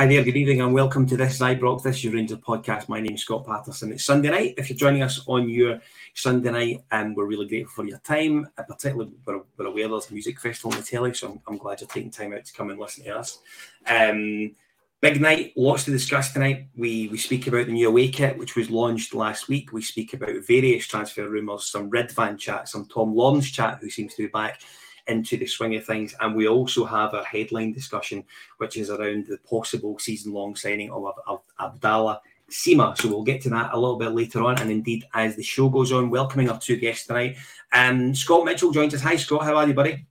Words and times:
Hi 0.00 0.06
there, 0.06 0.24
good 0.24 0.38
evening, 0.38 0.62
and 0.62 0.72
welcome 0.72 1.04
to 1.04 1.14
This 1.14 1.34
is 1.34 1.40
Ibrox. 1.42 1.82
This 1.82 1.96
is 1.96 2.04
your 2.04 2.14
Rangers 2.14 2.38
podcast. 2.38 2.88
My 2.88 3.02
name's 3.02 3.20
Scott 3.20 3.44
Paterson. 3.44 3.92
It's 3.92 4.06
Sunday 4.06 4.30
night. 4.30 4.54
If 4.56 4.70
you're 4.70 4.78
joining 4.78 5.02
us 5.02 5.20
on 5.26 5.46
your 5.50 5.78
Sunday 6.14 6.50
night, 6.50 6.84
and 6.90 7.08
um, 7.08 7.14
we're 7.14 7.26
really 7.26 7.46
grateful 7.46 7.84
for 7.84 7.86
your 7.86 7.98
time. 7.98 8.48
Uh, 8.56 8.62
particularly, 8.62 9.12
we're, 9.26 9.42
we're 9.58 9.66
aware 9.66 9.88
there's 9.88 10.08
a 10.08 10.14
music 10.14 10.40
festival 10.40 10.72
on 10.72 10.78
the 10.78 10.86
telly, 10.86 11.12
so 11.12 11.32
I'm, 11.32 11.40
I'm, 11.46 11.58
glad 11.58 11.82
you're 11.82 11.88
taking 11.88 12.10
time 12.10 12.32
out 12.32 12.46
to 12.46 12.52
come 12.54 12.70
and 12.70 12.80
listen 12.80 13.04
to 13.04 13.18
us. 13.18 13.40
Um, 13.86 14.56
big 15.02 15.20
night, 15.20 15.52
lots 15.54 15.84
to 15.84 15.90
discuss 15.90 16.32
tonight. 16.32 16.68
We 16.74 17.08
we 17.08 17.18
speak 17.18 17.46
about 17.46 17.66
the 17.66 17.72
new 17.72 17.88
away 17.88 18.08
kit, 18.08 18.38
which 18.38 18.56
was 18.56 18.70
launched 18.70 19.12
last 19.12 19.48
week. 19.48 19.70
We 19.74 19.82
speak 19.82 20.14
about 20.14 20.46
various 20.46 20.86
transfer 20.86 21.28
rumours, 21.28 21.66
some 21.66 21.90
Ridvan 21.90 22.38
chat, 22.38 22.70
some 22.70 22.86
Tom 22.86 23.14
Lawrence 23.14 23.50
chat, 23.50 23.80
who 23.82 23.90
seems 23.90 24.14
to 24.14 24.22
be 24.22 24.28
back 24.28 24.62
into 25.10 25.36
the 25.36 25.46
swing 25.46 25.74
of 25.76 25.84
things. 25.84 26.14
And 26.20 26.34
we 26.34 26.48
also 26.48 26.84
have 26.84 27.12
our 27.14 27.24
headline 27.24 27.72
discussion, 27.72 28.24
which 28.58 28.76
is 28.76 28.90
around 28.90 29.26
the 29.26 29.38
possible 29.38 29.98
season 29.98 30.32
long 30.32 30.56
signing 30.56 30.90
of, 30.90 31.12
of 31.26 31.42
Abdallah 31.58 32.22
Sima. 32.50 32.96
So 32.96 33.08
we'll 33.08 33.22
get 33.22 33.42
to 33.42 33.50
that 33.50 33.72
a 33.72 33.78
little 33.78 33.98
bit 33.98 34.12
later 34.12 34.42
on. 34.42 34.58
And 34.60 34.70
indeed, 34.70 35.04
as 35.14 35.36
the 35.36 35.42
show 35.42 35.68
goes 35.68 35.92
on, 35.92 36.10
welcoming 36.10 36.48
our 36.50 36.58
two 36.58 36.76
guests 36.76 37.06
tonight. 37.06 37.36
Um, 37.72 38.14
Scott 38.14 38.44
Mitchell 38.44 38.72
joins 38.72 38.94
us. 38.94 39.02
Hi, 39.02 39.16
Scott. 39.16 39.44
How 39.44 39.56
are 39.56 39.66
you, 39.66 39.74
buddy? 39.74 40.06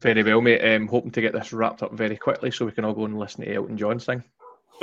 Very 0.00 0.22
well, 0.22 0.40
mate. 0.40 0.60
Um, 0.62 0.86
hoping 0.86 1.10
to 1.12 1.20
get 1.20 1.32
this 1.32 1.52
wrapped 1.52 1.82
up 1.82 1.92
very 1.92 2.16
quickly 2.16 2.50
so 2.50 2.66
we 2.66 2.72
can 2.72 2.84
all 2.84 2.92
go 2.92 3.06
and 3.06 3.18
listen 3.18 3.44
to 3.44 3.54
Elton 3.54 3.78
John 3.78 3.98
sing. 3.98 4.22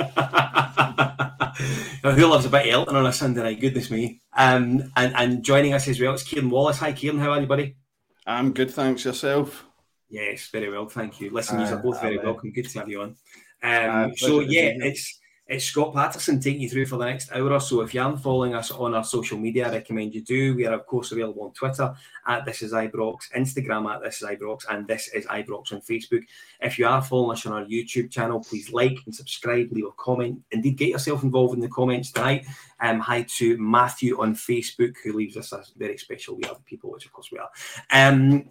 Who 2.02 2.26
loves 2.26 2.46
a 2.46 2.48
bit 2.48 2.66
of 2.66 2.72
Elton 2.72 2.96
on 2.96 3.06
a 3.06 3.12
Sunday 3.12 3.42
night? 3.42 3.60
Goodness 3.60 3.90
me. 3.90 4.22
Um, 4.36 4.90
and, 4.96 5.14
and 5.14 5.44
joining 5.44 5.74
us 5.74 5.86
as 5.86 6.00
well, 6.00 6.14
it's 6.14 6.24
Kyran 6.24 6.50
Wallace. 6.50 6.78
Hi, 6.78 6.92
Kyran. 6.92 7.20
How 7.20 7.30
are 7.30 7.40
you, 7.40 7.46
buddy? 7.46 7.76
I'm 8.26 8.52
good, 8.52 8.70
thanks. 8.70 9.04
Yourself? 9.04 9.64
Yes, 10.08 10.48
very 10.52 10.70
well, 10.70 10.88
thank 10.88 11.20
you. 11.20 11.30
Listen, 11.30 11.60
uh, 11.60 11.68
you're 11.68 11.78
both 11.78 12.00
very 12.00 12.18
uh, 12.18 12.22
welcome. 12.22 12.52
Good 12.52 12.68
to 12.68 12.78
have 12.80 12.88
you 12.88 13.00
on. 13.00 13.08
Um, 13.08 13.16
uh, 13.62 14.08
so 14.16 14.40
yeah, 14.40 14.72
it's 14.76 15.20
it's 15.52 15.66
Scott 15.66 15.92
Paterson 15.92 16.40
taking 16.40 16.62
you 16.62 16.68
through 16.70 16.86
for 16.86 16.96
the 16.96 17.04
next 17.04 17.30
hour 17.30 17.52
or 17.52 17.60
so. 17.60 17.82
If 17.82 17.92
you 17.92 18.00
aren't 18.00 18.22
following 18.22 18.54
us 18.54 18.70
on 18.70 18.94
our 18.94 19.04
social 19.04 19.36
media, 19.36 19.68
I 19.68 19.72
recommend 19.72 20.14
you 20.14 20.22
do. 20.22 20.56
We 20.56 20.64
are 20.66 20.72
of 20.72 20.86
course 20.86 21.12
available 21.12 21.44
on 21.44 21.52
Twitter 21.52 21.94
at 22.26 22.46
This 22.46 22.62
Is 22.62 22.72
Ibrox, 22.72 23.30
Instagram 23.36 23.94
at 23.94 24.02
This 24.02 24.22
Is 24.22 24.28
Ibrox, 24.28 24.64
and 24.70 24.88
This 24.88 25.08
Is 25.08 25.26
Ibrox 25.26 25.74
on 25.74 25.82
Facebook. 25.82 26.24
If 26.62 26.78
you 26.78 26.86
are 26.86 27.02
following 27.02 27.36
us 27.36 27.44
on 27.44 27.52
our 27.52 27.66
YouTube 27.66 28.10
channel, 28.10 28.42
please 28.42 28.72
like 28.72 28.98
and 29.04 29.14
subscribe, 29.14 29.70
leave 29.72 29.84
a 29.84 29.92
comment. 29.98 30.40
Indeed, 30.52 30.78
get 30.78 30.88
yourself 30.88 31.22
involved 31.22 31.54
in 31.54 31.60
the 31.60 31.68
comments 31.68 32.12
tonight. 32.12 32.46
Um, 32.80 32.98
hi 32.98 33.26
to 33.36 33.58
Matthew 33.58 34.18
on 34.22 34.34
Facebook 34.34 34.94
who 35.04 35.12
leaves 35.12 35.36
us 35.36 35.52
a 35.52 35.62
very 35.76 35.98
special 35.98 36.36
we 36.36 36.46
have 36.46 36.64
people, 36.64 36.90
which 36.90 37.04
of 37.04 37.12
course 37.12 37.30
we 37.30 37.38
are. 37.38 37.50
Um, 37.90 38.48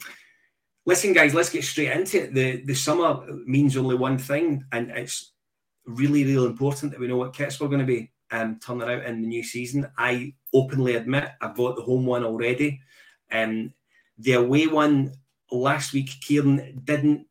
listen, 0.86 1.14
guys, 1.14 1.34
let's 1.34 1.50
get 1.50 1.64
straight 1.64 1.92
into 1.92 2.26
it. 2.26 2.34
The 2.36 2.64
the 2.64 2.76
summer 2.76 3.26
means 3.48 3.76
only 3.76 3.96
one 3.96 4.20
thing, 4.20 4.64
and 4.72 4.92
it's 4.92 5.31
really, 5.86 6.24
really 6.24 6.48
important 6.48 6.92
that 6.92 7.00
we 7.00 7.08
know 7.08 7.18
what 7.18 7.34
kits 7.34 7.60
we're 7.60 7.68
going 7.68 7.80
to 7.80 7.86
be 7.86 8.12
um, 8.32 8.60
turning 8.60 8.88
out 8.88 9.06
in 9.06 9.22
the 9.22 9.28
new 9.28 9.44
season. 9.44 9.90
I 9.98 10.34
openly 10.54 10.96
admit 10.96 11.32
I 11.42 11.48
bought 11.48 11.76
the 11.76 11.82
home 11.82 12.06
one 12.06 12.24
already. 12.24 12.82
Um, 13.32 13.74
the 14.18 14.34
away 14.34 14.68
one 14.68 15.14
last 15.52 15.94
week, 15.94 16.10
Kyran 16.22 16.84
didn't 16.86 17.28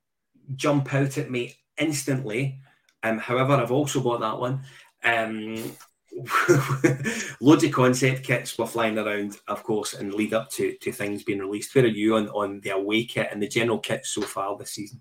jump 0.56 0.92
out 0.92 1.18
at 1.18 1.30
me 1.30 1.56
instantly. 1.78 2.60
Um, 3.02 3.18
however, 3.18 3.54
I've 3.54 3.72
also 3.72 4.00
bought 4.00 4.20
that 4.20 4.38
one. 4.38 4.62
Um, 5.02 5.76
loads 7.40 7.64
of 7.64 7.72
concept 7.72 8.24
kits 8.24 8.58
were 8.58 8.66
flying 8.66 8.98
around, 8.98 9.38
of 9.48 9.62
course, 9.62 9.94
and 9.94 10.12
lead 10.12 10.34
up 10.34 10.50
to, 10.50 10.76
to 10.78 10.92
things 10.92 11.22
being 11.22 11.38
released. 11.38 11.74
Where 11.74 11.84
are 11.84 11.88
you 11.88 12.16
on, 12.16 12.28
on 12.28 12.60
the 12.60 12.70
away 12.70 13.04
kit 13.04 13.28
and 13.32 13.42
the 13.42 13.48
general 13.48 13.78
kit 13.78 14.04
so 14.04 14.22
far 14.22 14.56
this 14.58 14.72
season? 14.72 15.00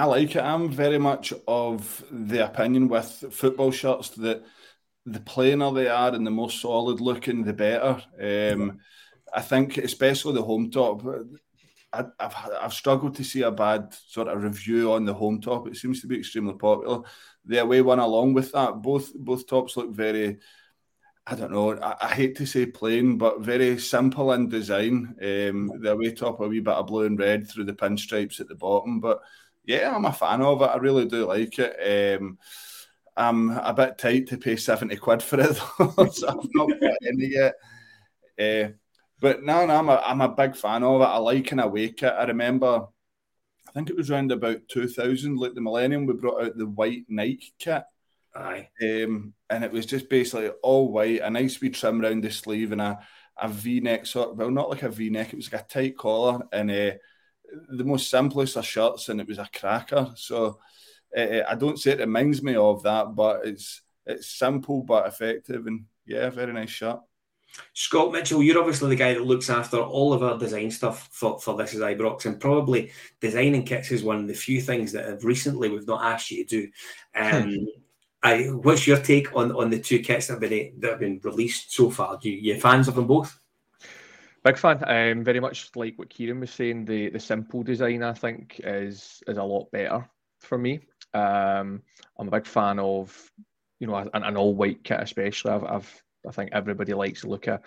I 0.00 0.04
like 0.04 0.34
it. 0.34 0.40
I'm 0.40 0.70
very 0.70 0.96
much 0.96 1.34
of 1.46 2.02
the 2.10 2.46
opinion 2.46 2.88
with 2.88 3.22
football 3.32 3.70
shirts 3.70 4.08
that 4.10 4.42
the 5.04 5.20
plainer 5.20 5.70
they 5.72 5.88
are 5.88 6.14
and 6.14 6.26
the 6.26 6.30
more 6.30 6.50
solid 6.50 7.02
looking, 7.02 7.44
the 7.44 7.52
better. 7.52 8.02
Um, 8.18 8.78
I 9.30 9.42
think, 9.42 9.76
especially 9.76 10.32
the 10.32 10.42
home 10.42 10.70
top, 10.70 11.06
I, 11.92 12.06
have 12.18 12.50
I've 12.62 12.72
struggled 12.72 13.16
to 13.16 13.24
see 13.24 13.42
a 13.42 13.50
bad 13.50 13.92
sort 13.92 14.28
of 14.28 14.42
review 14.42 14.90
on 14.90 15.04
the 15.04 15.12
home 15.12 15.38
top. 15.38 15.68
It 15.68 15.76
seems 15.76 16.00
to 16.00 16.06
be 16.06 16.18
extremely 16.18 16.54
popular. 16.54 17.02
The 17.44 17.58
away 17.58 17.82
one, 17.82 17.98
along 17.98 18.32
with 18.32 18.52
that, 18.52 18.80
both 18.80 19.12
both 19.14 19.46
tops 19.46 19.76
look 19.76 19.90
very. 19.90 20.38
I 21.26 21.34
don't 21.34 21.52
know. 21.52 21.78
I, 21.78 21.96
I 22.00 22.14
hate 22.14 22.38
to 22.38 22.46
say 22.46 22.64
plain, 22.64 23.18
but 23.18 23.42
very 23.42 23.78
simple 23.78 24.32
in 24.32 24.48
design. 24.48 25.14
Um, 25.20 25.70
the 25.78 25.92
away 25.92 26.12
top 26.12 26.40
a 26.40 26.48
wee 26.48 26.60
bit 26.60 26.72
of 26.72 26.86
blue 26.86 27.04
and 27.04 27.18
red 27.18 27.46
through 27.46 27.64
the 27.64 27.74
pinstripes 27.74 28.40
at 28.40 28.48
the 28.48 28.54
bottom, 28.54 28.98
but 29.00 29.20
yeah, 29.70 29.94
I'm 29.94 30.04
a 30.04 30.12
fan 30.12 30.42
of 30.42 30.62
it. 30.62 30.64
I 30.64 30.76
really 30.78 31.04
do 31.04 31.26
like 31.26 31.56
it. 31.58 32.18
Um, 32.20 32.38
I'm 33.16 33.50
a 33.50 33.72
bit 33.72 33.98
tight 33.98 34.26
to 34.28 34.36
pay 34.36 34.56
70 34.56 34.96
quid 34.96 35.22
for 35.22 35.40
it, 35.40 35.60
though, 35.78 36.08
so 36.08 36.28
I've 36.28 36.48
not 36.54 36.80
got 36.80 36.96
any 37.06 37.26
yet. 37.26 37.54
Uh, 38.38 38.72
but 39.20 39.44
no, 39.44 39.66
no, 39.66 39.76
I'm 39.76 39.88
a, 39.88 40.02
I'm 40.04 40.20
a 40.22 40.28
big 40.34 40.56
fan 40.56 40.82
of 40.82 41.00
it. 41.02 41.04
I 41.04 41.18
like 41.18 41.52
and 41.52 41.60
I 41.60 41.66
wake 41.66 41.98
kit. 41.98 42.12
I 42.12 42.24
remember, 42.24 42.86
I 43.68 43.72
think 43.72 43.90
it 43.90 43.96
was 43.96 44.10
around 44.10 44.32
about 44.32 44.66
2000, 44.68 45.36
like 45.36 45.54
the 45.54 45.60
millennium, 45.60 46.06
we 46.06 46.14
brought 46.14 46.42
out 46.42 46.56
the 46.56 46.66
white 46.66 47.04
Nike 47.08 47.52
kit. 47.58 47.84
Aye. 48.34 48.68
Um, 48.82 49.34
and 49.48 49.62
it 49.62 49.70
was 49.70 49.86
just 49.86 50.08
basically 50.08 50.48
all 50.62 50.90
white, 50.90 51.20
a 51.20 51.30
nice 51.30 51.60
wee 51.60 51.70
trim 51.70 52.02
around 52.02 52.24
the 52.24 52.30
sleeve 52.30 52.72
and 52.72 52.80
a, 52.80 52.98
a 53.40 53.48
V 53.48 53.80
neck 53.80 54.06
sort 54.06 54.36
well, 54.36 54.50
not 54.50 54.70
like 54.70 54.82
a 54.82 54.88
V 54.88 55.10
neck, 55.10 55.32
it 55.32 55.36
was 55.36 55.52
like 55.52 55.62
a 55.62 55.66
tight 55.66 55.96
collar 55.96 56.40
and 56.52 56.70
uh, 56.70 56.92
the 57.68 57.84
most 57.84 58.10
simplest 58.10 58.56
of 58.56 58.64
shirts, 58.64 59.08
and 59.08 59.20
it 59.20 59.28
was 59.28 59.38
a 59.38 59.48
cracker. 59.54 60.12
So 60.16 60.58
uh, 61.16 61.42
I 61.48 61.54
don't 61.54 61.78
say 61.78 61.92
it 61.92 62.00
reminds 62.00 62.42
me 62.42 62.56
of 62.56 62.82
that, 62.82 63.14
but 63.14 63.46
it's 63.46 63.82
it's 64.06 64.38
simple 64.38 64.82
but 64.82 65.06
effective, 65.06 65.66
and 65.66 65.84
yeah, 66.06 66.30
very 66.30 66.52
nice 66.52 66.70
shirt. 66.70 67.00
Scott 67.72 68.12
Mitchell, 68.12 68.42
you're 68.42 68.60
obviously 68.60 68.90
the 68.90 68.96
guy 68.96 69.14
that 69.14 69.26
looks 69.26 69.50
after 69.50 69.78
all 69.78 70.12
of 70.12 70.22
our 70.22 70.38
design 70.38 70.70
stuff 70.70 71.08
for, 71.10 71.38
for 71.40 71.56
This 71.56 71.74
Is 71.74 71.80
Ibrox, 71.80 72.24
and 72.26 72.40
probably 72.40 72.92
designing 73.20 73.64
kits 73.64 73.90
is 73.90 74.04
one 74.04 74.20
of 74.20 74.28
the 74.28 74.34
few 74.34 74.60
things 74.60 74.92
that 74.92 75.06
have 75.06 75.24
recently 75.24 75.68
we've 75.68 75.86
not 75.86 76.04
asked 76.04 76.30
you 76.30 76.44
to 76.44 76.62
do. 76.62 76.70
Um, 77.14 77.66
I, 78.22 78.44
what's 78.44 78.86
your 78.86 78.98
take 78.98 79.34
on, 79.34 79.50
on 79.52 79.70
the 79.70 79.80
two 79.80 80.00
kits 80.00 80.26
that 80.26 80.34
have 80.34 80.40
been 80.40 80.74
that 80.78 80.90
have 80.90 81.00
been 81.00 81.20
released 81.24 81.72
so 81.72 81.90
far? 81.90 82.18
Do 82.20 82.30
you, 82.30 82.36
you 82.36 82.60
fans 82.60 82.86
of 82.86 82.94
them 82.94 83.06
both? 83.06 83.39
Big 84.42 84.56
fan. 84.56 84.82
Um, 84.86 85.24
very 85.24 85.40
much 85.40 85.70
like 85.76 85.98
what 85.98 86.10
Kyran 86.10 86.40
was 86.40 86.50
saying. 86.50 86.86
The 86.86 87.10
the 87.10 87.20
simple 87.20 87.62
design 87.62 88.02
I 88.02 88.14
think 88.14 88.60
is 88.64 89.22
is 89.26 89.36
a 89.36 89.42
lot 89.42 89.70
better 89.70 90.08
for 90.40 90.56
me. 90.56 90.80
Um, 91.12 91.82
I'm 92.18 92.28
a 92.28 92.30
big 92.30 92.46
fan 92.46 92.78
of 92.78 93.30
you 93.80 93.86
know 93.86 93.96
an, 93.96 94.10
an 94.14 94.36
all 94.36 94.54
white 94.54 94.82
kit 94.82 95.00
especially. 95.00 95.52
I've, 95.52 95.64
I've 95.64 96.02
I 96.26 96.32
think 96.32 96.50
everybody 96.52 96.94
likes 96.94 97.22
to 97.22 97.28
look 97.28 97.48
at 97.48 97.62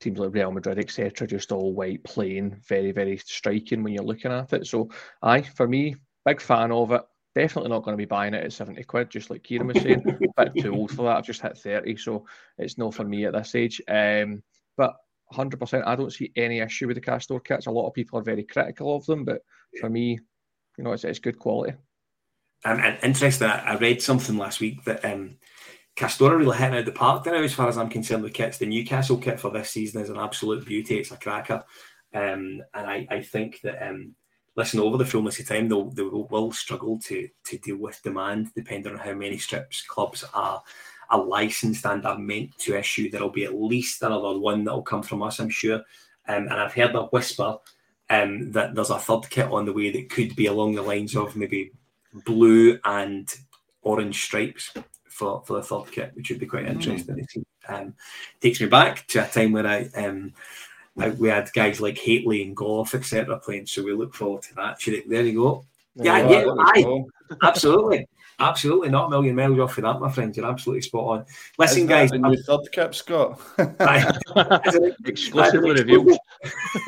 teams 0.00 0.18
like 0.18 0.34
Real 0.34 0.50
Madrid, 0.50 0.78
etc., 0.78 1.26
just 1.26 1.52
all 1.52 1.74
white, 1.74 2.02
plain, 2.04 2.56
very, 2.66 2.92
very 2.92 3.18
striking 3.18 3.82
when 3.82 3.92
you're 3.92 4.04
looking 4.04 4.32
at 4.32 4.52
it. 4.52 4.66
So, 4.66 4.88
aye, 5.22 5.42
for 5.42 5.68
me, 5.68 5.96
big 6.24 6.40
fan 6.40 6.72
of 6.72 6.92
it. 6.92 7.02
Definitely 7.34 7.70
not 7.70 7.84
going 7.84 7.92
to 7.92 8.00
be 8.00 8.06
buying 8.06 8.34
it 8.34 8.44
at 8.44 8.52
70 8.52 8.82
quid, 8.84 9.10
just 9.10 9.30
like 9.30 9.42
Kyran 9.42 9.72
was 9.72 9.82
saying. 9.82 10.02
a 10.06 10.44
bit 10.44 10.62
too 10.62 10.74
old 10.74 10.90
for 10.90 11.02
that. 11.02 11.18
I've 11.18 11.26
just 11.26 11.42
hit 11.42 11.56
30, 11.56 11.96
so 11.96 12.26
it's 12.58 12.78
no 12.78 12.90
for 12.90 13.04
me 13.04 13.24
at 13.26 13.34
this 13.34 13.54
age. 13.54 13.80
Um, 13.86 14.42
but 14.76 14.96
100%, 15.32 15.86
I 15.86 15.96
don't 15.96 16.12
see 16.12 16.32
any 16.36 16.60
issue 16.60 16.86
with 16.86 16.96
the 16.96 17.00
Castore 17.00 17.44
kits. 17.44 17.66
A 17.66 17.70
lot 17.70 17.86
of 17.86 17.94
people 17.94 18.18
are 18.18 18.22
very 18.22 18.42
critical 18.42 18.96
of 18.96 19.06
them, 19.06 19.24
but 19.24 19.42
for 19.80 19.88
me, 19.88 20.18
you 20.76 20.84
know, 20.84 20.92
it's, 20.92 21.04
it's 21.04 21.18
good 21.18 21.38
quality. 21.38 21.74
And 22.64 22.98
interesting, 23.02 23.48
I 23.48 23.76
read 23.76 24.02
something 24.02 24.36
last 24.36 24.60
week 24.60 24.84
that 24.84 25.04
um, 25.04 25.36
Castore 25.96 26.36
really 26.36 26.56
hitting 26.56 26.78
out 26.78 26.84
the 26.84 26.92
park 26.92 27.24
now, 27.26 27.34
as 27.34 27.54
far 27.54 27.68
as 27.68 27.78
I'm 27.78 27.88
concerned, 27.88 28.22
with 28.22 28.34
kits. 28.34 28.58
The 28.58 28.66
Newcastle 28.66 29.16
kit 29.16 29.40
for 29.40 29.50
this 29.50 29.70
season 29.70 30.02
is 30.02 30.10
an 30.10 30.18
absolute 30.18 30.66
beauty. 30.66 30.98
It's 30.98 31.10
a 31.10 31.16
cracker. 31.16 31.64
Um, 32.14 32.62
and 32.74 32.86
I, 32.86 33.06
I, 33.10 33.22
think 33.22 33.60
that, 33.62 33.86
um, 33.86 34.14
listen, 34.56 34.80
over 34.80 34.96
the 34.96 35.06
fullness 35.06 35.38
of 35.38 35.46
time, 35.46 35.68
they'll, 35.68 35.90
they 35.90 36.02
will 36.02 36.52
struggle 36.52 36.98
to, 37.04 37.28
to 37.46 37.58
deal 37.58 37.76
with 37.76 38.02
demand, 38.02 38.48
depending 38.54 38.92
on 38.92 38.98
how 38.98 39.14
many 39.14 39.38
strips 39.38 39.82
clubs 39.86 40.24
are, 40.34 40.62
are 41.10 41.22
licensed 41.22 41.84
and 41.86 42.06
are 42.06 42.18
meant 42.18 42.56
to 42.58 42.78
issue. 42.78 43.10
There'll 43.10 43.30
be 43.30 43.44
at 43.44 43.54
least 43.54 44.02
another 44.02 44.38
one 44.38 44.64
that'll 44.64 44.82
come 44.82 45.02
from 45.02 45.22
us, 45.22 45.40
I'm 45.40 45.50
sure. 45.50 45.82
Um, 46.28 46.44
and 46.44 46.52
I've 46.52 46.74
heard 46.74 46.94
a 46.94 47.04
whisper 47.04 47.56
um, 48.08 48.52
that 48.52 48.74
there's 48.74 48.90
a 48.90 48.98
third 48.98 49.28
kit 49.30 49.50
on 49.50 49.64
the 49.64 49.72
way 49.72 49.90
that 49.90 50.10
could 50.10 50.36
be 50.36 50.46
along 50.46 50.74
the 50.74 50.82
lines 50.82 51.16
of 51.16 51.36
maybe 51.36 51.72
blue 52.24 52.78
and 52.84 53.32
orange 53.82 54.22
stripes 54.22 54.72
for, 55.08 55.42
for 55.44 55.54
the 55.54 55.62
third 55.62 55.90
kit, 55.90 56.12
which 56.14 56.30
would 56.30 56.40
be 56.40 56.46
quite 56.46 56.66
mm. 56.66 56.70
interesting 56.70 57.16
mm. 57.16 57.44
Um, 57.68 57.94
takes 58.40 58.60
me 58.60 58.66
back 58.66 59.06
to 59.08 59.24
a 59.24 59.28
time 59.28 59.52
where 59.52 59.66
I, 59.66 59.88
um, 59.94 60.32
I 60.98 61.10
we 61.10 61.28
had 61.28 61.52
guys 61.52 61.80
like 61.80 61.98
Hateley 61.98 62.42
and 62.42 62.56
Gough, 62.56 62.94
etc., 62.94 63.38
playing. 63.38 63.66
So 63.66 63.84
we 63.84 63.92
look 63.92 64.14
forward 64.14 64.42
to 64.42 64.54
that. 64.56 64.80
There 65.06 65.22
you 65.22 65.34
go. 65.34 65.64
Yeah, 65.94 66.28
yeah, 66.28 66.46
aye, 66.58 67.04
absolutely. 67.42 68.08
Absolutely, 68.40 68.88
not 68.88 69.06
a 69.06 69.10
million 69.10 69.36
miles 69.36 69.58
off 69.58 69.76
of 69.76 69.84
that, 69.84 70.00
my 70.00 70.10
friend. 70.10 70.34
You're 70.34 70.46
absolutely 70.46 70.80
spot 70.80 71.04
on. 71.04 71.26
Listen, 71.58 71.86
guys, 71.86 72.10
the 72.10 72.18
new 72.18 72.36
third 72.42 72.60
kit, 72.72 72.94
Scott. 72.94 73.38
Exclusively 75.04 75.72
revealed. 75.72 76.16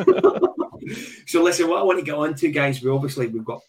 so, 1.26 1.42
listen, 1.42 1.68
what 1.68 1.80
I 1.80 1.82
want 1.82 1.98
to 1.98 2.04
get 2.04 2.14
on 2.14 2.34
to, 2.36 2.50
guys, 2.50 2.82
we 2.82 2.90
obviously 2.90 3.26
we've 3.26 3.44
got 3.44 3.60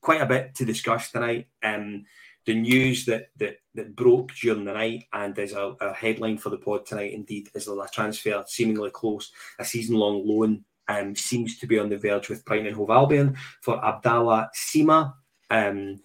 quite 0.00 0.20
a 0.20 0.26
bit 0.26 0.56
to 0.56 0.64
discuss 0.64 1.12
tonight. 1.12 1.46
Um, 1.62 2.04
the 2.44 2.54
news 2.54 3.04
that 3.06 3.28
that 3.36 3.58
that 3.74 3.94
broke 3.94 4.32
during 4.34 4.64
the 4.64 4.72
night 4.72 5.04
and 5.12 5.34
there's 5.34 5.52
a, 5.52 5.74
a 5.80 5.92
headline 5.92 6.38
for 6.38 6.50
the 6.50 6.56
pod 6.56 6.86
tonight 6.86 7.12
indeed 7.12 7.50
is 7.54 7.68
a 7.68 7.88
transfer 7.92 8.44
seemingly 8.46 8.90
close 8.90 9.32
a 9.58 9.64
season 9.64 9.96
long 9.96 10.24
loan 10.24 10.64
um, 10.86 11.16
seems 11.16 11.58
to 11.58 11.66
be 11.66 11.76
on 11.76 11.88
the 11.88 11.98
verge 11.98 12.28
with 12.28 12.44
Brighton 12.44 12.68
and 12.68 12.76
Hove 12.76 12.90
Albion 12.90 13.36
for 13.60 13.84
Abdallah 13.84 14.50
Sima 14.54 15.12
um, 15.50 15.98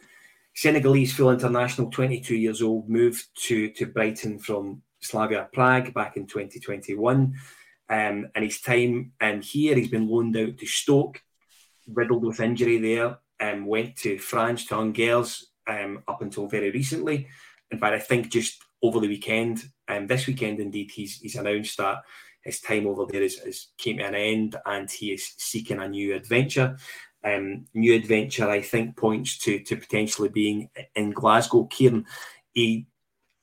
Senegalese 0.62 1.12
full 1.12 1.32
international 1.32 1.90
22 1.90 2.36
years 2.36 2.62
old 2.62 2.88
moved 2.88 3.26
to 3.46 3.72
to 3.72 3.88
Brighton 3.88 4.38
from 4.38 4.84
Slavia 5.00 5.50
Prague 5.52 5.92
back 5.92 6.18
in 6.18 6.28
2021 6.28 7.34
um, 7.90 8.28
and 8.36 8.44
his 8.44 8.62
time 8.62 9.12
in 9.20 9.42
here 9.42 9.76
he's 9.76 9.88
been 9.88 10.08
loaned 10.08 10.38
out 10.38 10.60
to 10.60 10.68
Stoke 10.68 11.20
riddled 11.92 12.24
with 12.24 12.40
injury 12.40 12.78
there 12.78 13.18
um, 13.40 13.66
went 13.66 13.96
to 13.98 14.20
France 14.20 14.68
to 14.68 14.76
Angers 14.76 15.48
um, 15.68 16.04
up 16.08 16.22
until 16.22 16.48
very 16.48 16.70
recently. 16.70 17.28
In 17.72 17.80
fact, 17.80 17.96
I 17.96 18.00
think 18.00 18.30
just 18.30 18.62
over 18.84 19.00
the 19.00 19.08
weekend, 19.08 19.64
and 19.88 20.00
um, 20.04 20.08
this 20.08 20.28
weekend 20.28 20.60
indeed, 20.60 20.92
he's 20.92 21.20
he's 21.20 21.36
announced 21.36 21.78
that 21.78 22.04
his 22.44 22.60
time 22.60 22.88
over 22.88 23.06
there 23.06 23.22
is, 23.22 23.40
is 23.40 23.70
came 23.78 23.98
to 23.98 24.04
an 24.04 24.16
end 24.16 24.56
and 24.66 24.90
he 24.90 25.14
is 25.14 25.34
seeking 25.38 25.80
a 25.80 25.88
new 25.88 26.16
adventure. 26.16 26.78
Um, 27.24 27.68
new 27.74 27.94
adventure, 27.94 28.50
I 28.50 28.62
think, 28.62 28.98
points 28.98 29.38
to 29.40 29.60
to 29.60 29.76
potentially 29.76 30.30
being 30.30 30.70
in 30.96 31.12
Glasgow. 31.12 31.68
Kyran, 31.72 32.06
he, 32.54 32.88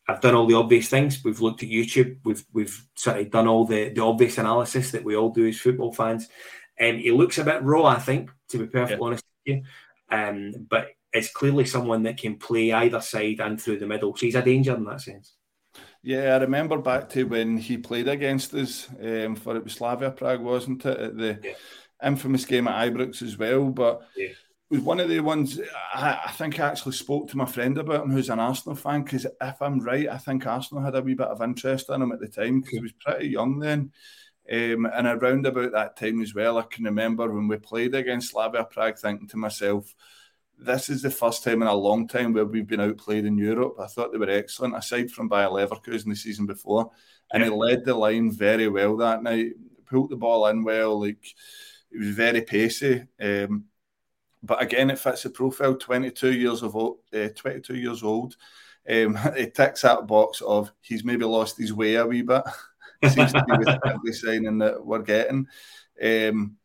I've 0.09 0.21
done 0.21 0.35
all 0.35 0.47
the 0.47 0.57
obvious 0.57 0.89
things. 0.89 1.23
We've 1.23 1.41
looked 1.41 1.63
at 1.63 1.69
YouTube. 1.69 2.19
We've 2.25 2.45
we've 2.53 2.87
sort 2.95 3.19
of 3.19 3.31
done 3.31 3.47
all 3.47 3.65
the 3.65 3.91
the 3.91 4.03
obvious 4.03 4.39
analysis 4.39 4.91
that 4.91 5.05
we 5.05 5.17
all 5.17 5.31
do 5.31 5.47
as 5.47 5.61
football 5.61 5.93
fans. 5.93 6.29
And 6.79 6.97
um, 6.97 7.03
he 7.03 7.11
looks 7.11 7.39
a 7.39 7.45
bit 7.45 7.63
raw, 7.63 7.85
I 7.85 7.99
think, 7.99 8.31
to 8.51 8.59
be 8.59 8.67
perfectly 8.67 8.97
yeah. 8.97 9.07
honest 9.07 9.25
with 9.47 9.57
you. 9.57 9.63
Um, 10.11 10.67
but 10.69 10.89
it's 11.13 11.33
clearly 11.33 11.65
someone 11.65 12.05
that 12.05 12.19
can 12.19 12.37
play 12.37 12.73
either 12.73 13.01
side 13.01 13.41
and 13.41 13.61
through 13.61 13.79
the 13.79 13.87
middle. 13.87 14.15
So 14.17 14.27
he's 14.27 14.35
a 14.35 14.43
danger 14.43 14.75
in 14.75 14.85
that 14.85 15.01
sense. 15.01 15.35
Yeah, 16.03 16.35
I 16.35 16.39
remember 16.39 16.79
back 16.79 17.09
to 17.11 17.25
when 17.25 17.59
he 17.59 17.77
played 17.77 18.09
against 18.09 18.55
us 18.55 18.89
um, 19.03 19.35
for 19.35 19.57
it 19.57 19.65
was 19.65 19.75
Slavia 19.75 20.11
Prague, 20.11 20.41
wasn't 20.41 20.87
it? 20.87 20.99
At 20.99 21.17
the 21.17 21.41
yeah. 21.43 21.53
Infamous 22.05 22.45
game 22.45 22.69
at 22.69 22.93
Ibrox 22.93 23.23
as 23.23 23.39
well. 23.39 23.67
But 23.67 24.03
yeah. 24.17 24.29
it 24.29 24.37
was 24.71 24.81
one 24.81 25.01
of 25.01 25.09
the 25.09 25.21
ones 25.21 25.61
I, 25.95 26.21
I, 26.27 26.31
think 26.33 26.59
I 26.59 26.69
actually 26.69 26.93
spoke 26.93 27.29
to 27.31 27.37
my 27.37 27.47
friend 27.47 27.77
about 27.79 28.05
him, 28.05 28.11
who's 28.11 28.31
an 28.31 28.41
Arsenal 28.41 28.77
fan. 28.77 29.03
Because 29.03 29.27
if 29.41 29.63
I'm 29.63 29.81
right, 29.81 30.09
I 30.09 30.19
think 30.19 30.47
Arsenal 30.47 30.83
had 30.83 30.95
a 30.95 31.03
wee 31.03 31.15
bit 31.15 31.29
of 31.29 31.43
interest 31.43 31.91
in 31.91 32.03
him 32.03 32.13
at 32.13 32.21
the 32.21 32.29
time 32.29 32.61
because 32.61 32.75
he 32.75 32.81
was 32.81 32.93
pretty 32.93 33.29
young 33.29 33.59
then. 33.59 33.93
Um, 34.51 34.87
and 34.87 35.07
around 35.07 35.45
about 35.45 35.73
that 35.73 35.97
time 35.97 36.23
as 36.23 36.35
well, 36.35 36.57
I 36.57 36.63
can 36.63 36.85
remember 36.85 37.31
when 37.31 37.49
we 37.49 37.59
played 37.59 37.95
against 37.95 38.31
Slavia 38.31 38.65
Prague, 38.65 38.99
thinking 38.99 39.29
to 39.29 39.37
myself, 39.37 39.95
this 40.59 40.89
is 40.89 41.03
the 41.03 41.11
first 41.11 41.45
time 41.45 41.63
in 41.63 41.69
a 41.69 41.75
long 41.75 42.09
time 42.09 42.33
where 42.33 42.45
we've 42.45 42.67
been 42.67 42.81
outplayed 42.81 43.27
in 43.27 43.39
Europe. 43.39 43.77
I 43.79 43.87
thought 43.87 44.11
they 44.11 44.19
were 44.19 44.31
excellent, 44.31 44.77
aside 44.77 45.11
from 45.11 45.29
Bayer 45.29 45.49
Leverkusen 45.49 46.07
the 46.07 46.17
season 46.17 46.47
before. 46.47 46.91
And 47.33 47.43
yeah. 47.43 47.51
he 47.51 47.55
led 47.55 47.85
the 47.85 47.95
line 47.95 48.33
very 48.33 48.69
well 48.69 48.97
that 48.97 49.23
night, 49.23 49.53
pulled 49.87 50.11
the 50.11 50.17
ball 50.17 50.47
in 50.47 50.65
well, 50.65 51.01
like 51.01 51.25
he 51.99 52.07
was 52.07 52.15
very 52.15 52.43
pacey. 52.43 53.07
Um, 53.21 53.65
but 54.43 54.63
again, 54.63 54.91
it 54.91 54.99
fits 54.99 55.25
the 55.25 55.31
profile. 55.31 55.75
Twenty-two 55.75 56.33
years 56.33 56.63
of 56.63 56.77
old, 56.77 56.99
uh, 57.13 57.29
twenty-two 57.35 57.77
years 57.77 58.03
old. 58.03 58.37
Um, 58.89 59.19
it 59.37 59.55
ticks 59.55 59.83
that 59.83 60.07
box 60.07 60.41
of 60.41 60.73
he's 60.81 61.05
maybe 61.05 61.25
lost 61.25 61.59
his 61.59 61.73
way 61.73 61.97
a 61.97 62.07
wee 62.07 62.23
bit. 62.23 62.43
Seems 63.11 63.33
to 63.33 63.45
be 63.45 63.57
with 63.59 63.79
every 63.87 64.13
signing 64.13 64.59
that 64.59 64.85
we're 64.85 65.01
getting. 65.01 65.47
Um, 66.03 66.57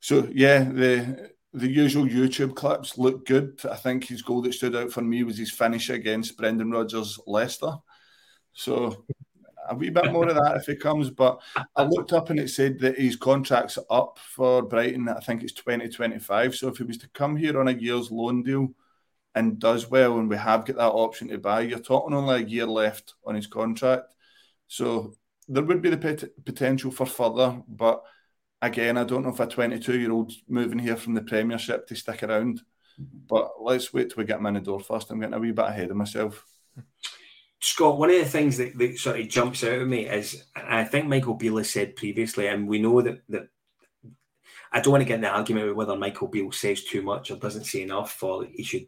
so 0.00 0.28
yeah, 0.32 0.64
the 0.64 1.30
the 1.52 1.68
usual 1.68 2.04
YouTube 2.04 2.56
clips 2.56 2.98
look 2.98 3.26
good. 3.26 3.60
I 3.70 3.76
think 3.76 4.04
his 4.04 4.22
goal 4.22 4.42
that 4.42 4.54
stood 4.54 4.74
out 4.74 4.90
for 4.90 5.02
me 5.02 5.22
was 5.22 5.38
his 5.38 5.52
finish 5.52 5.90
against 5.90 6.36
Brendan 6.36 6.70
Rodgers 6.70 7.18
Leicester. 7.28 7.74
So 8.52 9.04
a 9.68 9.74
wee 9.74 9.90
bit 9.90 10.12
more 10.12 10.28
of 10.28 10.34
that 10.34 10.56
if 10.56 10.66
he 10.66 10.76
comes. 10.76 11.10
But 11.10 11.40
I 11.76 11.84
looked 11.84 12.12
up 12.12 12.30
and 12.30 12.38
it 12.38 12.48
said 12.50 12.78
that 12.80 12.98
his 12.98 13.16
contract's 13.16 13.78
up 13.90 14.18
for 14.18 14.62
Brighton. 14.62 15.08
I 15.08 15.20
think 15.20 15.42
it's 15.42 15.52
2025. 15.52 16.54
So 16.54 16.68
if 16.68 16.78
he 16.78 16.84
was 16.84 16.98
to 16.98 17.08
come 17.08 17.36
here 17.36 17.58
on 17.60 17.68
a 17.68 17.72
year's 17.72 18.10
loan 18.10 18.42
deal 18.42 18.68
and 19.34 19.58
does 19.58 19.90
well, 19.90 20.18
and 20.18 20.28
we 20.28 20.36
have 20.36 20.64
got 20.64 20.76
that 20.76 20.88
option 20.88 21.28
to 21.28 21.38
buy, 21.38 21.62
you're 21.62 21.78
talking 21.78 22.14
only 22.14 22.42
a 22.42 22.46
year 22.46 22.66
left 22.66 23.14
on 23.24 23.34
his 23.34 23.46
contract. 23.46 24.14
So 24.68 25.14
there 25.48 25.62
would 25.62 25.82
be 25.82 25.90
the 25.90 25.98
pot- 25.98 26.44
potential 26.44 26.90
for 26.90 27.06
further, 27.06 27.60
but 27.68 28.02
again, 28.62 28.96
I 28.96 29.04
don't 29.04 29.22
know 29.22 29.30
if 29.30 29.40
a 29.40 29.46
22 29.46 29.98
year 29.98 30.12
old 30.12 30.32
moving 30.48 30.78
here 30.78 30.96
from 30.96 31.14
the 31.14 31.22
Premiership 31.22 31.86
to 31.88 31.94
stick 31.94 32.22
around. 32.22 32.62
But 32.98 33.60
let's 33.60 33.92
wait 33.92 34.10
till 34.10 34.18
we 34.18 34.24
get 34.24 34.38
him 34.38 34.46
in 34.46 34.54
the 34.54 34.60
door 34.60 34.80
first. 34.80 35.10
I'm 35.10 35.20
getting 35.20 35.34
a 35.34 35.38
wee 35.38 35.52
bit 35.52 35.66
ahead 35.66 35.90
of 35.90 35.96
myself. 35.96 36.46
Scott, 37.64 37.96
one 37.96 38.10
of 38.10 38.16
the 38.18 38.26
things 38.26 38.58
that, 38.58 38.76
that 38.76 38.98
sort 38.98 39.18
of 39.18 39.26
jumps 39.26 39.64
out 39.64 39.72
at 39.72 39.86
me 39.86 40.06
is, 40.06 40.44
I 40.54 40.84
think 40.84 41.06
Michael 41.06 41.32
Beale 41.32 41.64
said 41.64 41.96
previously, 41.96 42.46
and 42.48 42.68
we 42.68 42.78
know 42.78 43.00
that 43.00 43.22
that 43.30 43.48
I 44.70 44.80
don't 44.80 44.92
want 44.92 45.00
to 45.00 45.08
get 45.08 45.14
in 45.14 45.20
the 45.22 45.30
argument 45.30 45.68
with 45.68 45.76
whether 45.76 45.96
Michael 45.96 46.28
Beale 46.28 46.52
says 46.52 46.84
too 46.84 47.00
much 47.00 47.30
or 47.30 47.36
doesn't 47.36 47.64
say 47.64 47.80
enough, 47.80 48.22
or 48.22 48.44
he 48.44 48.62
should 48.64 48.86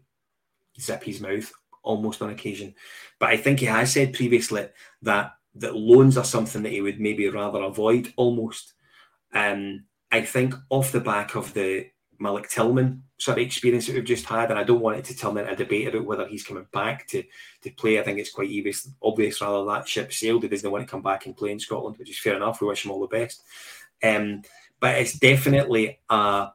zip 0.78 1.04
his 1.04 1.22
mouth 1.22 1.50
almost 1.82 2.20
on 2.20 2.28
occasion. 2.28 2.74
But 3.18 3.30
I 3.30 3.38
think 3.38 3.60
he 3.60 3.66
has 3.66 3.94
said 3.94 4.12
previously 4.12 4.68
that 5.00 5.32
that 5.54 5.74
loans 5.74 6.18
are 6.18 6.24
something 6.24 6.62
that 6.62 6.72
he 6.72 6.82
would 6.82 7.00
maybe 7.00 7.30
rather 7.30 7.62
avoid 7.62 8.12
almost 8.18 8.74
um, 9.32 9.86
I 10.12 10.20
think 10.20 10.54
off 10.68 10.92
the 10.92 11.00
back 11.00 11.34
of 11.34 11.54
the 11.54 11.86
Malik 12.18 12.48
Tillman 12.48 13.02
sort 13.18 13.38
of 13.38 13.44
experience 13.44 13.86
that 13.86 13.94
we've 13.94 14.04
just 14.04 14.26
had, 14.26 14.50
and 14.50 14.58
I 14.58 14.64
don't 14.64 14.80
want 14.80 14.98
it 14.98 15.04
to 15.06 15.16
turn 15.16 15.38
into 15.38 15.50
a 15.50 15.56
debate 15.56 15.88
about 15.88 16.04
whether 16.04 16.26
he's 16.26 16.44
coming 16.44 16.66
back 16.72 17.06
to 17.08 17.22
to 17.62 17.70
play. 17.70 17.98
I 17.98 18.02
think 18.02 18.18
it's 18.18 18.32
quite 18.32 18.48
obvious, 18.48 18.88
obvious 19.02 19.40
rather 19.40 19.64
that 19.66 19.88
ship 19.88 20.12
sailed. 20.12 20.42
He 20.42 20.48
doesn't 20.48 20.70
want 20.70 20.86
to 20.86 20.90
come 20.90 21.02
back 21.02 21.26
and 21.26 21.36
play 21.36 21.52
in 21.52 21.60
Scotland, 21.60 21.96
which 21.98 22.10
is 22.10 22.18
fair 22.18 22.36
enough. 22.36 22.60
We 22.60 22.66
wish 22.66 22.84
him 22.84 22.90
all 22.90 23.00
the 23.00 23.06
best. 23.06 23.42
Um, 24.02 24.42
but 24.80 24.96
it's 24.96 25.18
definitely 25.18 26.00
a 26.08 26.48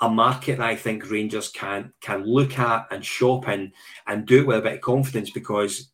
a 0.00 0.10
market 0.10 0.58
that 0.58 0.68
I 0.68 0.76
think 0.76 1.10
Rangers 1.10 1.48
can 1.48 1.92
can 2.00 2.24
look 2.24 2.58
at 2.58 2.88
and 2.90 3.04
shop 3.04 3.48
in 3.48 3.72
and 4.06 4.26
do 4.26 4.40
it 4.40 4.46
with 4.46 4.58
a 4.58 4.62
bit 4.62 4.74
of 4.74 4.80
confidence 4.80 5.30
because 5.30 5.90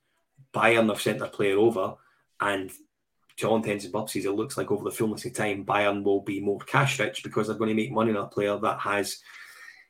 Bayern 0.53 0.89
have 0.89 1.01
sent 1.01 1.21
their 1.21 1.29
player 1.29 1.57
over 1.57 1.95
and 2.41 2.71
to 3.43 3.49
all 3.49 3.57
intents 3.57 3.85
and 3.85 3.93
purposes, 3.93 4.25
it 4.25 4.33
looks 4.33 4.57
like 4.57 4.71
over 4.71 4.85
the 4.85 4.91
fullness 4.91 5.25
of 5.25 5.35
time, 5.35 5.65
Bayern 5.65 6.03
will 6.03 6.23
be 6.23 6.41
more 6.41 6.59
cash 6.61 6.99
rich 6.99 7.23
because 7.23 7.47
they're 7.47 7.57
going 7.57 7.69
to 7.69 7.75
make 7.75 7.93
money 7.93 8.11
on 8.11 8.25
a 8.25 8.27
player 8.27 8.59
that 8.59 8.81
has 8.81 9.19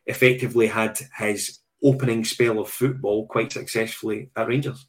effectively 0.06 0.66
had 0.66 0.98
his 1.16 1.60
opening 1.84 2.24
spell 2.24 2.58
of 2.58 2.68
football 2.68 3.26
quite 3.26 3.52
successfully 3.52 4.30
at 4.36 4.48
Rangers. 4.48 4.86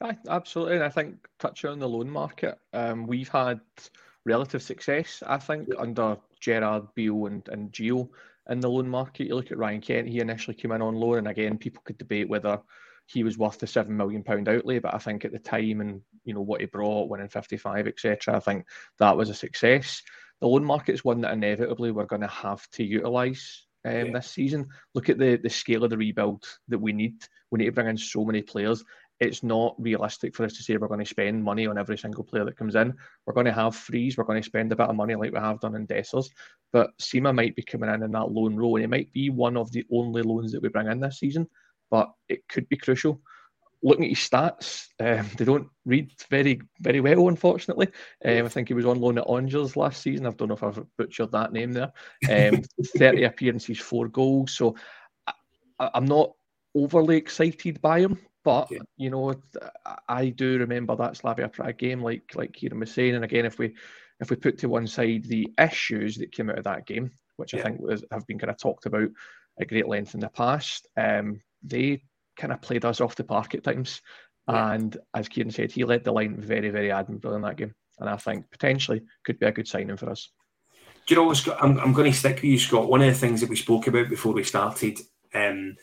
I, 0.00 0.16
absolutely. 0.28 0.76
And 0.76 0.84
I 0.84 0.90
think 0.90 1.16
touching 1.38 1.70
on 1.70 1.78
the 1.78 1.88
loan 1.88 2.10
market, 2.10 2.58
um, 2.72 3.06
we've 3.06 3.28
had 3.28 3.60
relative 4.24 4.62
success, 4.62 5.22
I 5.26 5.38
think, 5.38 5.68
under 5.78 6.18
Gerrard, 6.40 6.94
Beale, 6.94 7.26
and, 7.26 7.48
and 7.48 7.72
Gio 7.72 8.08
in 8.50 8.60
the 8.60 8.68
loan 8.68 8.88
market. 8.88 9.28
You 9.28 9.36
look 9.36 9.50
at 9.50 9.58
Ryan 9.58 9.80
Kent, 9.80 10.08
he 10.08 10.20
initially 10.20 10.56
came 10.56 10.72
in 10.72 10.82
on 10.82 10.94
loan, 10.94 11.18
and 11.18 11.28
again, 11.28 11.58
people 11.58 11.82
could 11.84 11.98
debate 11.98 12.28
whether 12.28 12.60
he 13.06 13.22
was 13.24 13.38
worth 13.38 13.58
the 13.58 13.66
seven 13.66 13.96
million 13.96 14.22
pound 14.22 14.48
outlay, 14.48 14.80
but 14.80 14.94
I 14.94 14.98
think 14.98 15.24
at 15.24 15.32
the 15.32 15.38
time 15.38 15.80
and 15.80 16.02
you 16.26 16.34
know 16.34 16.42
what 16.42 16.60
he 16.60 16.66
brought, 16.66 17.08
winning 17.08 17.28
55, 17.28 17.86
etc., 17.86 18.36
I 18.36 18.40
think 18.40 18.66
that 18.98 19.16
was 19.16 19.30
a 19.30 19.34
success. 19.34 20.02
The 20.40 20.48
loan 20.48 20.64
market 20.64 20.94
is 20.94 21.04
one 21.04 21.22
that 21.22 21.32
inevitably 21.32 21.92
we're 21.92 22.04
going 22.04 22.22
to 22.22 22.28
have 22.28 22.68
to 22.72 22.84
utilise 22.84 23.66
um, 23.86 23.94
yeah. 23.94 24.12
this 24.12 24.30
season. 24.30 24.68
Look 24.94 25.08
at 25.08 25.18
the 25.18 25.36
the 25.36 25.48
scale 25.48 25.84
of 25.84 25.90
the 25.90 25.96
rebuild 25.96 26.44
that 26.68 26.78
we 26.78 26.92
need. 26.92 27.14
We 27.50 27.58
need 27.58 27.66
to 27.66 27.72
bring 27.72 27.88
in 27.88 27.96
so 27.96 28.24
many 28.24 28.42
players, 28.42 28.84
it's 29.20 29.42
not 29.42 29.74
realistic 29.78 30.34
for 30.34 30.44
us 30.44 30.52
to 30.54 30.62
say 30.62 30.76
we're 30.76 30.88
going 30.88 31.00
to 31.00 31.06
spend 31.06 31.42
money 31.42 31.66
on 31.66 31.78
every 31.78 31.96
single 31.96 32.24
player 32.24 32.44
that 32.44 32.58
comes 32.58 32.74
in. 32.74 32.94
We're 33.24 33.34
going 33.34 33.46
to 33.46 33.52
have 33.52 33.74
frees, 33.74 34.16
we're 34.16 34.24
going 34.24 34.42
to 34.42 34.46
spend 34.46 34.72
a 34.72 34.76
bit 34.76 34.88
of 34.88 34.96
money 34.96 35.14
like 35.14 35.32
we 35.32 35.38
have 35.38 35.60
done 35.60 35.74
in 35.74 35.86
Dessers. 35.86 36.28
But 36.72 36.90
Sima 36.98 37.34
might 37.34 37.56
be 37.56 37.62
coming 37.62 37.92
in 37.92 38.02
in 38.02 38.12
that 38.12 38.30
loan 38.30 38.56
role, 38.56 38.76
and 38.76 38.84
it 38.84 38.90
might 38.90 39.12
be 39.12 39.30
one 39.30 39.56
of 39.56 39.72
the 39.72 39.84
only 39.90 40.22
loans 40.22 40.52
that 40.52 40.62
we 40.62 40.68
bring 40.68 40.88
in 40.88 41.00
this 41.00 41.18
season, 41.18 41.48
but 41.90 42.10
it 42.28 42.46
could 42.48 42.68
be 42.68 42.76
crucial. 42.76 43.20
Looking 43.82 44.04
at 44.04 44.10
his 44.10 44.18
stats, 44.18 44.88
um, 45.00 45.28
they 45.36 45.44
don't 45.44 45.68
read 45.84 46.10
very, 46.30 46.60
very 46.80 47.00
well, 47.00 47.28
unfortunately. 47.28 47.88
Um, 48.24 48.46
I 48.46 48.48
think 48.48 48.68
he 48.68 48.74
was 48.74 48.86
on 48.86 49.00
loan 49.00 49.18
at 49.18 49.28
Angers 49.28 49.76
last 49.76 50.02
season. 50.02 50.26
I 50.26 50.30
don't 50.30 50.48
know 50.48 50.54
if 50.54 50.62
I've 50.62 50.84
butchered 50.96 51.32
that 51.32 51.52
name 51.52 51.72
there. 51.72 51.92
Um, 52.28 52.62
30 52.98 53.24
appearances, 53.24 53.78
four 53.78 54.08
goals. 54.08 54.56
So 54.56 54.76
I, 55.78 55.90
I'm 55.94 56.06
not 56.06 56.32
overly 56.74 57.16
excited 57.16 57.80
by 57.80 58.00
him, 58.00 58.18
but 58.44 58.70
yeah. 58.70 58.78
you 58.96 59.10
know, 59.10 59.34
I 60.08 60.28
do 60.28 60.58
remember 60.58 60.94
that 60.96 61.16
Slavia 61.16 61.48
Prague 61.48 61.78
game, 61.78 62.02
like 62.02 62.32
like 62.34 62.52
Kyran 62.52 62.80
was 62.80 62.92
saying. 62.92 63.14
And 63.14 63.24
again, 63.24 63.44
if 63.44 63.58
we 63.58 63.74
if 64.20 64.30
we 64.30 64.36
put 64.36 64.58
to 64.58 64.68
one 64.68 64.86
side 64.86 65.24
the 65.24 65.52
issues 65.58 66.16
that 66.16 66.32
came 66.32 66.50
out 66.50 66.58
of 66.58 66.64
that 66.64 66.86
game, 66.86 67.10
which 67.36 67.52
yeah. 67.52 67.60
I 67.60 67.62
think 67.64 67.80
was, 67.80 68.04
have 68.10 68.26
been 68.26 68.38
kind 68.38 68.50
of 68.50 68.58
talked 68.58 68.86
about 68.86 69.08
at 69.60 69.68
great 69.68 69.88
length 69.88 70.14
in 70.14 70.20
the 70.20 70.28
past, 70.28 70.86
um, 70.96 71.40
they 71.62 72.02
kind 72.36 72.52
of 72.52 72.62
played 72.62 72.84
us 72.84 73.00
off 73.00 73.16
the 73.16 73.24
park 73.24 73.54
at 73.54 73.64
times. 73.64 74.02
Yeah. 74.48 74.72
And 74.72 74.96
as 75.14 75.28
Kyran 75.28 75.52
said, 75.52 75.72
he 75.72 75.84
led 75.84 76.04
the 76.04 76.12
line 76.12 76.36
very, 76.40 76.70
very 76.70 76.92
admirably 76.92 77.34
in 77.34 77.42
that 77.42 77.56
game. 77.56 77.74
And 77.98 78.08
I 78.08 78.16
think 78.16 78.50
potentially 78.50 79.02
could 79.24 79.38
be 79.38 79.46
a 79.46 79.52
good 79.52 79.66
signing 79.66 79.96
for 79.96 80.10
us. 80.10 80.30
Do 81.06 81.14
you 81.14 81.20
know 81.20 81.26
what, 81.26 81.36
Scott? 81.36 81.58
I'm, 81.60 81.78
I'm 81.78 81.92
going 81.92 82.10
to 82.10 82.18
stick 82.18 82.36
with 82.36 82.44
you, 82.44 82.58
Scott. 82.58 82.88
One 82.88 83.00
of 83.00 83.06
the 83.06 83.14
things 83.18 83.40
that 83.40 83.50
we 83.50 83.56
spoke 83.56 83.86
about 83.86 84.08
before 84.08 84.32
we 84.32 84.44
started 84.44 84.98
um, 85.34 85.76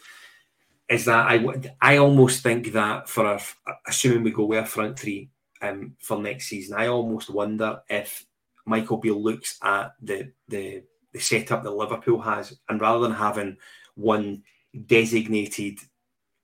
is 0.89 1.05
that 1.05 1.27
I 1.27 1.71
I 1.81 1.97
almost 1.97 2.43
think 2.43 2.73
that 2.73 3.09
for 3.09 3.25
a, 3.25 3.41
assuming 3.87 4.23
we 4.23 4.31
go 4.31 4.45
with 4.45 4.63
a 4.63 4.65
front 4.65 4.99
three 4.99 5.29
um, 5.61 5.95
for 5.99 6.19
next 6.21 6.47
season, 6.47 6.75
I 6.77 6.87
almost 6.87 7.29
wonder 7.29 7.81
if 7.89 8.25
Michael 8.65 8.97
Beale 8.97 9.21
looks 9.21 9.57
at 9.63 9.93
the 10.01 10.31
the 10.49 10.83
the 11.13 11.19
setup 11.19 11.63
that 11.63 11.71
Liverpool 11.71 12.19
has, 12.21 12.59
and 12.67 12.81
rather 12.81 12.99
than 12.99 13.13
having 13.13 13.57
one 13.95 14.43
designated 14.87 15.79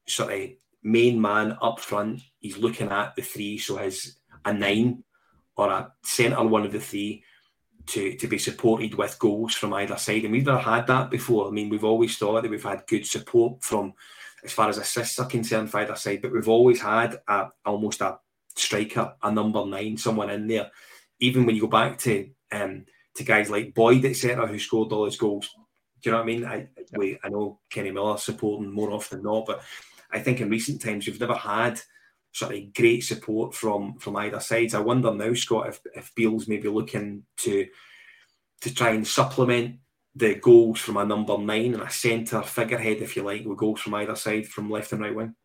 sort 0.10 0.34
of 0.34 0.50
main 0.84 1.22
man 1.22 1.58
up 1.62 1.80
front, 1.80 2.22
he's 2.40 2.58
looking 2.58 2.90
at 2.90 3.16
the 3.16 3.22
three, 3.22 3.58
so 3.58 3.78
has 3.78 4.18
a 4.46 4.54
nine 4.54 5.04
or 5.56 5.70
a 5.70 5.92
centre 6.04 6.44
one 6.44 6.66
of 6.66 6.72
the 6.72 6.80
three 6.80 7.24
to, 7.88 8.16
to 8.16 8.28
be 8.28 8.38
supported 8.38 8.96
with 8.96 9.20
goals 9.20 9.56
from 9.56 9.74
either 9.74 9.98
side. 9.98 10.24
And 10.24 10.32
we've 10.32 10.46
never 10.46 10.60
had 10.60 10.88
that 10.88 11.10
before. 11.10 11.48
I 11.48 11.52
mean, 11.52 11.70
we've 11.70 11.84
always 11.84 12.18
thought 12.18 12.44
that 12.44 12.52
we've 12.52 12.64
had 12.64 12.88
good 12.88 13.06
support 13.06 13.64
from 13.64 13.94
as 14.44 14.54
far 14.54 14.70
as 14.70 14.78
assists 14.78 15.20
are 15.20 15.26
concerned 15.26 15.70
for 15.70 15.80
either 15.80 15.96
side. 15.96 16.22
But 16.22 16.32
we've 16.32 16.48
always 16.48 16.82
had 16.82 17.20
a, 17.28 17.48
almost 17.66 18.02
a 18.02 18.20
striker, 18.56 19.16
a 19.22 19.32
number 19.32 19.66
nine, 19.66 19.98
someone 19.98 20.30
in 20.30 20.48
there. 20.48 20.72
Even 21.20 21.46
when 21.46 21.56
you 21.56 21.62
go 21.62 21.68
back 21.68 21.98
to 22.00 22.30
um, 22.52 22.86
to 23.16 23.24
guys 23.24 23.50
like 23.50 23.74
Boyd, 23.74 24.06
etc., 24.06 24.48
who 24.48 24.60
scored 24.60 24.92
all 24.92 25.06
his 25.06 25.18
goals. 25.18 25.50
Do 26.02 26.10
you 26.10 26.12
know 26.12 26.20
what 26.20 26.24
I 26.24 26.28
mean? 26.28 26.46
I 26.46 26.68
we, 26.94 27.20
I 27.24 27.30
know 27.30 27.60
Kenny 27.70 27.92
Miller 27.92 28.18
supporting 28.18 28.72
more 28.72 28.92
often 28.92 29.18
than 29.18 29.26
not, 29.26 29.46
but 29.46 29.62
I 30.12 30.20
think 30.20 30.42
in 30.42 30.50
recent 30.50 30.82
times 30.82 31.06
we've 31.06 31.20
never 31.20 31.36
had 31.36 31.80
sort 32.32 32.56
of 32.56 32.74
great 32.74 33.02
support 33.02 33.54
from 33.54 33.98
from 33.98 34.16
either 34.18 34.40
sides. 34.40 34.74
I 34.74 34.80
wonder 34.80 35.14
now, 35.14 35.34
Scott, 35.34 35.70
if 35.70 35.80
if 35.94 36.14
Beale's 36.16 36.48
maybe 36.48 36.70
looking 36.70 37.24
to 37.38 37.68
to 38.62 38.74
try 38.74 38.90
and 38.90 39.08
supplement 39.08 39.78
the 40.16 40.36
goals 40.36 40.80
from 40.80 40.98
a 40.98 41.06
number 41.06 41.38
nine 41.38 41.74
and 41.74 41.84
a 41.84 41.90
centre 41.90 42.42
figurehead, 42.42 42.98
if 42.98 43.16
you 43.16 43.24
like, 43.24 43.46
with 43.46 43.58
goals 43.58 43.80
from 43.80 43.94
either 43.96 44.16
side 44.16 44.48
from 44.48 44.70
left 44.70 44.92
and 44.92 45.02
right 45.02 45.16
wing? 45.16 45.36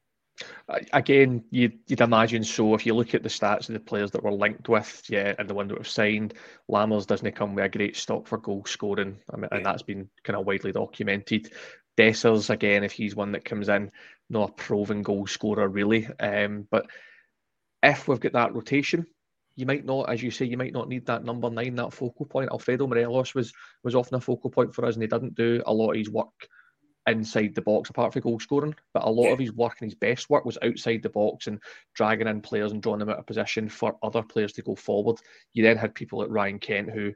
Again, 0.92 1.44
you'd, 1.50 1.78
you'd, 1.86 2.00
imagine 2.00 2.42
so. 2.42 2.74
If 2.74 2.84
you 2.84 2.94
look 2.94 3.14
at 3.14 3.22
the 3.22 3.28
stats 3.28 3.68
of 3.68 3.74
the 3.74 3.80
players 3.80 4.10
that 4.10 4.24
were 4.24 4.32
linked 4.32 4.68
with, 4.68 5.02
yeah, 5.08 5.32
and 5.38 5.48
the 5.48 5.54
one 5.54 5.68
that 5.68 5.78
was 5.78 5.88
signed, 5.88 6.34
Lammers 6.68 7.06
doesn't 7.06 7.36
come 7.36 7.54
with 7.54 7.64
a 7.64 7.68
great 7.68 7.96
stock 7.96 8.26
for 8.26 8.38
goal 8.38 8.64
scoring, 8.66 9.18
I 9.32 9.36
mean, 9.36 9.48
and 9.52 9.64
that's 9.64 9.82
been 9.82 10.10
kind 10.24 10.36
of 10.36 10.44
widely 10.44 10.72
documented. 10.72 11.52
Dessers, 11.96 12.50
again, 12.50 12.84
if 12.84 12.92
he's 12.92 13.14
one 13.14 13.32
that 13.32 13.44
comes 13.44 13.68
in, 13.68 13.90
not 14.28 14.50
a 14.50 14.52
proven 14.52 15.02
goal 15.02 15.26
scorer 15.26 15.68
really, 15.68 16.08
um, 16.18 16.66
but 16.70 16.86
if 17.82 18.08
we've 18.08 18.20
got 18.20 18.32
that 18.32 18.54
rotation, 18.54 19.06
you 19.56 19.66
might 19.66 19.84
not, 19.84 20.10
as 20.10 20.22
you 20.22 20.30
say, 20.30 20.46
you 20.46 20.56
might 20.56 20.72
not 20.72 20.88
need 20.88 21.06
that 21.06 21.24
number 21.24 21.48
nine, 21.50 21.76
that 21.76 21.92
focal 21.92 22.26
point. 22.26 22.50
Alfredo 22.50 22.86
Morelos 22.86 23.34
was 23.34 23.52
was 23.84 23.94
often 23.94 24.16
a 24.16 24.20
focal 24.20 24.50
point 24.50 24.74
for 24.74 24.84
us, 24.84 24.94
and 24.94 25.02
he 25.02 25.06
didn't 25.06 25.36
do 25.36 25.62
a 25.66 25.72
lot 25.72 25.90
of 25.90 25.96
his 25.96 26.10
work 26.10 26.48
inside 27.06 27.54
the 27.54 27.62
box 27.62 27.90
apart 27.90 28.12
from 28.12 28.22
goal 28.22 28.40
scoring. 28.40 28.74
But 28.92 29.04
a 29.04 29.10
lot 29.10 29.26
yeah. 29.26 29.32
of 29.32 29.38
his 29.38 29.52
work 29.52 29.76
and 29.80 29.90
his 29.90 29.98
best 29.98 30.30
work 30.30 30.44
was 30.44 30.58
outside 30.62 31.02
the 31.02 31.10
box 31.10 31.46
and 31.46 31.60
dragging 31.94 32.26
in 32.26 32.40
players 32.40 32.72
and 32.72 32.82
drawing 32.82 33.00
them 33.00 33.10
out 33.10 33.18
of 33.18 33.26
position 33.26 33.68
for 33.68 33.96
other 34.02 34.22
players 34.22 34.52
to 34.54 34.62
go 34.62 34.74
forward. 34.74 35.18
You 35.52 35.62
then 35.62 35.76
had 35.76 35.94
people 35.94 36.20
like 36.20 36.30
Ryan 36.30 36.58
Kent 36.58 36.90
who, 36.90 37.12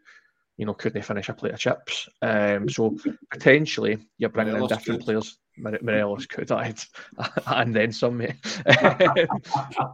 you 0.59 0.67
know, 0.67 0.75
couldn't 0.75 1.01
they 1.01 1.07
finish 1.07 1.29
a 1.29 1.35
plate 1.35 1.55
of 1.55 1.61
chips. 1.61 2.09
Um, 2.21 2.69
so 2.69 2.97
potentially 3.31 3.99
you're 4.19 4.29
bringing 4.29 4.57
in 4.57 4.67
different 4.67 5.03
players. 5.03 5.39
Morelos 5.57 6.27
could 6.27 6.51
and 7.47 7.75
then 7.75 7.93
some. 7.93 8.19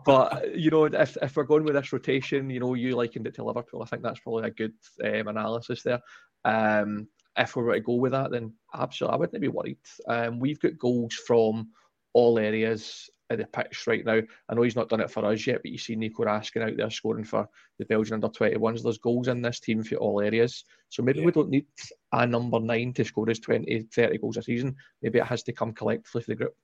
but 0.06 0.56
you 0.56 0.70
know, 0.70 0.86
if, 0.86 1.16
if 1.20 1.36
we're 1.36 1.44
going 1.44 1.64
with 1.64 1.74
this 1.74 1.92
rotation, 1.92 2.48
you 2.48 2.60
know, 2.60 2.74
you 2.74 2.96
likened 2.96 3.26
it 3.26 3.34
to 3.34 3.44
Liverpool. 3.44 3.82
I 3.82 3.86
think 3.86 4.02
that's 4.02 4.20
probably 4.20 4.48
a 4.48 4.50
good 4.50 4.72
um, 5.04 5.28
analysis 5.28 5.82
there. 5.82 6.00
Um, 6.46 7.08
if 7.36 7.56
we 7.56 7.62
were 7.62 7.74
to 7.74 7.80
go 7.80 7.94
with 7.94 8.12
that, 8.12 8.30
then 8.30 8.54
absolutely, 8.74 9.14
I 9.14 9.18
wouldn't 9.18 9.40
be 9.42 9.48
worried. 9.48 9.78
Um, 10.08 10.40
we've 10.40 10.60
got 10.60 10.78
goals 10.78 11.14
from 11.14 11.68
all 12.14 12.38
areas 12.38 13.10
of 13.30 13.38
the 13.38 13.46
pitch 13.46 13.86
right 13.86 14.04
now. 14.04 14.20
I 14.48 14.54
know 14.54 14.62
he's 14.62 14.76
not 14.76 14.88
done 14.88 15.00
it 15.00 15.10
for 15.10 15.24
us 15.24 15.46
yet, 15.46 15.60
but 15.62 15.70
you 15.70 15.78
see 15.78 15.96
Nico 15.96 16.24
Raskin 16.24 16.62
out 16.62 16.76
there 16.76 16.90
scoring 16.90 17.24
for 17.24 17.48
the 17.78 17.84
Belgian 17.84 18.14
under 18.14 18.28
21s. 18.28 18.82
There's 18.82 18.98
goals 18.98 19.28
in 19.28 19.42
this 19.42 19.60
team 19.60 19.82
for 19.82 19.96
all 19.96 20.20
areas. 20.20 20.64
So 20.90 21.02
maybe 21.02 21.20
yeah. 21.20 21.26
we 21.26 21.32
don't 21.32 21.50
need 21.50 21.66
a 22.12 22.26
number 22.26 22.60
nine 22.60 22.92
to 22.94 23.04
score 23.04 23.26
his 23.26 23.40
20, 23.40 23.88
30 23.92 24.18
goals 24.18 24.36
a 24.36 24.42
season. 24.42 24.76
Maybe 25.02 25.18
it 25.18 25.26
has 25.26 25.42
to 25.44 25.52
come 25.52 25.72
collectively 25.72 26.22
for 26.22 26.30
the 26.30 26.36
group. 26.36 26.54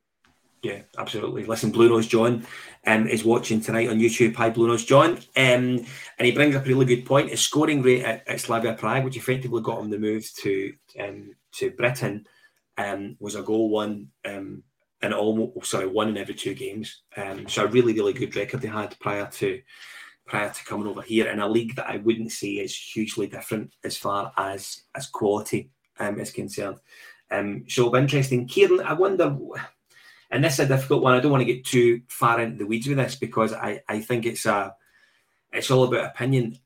Yeah, 0.63 0.81
absolutely. 0.99 1.47
Listen, 1.47 1.71
Blue 1.71 1.89
Nose 1.89 2.07
John 2.07 2.47
um, 2.87 3.07
is 3.07 3.25
watching 3.25 3.63
tonight 3.63 3.89
on 3.89 3.99
YouTube. 3.99 4.37
Hi, 4.37 4.51
Blue 4.51 4.69
Nose 4.69 4.85
John. 4.85 5.13
Um, 5.13 5.23
and 5.37 5.87
he 6.19 6.33
brings 6.33 6.55
up 6.55 6.67
a 6.67 6.69
really 6.69 6.85
good 6.85 7.07
point. 7.07 7.31
His 7.31 7.41
scoring 7.41 7.81
rate 7.81 8.05
at, 8.05 8.29
at 8.29 8.41
Slavia 8.41 8.75
Prague, 8.75 9.05
which 9.05 9.17
effectively 9.17 9.63
got 9.63 9.81
him 9.81 9.89
the 9.89 9.99
move 9.99 10.31
to 10.41 10.75
um, 11.01 11.35
to 11.53 11.71
Britain, 11.71 12.27
um, 12.77 13.17
was 13.19 13.37
a 13.37 13.43
goal 13.43 13.71
one 13.71 14.09
and 15.03 15.15
almost 15.15 15.71
sorry 15.71 15.87
one 15.87 16.09
in 16.09 16.17
every 16.17 16.35
two 16.35 16.55
games. 16.55 17.03
Um, 17.17 17.49
so 17.49 17.65
a 17.65 17.69
really 17.69 17.93
really 17.93 18.13
good 18.13 18.37
record 18.37 18.61
they 18.61 18.69
had 18.69 18.99
prior 19.01 19.27
to 19.27 19.61
prior 20.27 20.51
to 20.51 20.65
coming 20.65 20.87
over 20.87 21.03
here 21.03 21.29
in 21.29 21.41
a 21.41 21.49
league 21.49 21.75
that 21.77 21.89
I 21.89 21.97
wouldn't 21.97 22.33
say 22.33 22.53
is 22.53 22.77
hugely 22.77 23.27
different 23.27 23.75
as 23.85 23.97
far 23.97 24.33
as 24.37 24.83
as 24.95 25.07
quality 25.09 25.71
um, 25.99 26.21
is 26.21 26.31
concerned. 26.31 26.79
Um, 27.31 27.65
so 27.69 27.95
interesting, 27.97 28.49
Kyran. 28.49 28.85
I 28.85 28.95
wonder, 28.95 29.37
and 30.31 30.45
this 30.45 30.55
is 30.55 30.61
a 30.61 30.67
difficult 30.67 31.03
one. 31.03 31.15
I 31.15 31.21
don't 31.21 31.33
want 31.33 31.43
to 31.43 31.53
get 31.53 31.65
too 31.65 32.03
far 32.09 32.41
into 32.41 32.59
the 32.59 32.67
weeds 32.67 32.87
with 32.87 32.99
this 32.99 33.17
because 33.17 33.53
I 33.53 33.83
I 33.89 34.01
think 34.01 34.27
it's 34.27 34.47
a 34.47 34.75
it's 35.53 35.71
all 35.71 35.85
about 35.85 36.07
opinion. 36.07 36.59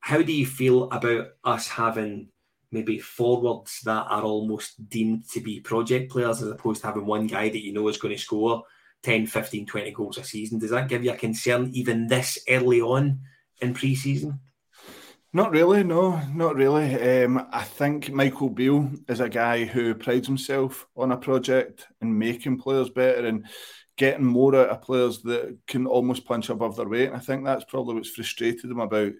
How 0.00 0.22
do 0.22 0.32
you 0.32 0.46
feel 0.46 0.84
about 0.90 1.28
us 1.44 1.68
having 1.68 2.28
maybe 2.72 2.98
forwards 2.98 3.80
that 3.84 4.06
are 4.08 4.22
almost 4.22 4.88
deemed 4.88 5.28
to 5.30 5.40
be 5.40 5.60
project 5.60 6.10
players 6.10 6.42
as 6.42 6.48
opposed 6.48 6.80
to 6.80 6.86
having 6.86 7.06
one 7.06 7.26
guy 7.26 7.48
that 7.48 7.64
you 7.64 7.72
know 7.72 7.88
is 7.88 7.98
going 7.98 8.14
to 8.14 8.20
score 8.20 8.62
10, 9.02 9.26
15, 9.26 9.66
20 9.66 9.90
goals 9.92 10.18
a 10.18 10.24
season. 10.24 10.58
Does 10.58 10.70
that 10.70 10.88
give 10.88 11.04
you 11.04 11.12
a 11.12 11.16
concern 11.16 11.70
even 11.72 12.06
this 12.06 12.38
early 12.48 12.80
on 12.80 13.20
in 13.60 13.74
pre 13.74 13.94
season? 13.94 14.40
Not 15.32 15.52
really, 15.52 15.84
no, 15.84 16.20
not 16.34 16.56
really. 16.56 17.22
Um, 17.22 17.46
I 17.52 17.62
think 17.62 18.10
Michael 18.10 18.50
Beale 18.50 18.90
is 19.08 19.20
a 19.20 19.28
guy 19.28 19.64
who 19.64 19.94
prides 19.94 20.26
himself 20.26 20.88
on 20.96 21.12
a 21.12 21.16
project 21.16 21.86
and 22.00 22.18
making 22.18 22.58
players 22.58 22.90
better 22.90 23.26
and 23.26 23.46
getting 23.96 24.24
more 24.24 24.56
out 24.56 24.70
of 24.70 24.82
players 24.82 25.22
that 25.22 25.56
can 25.68 25.86
almost 25.86 26.24
punch 26.24 26.48
above 26.48 26.74
their 26.74 26.88
weight. 26.88 27.08
And 27.08 27.16
I 27.16 27.20
think 27.20 27.44
that's 27.44 27.64
probably 27.64 27.94
what's 27.94 28.10
frustrated 28.10 28.70
him 28.70 28.80
about, 28.80 29.12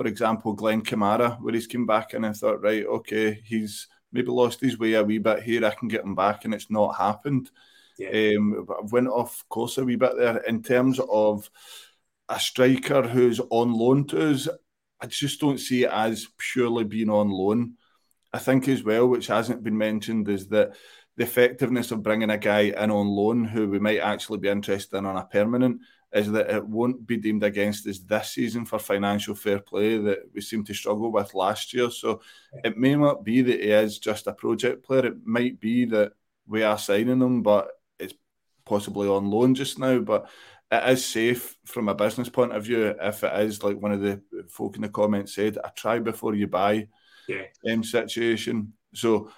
for 0.00 0.06
example, 0.06 0.54
Glenn 0.54 0.80
Kamara, 0.80 1.38
where 1.42 1.52
he's 1.52 1.66
come 1.66 1.84
back 1.84 2.14
and 2.14 2.24
I 2.24 2.32
thought, 2.32 2.62
right, 2.62 2.86
okay, 2.86 3.38
he's 3.44 3.86
maybe 4.10 4.28
lost 4.28 4.58
his 4.58 4.78
way 4.78 4.94
a 4.94 5.04
wee 5.04 5.18
bit 5.18 5.42
here. 5.42 5.62
I 5.62 5.74
can 5.74 5.88
get 5.88 6.04
him 6.04 6.14
back, 6.14 6.46
and 6.46 6.54
it's 6.54 6.70
not 6.70 6.96
happened. 6.96 7.50
Yeah. 7.98 8.08
Um, 8.38 8.66
I've 8.82 8.90
went 8.90 9.08
off 9.08 9.44
course 9.50 9.76
a 9.76 9.84
wee 9.84 9.96
bit 9.96 10.16
there 10.16 10.38
in 10.38 10.62
terms 10.62 10.98
of 11.06 11.50
a 12.30 12.40
striker 12.40 13.02
who's 13.02 13.42
on 13.50 13.74
loan 13.74 14.06
to 14.06 14.30
us. 14.30 14.48
I 15.02 15.06
just 15.06 15.38
don't 15.38 15.60
see 15.60 15.84
it 15.84 15.90
as 15.92 16.28
purely 16.38 16.84
being 16.84 17.10
on 17.10 17.28
loan. 17.28 17.74
I 18.32 18.38
think 18.38 18.68
as 18.68 18.82
well, 18.82 19.06
which 19.06 19.26
hasn't 19.26 19.62
been 19.62 19.76
mentioned, 19.76 20.30
is 20.30 20.48
that 20.48 20.76
the 21.18 21.24
effectiveness 21.24 21.90
of 21.90 22.02
bringing 22.02 22.30
a 22.30 22.38
guy 22.38 22.72
in 22.74 22.90
on 22.90 23.06
loan 23.06 23.44
who 23.44 23.68
we 23.68 23.78
might 23.78 23.98
actually 23.98 24.38
be 24.38 24.48
interested 24.48 24.96
in 24.96 25.04
on 25.04 25.18
a 25.18 25.26
permanent 25.26 25.82
is 26.12 26.30
that 26.32 26.50
it 26.50 26.66
won't 26.66 27.06
be 27.06 27.16
deemed 27.16 27.44
against 27.44 27.86
us 27.86 28.00
this 28.00 28.32
season 28.32 28.64
for 28.64 28.78
financial 28.78 29.34
fair 29.34 29.60
play 29.60 29.96
that 29.98 30.18
we 30.34 30.40
seem 30.40 30.64
to 30.64 30.74
struggle 30.74 31.12
with 31.12 31.34
last 31.34 31.72
year. 31.72 31.90
So 31.90 32.20
it 32.64 32.76
may 32.76 32.96
not 32.96 33.24
be 33.24 33.42
that 33.42 33.60
he 33.60 33.70
is 33.70 33.98
just 33.98 34.26
a 34.26 34.32
project 34.32 34.84
player. 34.84 35.06
It 35.06 35.24
might 35.24 35.60
be 35.60 35.84
that 35.86 36.12
we 36.46 36.64
are 36.64 36.78
signing 36.78 37.20
him, 37.20 37.42
but 37.42 37.70
it's 37.98 38.14
possibly 38.64 39.08
on 39.08 39.30
loan 39.30 39.54
just 39.54 39.78
now. 39.78 40.00
But 40.00 40.28
it 40.72 40.88
is 40.88 41.04
safe 41.04 41.56
from 41.64 41.88
a 41.88 41.94
business 41.94 42.28
point 42.28 42.52
of 42.52 42.64
view 42.64 42.94
if 43.00 43.22
it 43.22 43.40
is 43.42 43.62
like 43.62 43.80
one 43.80 43.92
of 43.92 44.00
the 44.00 44.20
folk 44.48 44.76
in 44.76 44.82
the 44.82 44.88
comments 44.88 45.34
said, 45.34 45.58
a 45.62 45.72
try 45.76 46.00
before 46.00 46.34
you 46.34 46.48
buy 46.48 46.88
yeah. 47.28 47.44
um, 47.70 47.84
situation. 47.84 48.72
So 48.94 49.30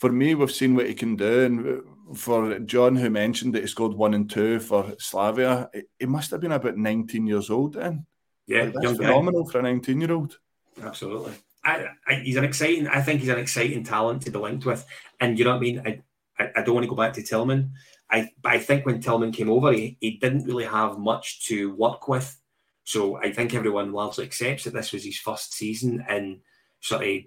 for 0.00 0.10
me, 0.10 0.34
we've 0.34 0.50
seen 0.50 0.74
what 0.74 0.88
he 0.88 0.94
can 0.94 1.14
do. 1.14 1.44
And 1.44 2.18
for 2.18 2.58
John, 2.60 2.96
who 2.96 3.10
mentioned 3.10 3.54
that 3.54 3.60
he 3.60 3.66
scored 3.66 3.92
one 3.92 4.14
and 4.14 4.28
two 4.28 4.58
for 4.58 4.94
Slavia, 4.98 5.70
he 5.98 6.06
must 6.06 6.30
have 6.30 6.40
been 6.40 6.52
about 6.52 6.78
19 6.78 7.26
years 7.26 7.50
old 7.50 7.74
then. 7.74 8.06
Yeah, 8.46 8.64
like, 8.64 8.74
that's 8.74 8.96
phenomenal 8.96 9.44
guy. 9.44 9.52
for 9.52 9.58
a 9.58 9.62
19 9.62 10.00
year 10.00 10.12
old. 10.12 10.38
Absolutely. 10.82 11.34
I, 11.62 11.88
I, 12.06 12.14
he's 12.14 12.36
an 12.36 12.44
exciting, 12.44 12.88
I 12.88 13.02
think 13.02 13.20
he's 13.20 13.28
an 13.28 13.38
exciting 13.38 13.84
talent 13.84 14.22
to 14.22 14.30
be 14.30 14.38
linked 14.38 14.64
with. 14.64 14.86
And 15.20 15.38
you 15.38 15.44
know 15.44 15.50
what 15.50 15.58
I 15.58 15.60
mean? 15.60 15.82
I, 15.84 16.02
I, 16.38 16.50
I 16.56 16.62
don't 16.62 16.74
want 16.74 16.84
to 16.84 16.90
go 16.90 16.96
back 16.96 17.12
to 17.12 17.22
Tillman. 17.22 17.74
I, 18.10 18.30
but 18.40 18.52
I 18.52 18.58
think 18.58 18.86
when 18.86 19.02
Tillman 19.02 19.32
came 19.32 19.50
over, 19.50 19.70
he, 19.70 19.98
he 20.00 20.12
didn't 20.12 20.46
really 20.46 20.64
have 20.64 20.98
much 20.98 21.46
to 21.48 21.74
work 21.74 22.08
with. 22.08 22.40
So 22.84 23.16
I 23.16 23.32
think 23.32 23.52
everyone 23.54 23.92
largely 23.92 24.24
accepts 24.24 24.64
that 24.64 24.72
this 24.72 24.92
was 24.92 25.04
his 25.04 25.18
first 25.18 25.52
season 25.52 26.02
in 26.08 26.40
sort 26.80 27.06
of 27.06 27.18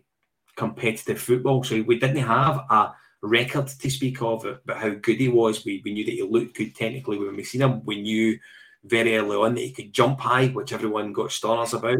competitive 0.55 1.19
football. 1.19 1.63
So 1.63 1.81
we 1.81 1.99
didn't 1.99 2.17
have 2.17 2.63
a 2.69 2.93
record 3.21 3.67
to 3.67 3.89
speak 3.89 4.21
of 4.21 4.45
about 4.45 4.77
how 4.77 4.89
good 4.89 5.17
he 5.17 5.29
was. 5.29 5.65
We, 5.65 5.81
we 5.83 5.93
knew 5.93 6.05
that 6.05 6.11
he 6.11 6.21
looked 6.21 6.57
good 6.57 6.75
technically 6.75 7.17
when 7.17 7.35
we 7.35 7.43
seen 7.43 7.61
him. 7.61 7.83
We 7.85 8.01
knew 8.01 8.37
very 8.83 9.17
early 9.17 9.37
on 9.37 9.55
that 9.55 9.61
he 9.61 9.71
could 9.71 9.93
jump 9.93 10.19
high, 10.19 10.47
which 10.47 10.73
everyone 10.73 11.13
got 11.13 11.29
stoners 11.29 11.73
about. 11.73 11.99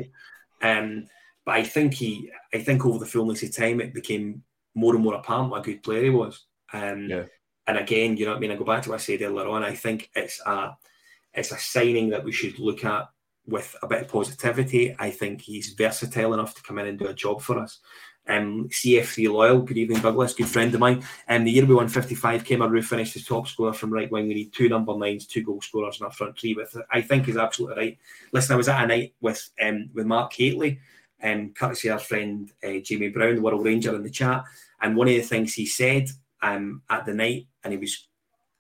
Um, 0.62 1.08
but 1.46 1.56
I 1.56 1.64
think 1.64 1.94
he, 1.94 2.32
I 2.54 2.60
think 2.60 2.86
over 2.86 3.00
the 3.00 3.06
fullness 3.06 3.44
of 3.44 3.56
time, 3.56 3.82
it 3.82 3.94
became 3.94 4.44
more 4.76 4.96
and 4.96 5.04
more 5.04 5.16
apparent 5.16 5.50
what 5.50 5.62
a 5.62 5.64
good 5.64 5.84
player 5.84 6.04
he 6.04 6.10
was. 6.10 6.46
Um, 6.74 7.10
yeah. 7.10 7.24
And 7.68 7.78
again, 7.78 8.18
you 8.18 8.26
know 8.26 8.32
what 8.32 8.38
I 8.38 8.42
mean. 8.42 8.52
I 8.52 8.56
go 8.56 8.66
back 8.66 8.84
to 8.84 8.90
what 8.90 9.00
I 9.00 9.04
said 9.04 9.22
earlier 9.22 9.48
on. 9.48 9.64
I 9.64 9.74
think 9.74 10.10
it's 10.16 10.42
a, 10.46 10.76
it's 11.34 11.52
a 11.52 11.58
signing 11.58 12.10
that 12.10 12.24
we 12.24 12.32
should 12.32 12.60
look 12.60 12.84
at 12.84 13.08
with 13.46 13.76
a 13.82 13.88
bit 13.88 14.02
of 14.02 14.08
positivity. 14.10 14.96
I 15.00 15.10
think 15.10 15.42
he's 15.42 15.74
versatile 15.74 16.34
enough 16.34 16.56
to 16.56 16.64
come 16.64 16.80
in 16.80 16.88
and 16.88 17.00
do 17.00 17.08
a 17.08 17.14
job 17.14 17.42
for 17.42 17.60
us. 17.60 17.80
Um, 18.28 18.70
CF3 18.70 19.32
Loyal, 19.32 19.62
good 19.62 19.78
evening, 19.78 20.02
Douglas, 20.02 20.34
good 20.34 20.48
friend 20.48 20.74
of 20.74 20.80
mine. 20.80 21.04
Um, 21.28 21.44
the 21.44 21.52
year 21.52 21.66
we 21.66 21.76
won 21.76 21.90
55, 21.90 22.44
Kemar 22.44 22.70
Roofe 22.70 22.86
finished 22.86 23.16
as 23.18 23.26
top 23.26 23.48
scorer 23.48 23.74
from 23.74 23.92
right 23.92 24.10
wing. 24.10 24.28
We 24.28 24.34
need 24.34 24.54
two 24.54 24.70
number 24.70 24.98
nines, 24.98 25.28
two 25.28 25.44
goal 25.44 25.62
scorers 25.62 26.00
in 26.00 26.06
our 26.06 26.12
front 26.12 26.40
three. 26.40 26.54
With 26.54 26.76
I 26.90 27.02
think 27.02 27.28
is 27.28 27.36
absolutely 27.36 27.78
right. 27.78 27.98
Listen, 28.32 28.54
I 28.54 28.58
was 28.58 28.70
at 28.70 28.84
a 28.84 28.88
night 28.88 29.14
with 29.20 29.50
um, 29.62 29.90
with 29.94 30.06
Mark 30.06 30.32
Hateley, 30.34 30.80
um, 31.22 31.54
courtesy 31.54 31.90
our 31.90 32.00
friend 32.00 32.50
uh, 32.64 32.80
Jamie 32.82 33.10
Brown, 33.10 33.36
the 33.36 33.42
World 33.42 33.66
Ranger, 33.66 33.96
in 33.96 34.04
the 34.04 34.10
chat. 34.10 34.44
And 34.82 34.96
one 34.96 35.08
of 35.08 35.14
the 35.14 35.22
things 35.22 35.54
he 35.54 35.66
said 35.66 36.10
um, 36.42 36.82
at 36.90 37.06
the 37.06 37.14
night, 37.14 37.48
and 37.64 37.74
he 37.74 37.80
was 37.80 38.08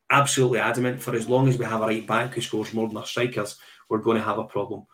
absolutely 0.10 0.60
adamant 0.60 1.02
for 1.02 1.16
as 1.16 1.30
long 1.30 1.48
as 1.48 1.58
we 1.58 1.66
have 1.66 1.82
a 1.82 1.88
right 1.88 2.06
back 2.06 2.34
who 2.34 2.42
scores 2.42 2.74
more 2.74 2.88
than 2.88 2.98
our 2.98 3.06
strikers, 3.06 3.58
we're 3.90 3.98
going 3.98 4.18
to 4.18 4.24
have 4.24 4.38
a 4.40 4.44
problem. 4.44 4.86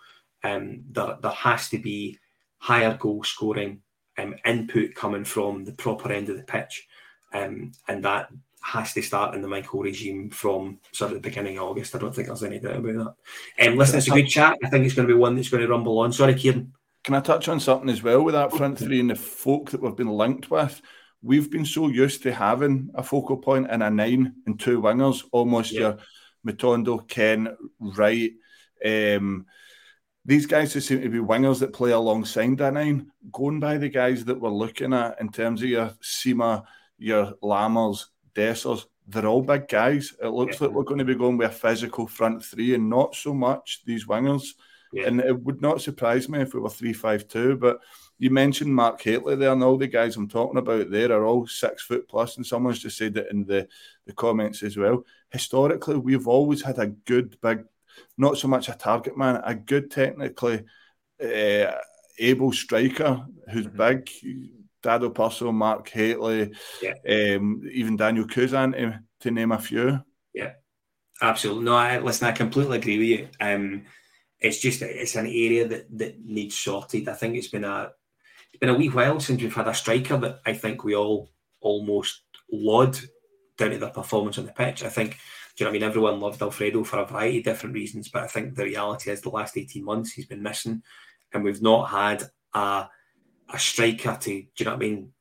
Um, 0.43 0.83
there, 0.91 1.17
there 1.21 1.31
has 1.31 1.69
to 1.69 1.77
be 1.77 2.17
higher 2.59 2.95
goal 2.95 3.23
scoring 3.23 3.81
um, 4.19 4.35
input 4.45 4.95
coming 4.95 5.23
from 5.23 5.65
the 5.65 5.73
proper 5.73 6.11
end 6.11 6.29
of 6.29 6.37
the 6.37 6.43
pitch. 6.43 6.87
Um, 7.33 7.71
and 7.87 8.03
that 8.05 8.29
has 8.61 8.93
to 8.93 9.01
start 9.01 9.35
in 9.35 9.41
the 9.41 9.47
Michael 9.47 9.81
regime 9.81 10.29
from 10.29 10.79
sort 10.91 11.11
of 11.11 11.15
the 11.15 11.27
beginning 11.27 11.57
of 11.57 11.65
August. 11.65 11.95
I 11.95 11.99
don't 11.99 12.13
think 12.13 12.27
there's 12.27 12.43
any 12.43 12.59
doubt 12.59 12.77
about 12.77 13.15
that. 13.57 13.67
Um, 13.67 13.77
listen, 13.77 13.97
it's 13.97 14.07
a 14.07 14.11
good 14.11 14.27
chat. 14.27 14.57
I 14.63 14.69
think 14.69 14.85
it's 14.85 14.95
going 14.95 15.07
to 15.07 15.13
be 15.13 15.19
one 15.19 15.35
that's 15.35 15.49
going 15.49 15.61
to 15.61 15.69
rumble 15.69 15.99
on. 15.99 16.11
Sorry, 16.11 16.33
Kyran. 16.33 16.69
Can 17.03 17.15
I 17.15 17.21
touch 17.21 17.47
on 17.47 17.59
something 17.59 17.89
as 17.89 18.03
well 18.03 18.21
with 18.21 18.33
that 18.33 18.51
front 18.51 18.77
three 18.77 18.99
and 18.99 19.09
the 19.09 19.15
folk 19.15 19.71
that 19.71 19.81
we've 19.81 19.95
been 19.95 20.09
linked 20.09 20.51
with? 20.51 20.81
We've 21.21 21.49
been 21.49 21.65
so 21.65 21.87
used 21.87 22.23
to 22.23 22.33
having 22.33 22.91
a 22.93 23.03
focal 23.03 23.37
point 23.37 23.67
and 23.69 23.81
a 23.81 23.89
nine 23.89 24.35
and 24.45 24.59
two 24.59 24.81
wingers, 24.81 25.23
almost 25.31 25.71
yeah. 25.71 25.79
your 25.79 25.97
Matondo, 26.45 27.07
Ken, 27.07 27.55
Wright, 27.79 28.31
um, 28.85 29.45
these 30.25 30.45
guys 30.45 30.73
who 30.73 30.79
seem 30.79 31.01
to 31.01 31.09
be 31.09 31.19
wingers 31.19 31.59
that 31.59 31.73
play 31.73 31.91
alongside 31.91 32.57
that 32.57 32.73
nine, 32.73 33.11
going 33.31 33.59
by 33.59 33.77
the 33.77 33.89
guys 33.89 34.25
that 34.25 34.39
we're 34.39 34.49
looking 34.49 34.93
at 34.93 35.19
in 35.19 35.29
terms 35.29 35.61
of 35.61 35.69
your 35.69 35.93
Sima, 36.01 36.63
your 36.97 37.33
Lammers, 37.41 38.05
Dessers, 38.35 38.85
they're 39.07 39.25
all 39.25 39.41
big 39.41 39.67
guys. 39.67 40.13
It 40.21 40.27
looks 40.27 40.59
yeah. 40.59 40.67
like 40.67 40.75
we're 40.75 40.83
going 40.83 40.99
to 40.99 41.05
be 41.05 41.15
going 41.15 41.37
with 41.37 41.49
a 41.49 41.53
physical 41.53 42.05
front 42.05 42.43
three 42.43 42.75
and 42.75 42.89
not 42.89 43.15
so 43.15 43.33
much 43.33 43.81
these 43.85 44.05
wingers. 44.05 44.43
Yeah. 44.93 45.07
And 45.07 45.19
it 45.19 45.39
would 45.43 45.61
not 45.61 45.81
surprise 45.81 46.29
me 46.29 46.41
if 46.41 46.53
we 46.53 46.59
were 46.59 46.69
3 46.69 46.93
5 46.93 47.27
2. 47.27 47.57
But 47.57 47.79
you 48.17 48.29
mentioned 48.29 48.73
Mark 48.73 49.01
Hateley 49.01 49.35
there, 49.35 49.51
and 49.51 49.63
all 49.63 49.77
the 49.77 49.87
guys 49.87 50.15
I'm 50.15 50.27
talking 50.27 50.57
about 50.57 50.89
there 50.89 51.11
are 51.11 51.25
all 51.25 51.47
six 51.47 51.83
foot 51.83 52.07
plus, 52.07 52.37
and 52.37 52.45
someone's 52.45 52.79
just 52.79 52.97
said 52.97 53.17
it 53.17 53.27
in 53.31 53.45
the, 53.45 53.67
the 54.05 54.13
comments 54.13 54.63
as 54.63 54.77
well. 54.77 55.03
Historically, 55.29 55.97
we've 55.97 56.27
always 56.27 56.61
had 56.61 56.79
a 56.79 56.87
good 56.87 57.37
big 57.41 57.63
not 58.17 58.37
so 58.37 58.47
much 58.47 58.69
a 58.69 58.73
target 58.73 59.17
man, 59.17 59.41
a 59.43 59.55
good 59.55 59.91
technically 59.91 60.63
uh, 61.23 61.71
able 62.17 62.51
striker 62.51 63.25
who's 63.51 63.67
mm-hmm. 63.67 63.77
big. 63.77 64.09
Dado 64.81 65.09
Pršo, 65.09 65.53
Mark 65.53 65.89
Hateley, 65.89 66.53
yeah. 66.81 67.35
um, 67.35 67.61
even 67.69 67.97
Daniel 67.97 68.25
Cousin, 68.25 68.71
to, 68.71 68.99
to, 69.19 69.31
name 69.31 69.51
a 69.51 69.59
few. 69.59 69.99
Yeah, 70.33 70.53
absolutely. 71.21 71.65
No, 71.65 71.75
I, 71.75 71.99
listen, 71.99 72.29
I 72.29 72.31
completely 72.31 72.77
agree 72.77 72.97
with 72.97 73.07
you. 73.07 73.27
Um, 73.41 73.83
it's 74.39 74.59
just 74.59 74.81
it's 74.81 75.15
an 75.15 75.25
area 75.25 75.67
that 75.67 75.97
that 75.97 76.23
needs 76.23 76.57
sorted. 76.57 77.09
I 77.09 77.13
think 77.13 77.35
it's 77.35 77.49
been 77.49 77.65
a 77.65 77.91
it's 78.51 78.59
been 78.59 78.69
a 78.69 78.77
wee 78.77 78.87
while 78.87 79.19
since 79.19 79.41
we've 79.41 79.53
had 79.53 79.67
a 79.67 79.73
striker 79.73 80.17
that 80.17 80.39
I 80.45 80.53
think 80.53 80.83
we 80.83 80.95
all 80.95 81.29
almost 81.59 82.21
laud 82.51 82.97
down 83.57 83.71
to 83.71 83.77
their 83.77 83.89
performance 83.89 84.37
on 84.37 84.45
the 84.45 84.53
pitch. 84.53 84.83
I 84.83 84.89
think 84.89 85.17
you 85.63 85.65
know 85.65 85.71
I 85.71 85.73
mean? 85.73 85.83
Everyone 85.83 86.19
loved 86.19 86.41
Alfredo 86.41 86.83
for 86.83 86.99
a 86.99 87.05
variety 87.05 87.39
of 87.39 87.43
different 87.43 87.75
reasons, 87.75 88.09
but 88.09 88.23
I 88.23 88.27
think 88.27 88.55
the 88.55 88.65
reality 88.65 89.11
is 89.11 89.21
the 89.21 89.29
last 89.29 89.57
18 89.57 89.83
months 89.83 90.11
he's 90.11 90.25
been 90.25 90.43
missing 90.43 90.81
and 91.33 91.43
we've 91.43 91.61
not 91.61 91.89
had 91.89 92.23
a, 92.53 92.87
a 93.51 93.59
striker 93.59 94.17
to, 94.19 94.29
do 94.29 94.47
you 94.57 94.65
know 94.65 94.71
what 94.71 94.77
I 94.77 94.79
mean? 94.79 95.11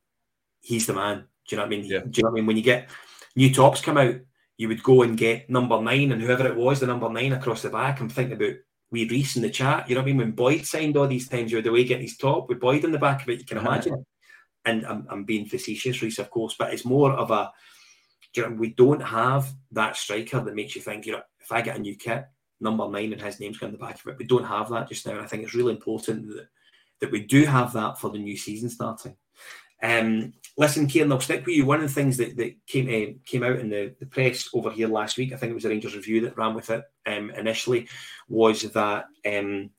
He's 0.61 0.85
the 0.85 0.93
man. 0.93 1.25
Do 1.47 1.55
you 1.55 1.57
know 1.57 1.63
what 1.63 1.67
I 1.67 1.69
mean? 1.69 1.85
Yeah. 1.85 1.99
Do 1.99 2.09
you 2.13 2.23
know 2.23 2.29
what 2.29 2.37
I 2.37 2.41
mean? 2.41 2.45
When 2.45 2.57
you 2.57 2.63
get 2.63 2.89
new 3.35 3.53
tops 3.53 3.81
come 3.81 3.97
out, 3.97 4.15
you 4.57 4.67
would 4.67 4.83
go 4.83 5.03
and 5.03 5.17
get 5.17 5.49
number 5.49 5.81
nine 5.81 6.11
and 6.11 6.21
whoever 6.21 6.45
it 6.45 6.55
was, 6.55 6.79
the 6.79 6.87
number 6.87 7.09
nine 7.09 7.33
across 7.33 7.61
the 7.61 7.69
back. 7.69 7.99
I'm 7.99 8.09
thinking 8.09 8.35
about 8.35 8.55
wee 8.91 9.07
Reese 9.07 9.35
in 9.35 9.41
the 9.41 9.49
chat. 9.49 9.87
You 9.87 9.95
know 9.95 10.01
what 10.01 10.05
I 10.05 10.11
mean? 10.11 10.17
When 10.17 10.31
Boyd 10.31 10.65
signed 10.65 10.97
all 10.97 11.07
these 11.07 11.29
times, 11.29 11.51
you 11.51 11.57
were 11.57 11.61
the 11.61 11.71
way 11.71 11.83
getting 11.83 12.03
his 12.03 12.17
top 12.17 12.49
with 12.49 12.59
Boyd 12.59 12.83
in 12.83 12.91
the 12.91 12.97
back 12.97 13.21
of 13.21 13.29
it, 13.29 13.39
you 13.39 13.45
can 13.45 13.57
imagine. 13.57 14.05
And 14.65 14.85
I'm, 14.85 15.07
I'm 15.09 15.23
being 15.23 15.45
facetious, 15.45 16.01
Reese, 16.01 16.19
of 16.19 16.29
course, 16.29 16.55
but 16.59 16.73
it's 16.73 16.85
more 16.85 17.13
of 17.13 17.31
a 17.31 17.51
you 18.35 18.43
know, 18.43 18.55
we 18.55 18.69
don't 18.69 19.01
have 19.01 19.51
that 19.71 19.97
striker 19.97 20.39
that 20.39 20.55
makes 20.55 20.75
you 20.75 20.81
think, 20.81 21.05
you 21.05 21.13
know, 21.13 21.21
if 21.39 21.51
I 21.51 21.61
get 21.61 21.77
a 21.77 21.79
new 21.79 21.95
kit, 21.95 22.25
number 22.61 22.87
nine 22.89 23.13
and 23.13 23.21
his 23.21 23.39
name's 23.39 23.57
going 23.57 23.73
on 23.73 23.79
the 23.79 23.85
back 23.85 23.99
of 23.99 24.07
it. 24.07 24.17
We 24.17 24.25
don't 24.25 24.43
have 24.45 24.69
that 24.69 24.89
just 24.89 25.05
now. 25.05 25.13
And 25.13 25.21
I 25.21 25.25
think 25.25 25.43
it's 25.43 25.55
really 25.55 25.73
important 25.73 26.27
that, 26.27 26.47
that 27.01 27.11
we 27.11 27.21
do 27.21 27.45
have 27.45 27.73
that 27.73 27.99
for 27.99 28.09
the 28.09 28.19
new 28.19 28.37
season 28.37 28.69
starting. 28.69 29.15
Um, 29.81 30.33
listen, 30.57 30.87
Kyran, 30.87 31.11
I'll 31.11 31.21
stick 31.21 31.45
with 31.45 31.55
you. 31.55 31.65
One 31.65 31.81
of 31.81 31.87
the 31.87 31.93
things 31.93 32.17
that, 32.17 32.35
that 32.35 32.55
came 32.67 32.87
uh, 32.87 33.13
came 33.25 33.43
out 33.43 33.59
in 33.59 33.69
the, 33.69 33.95
the 33.99 34.05
press 34.05 34.49
over 34.53 34.69
here 34.69 34.89
last 34.89 35.17
week, 35.17 35.31
I 35.31 35.37
think 35.37 35.51
it 35.51 35.55
was 35.55 35.65
a 35.65 35.69
Rangers 35.69 35.95
review 35.95 36.21
that 36.21 36.37
ran 36.37 36.53
with 36.53 36.69
it 36.69 36.83
um, 37.05 37.31
initially, 37.31 37.87
was 38.27 38.63
that 38.63 39.05
um, 39.25 39.69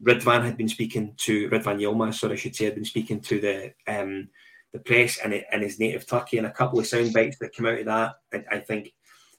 Ridvan 0.00 0.44
had 0.44 0.56
been 0.56 0.68
speaking 0.68 1.14
to 1.18 1.50
Ridvan 1.50 1.80
Yilmaz, 1.80 2.14
sorry, 2.14 2.34
I 2.34 2.36
should 2.36 2.54
say, 2.54 2.66
had 2.66 2.76
been 2.76 2.84
speaking 2.84 3.20
to 3.22 3.40
the 3.40 3.72
um, 3.88 4.28
the 4.72 4.78
press 4.78 5.18
in, 5.24 5.32
in 5.32 5.62
his 5.62 5.78
native 5.78 6.06
Turkey 6.06 6.38
and 6.38 6.46
a 6.46 6.52
couple 6.52 6.78
of 6.78 6.86
sound 6.86 7.12
bites 7.12 7.38
that 7.38 7.52
came 7.52 7.66
out 7.66 7.78
of 7.78 7.86
that. 7.86 8.14
I, 8.32 8.56
I 8.56 8.60
think 8.60 8.92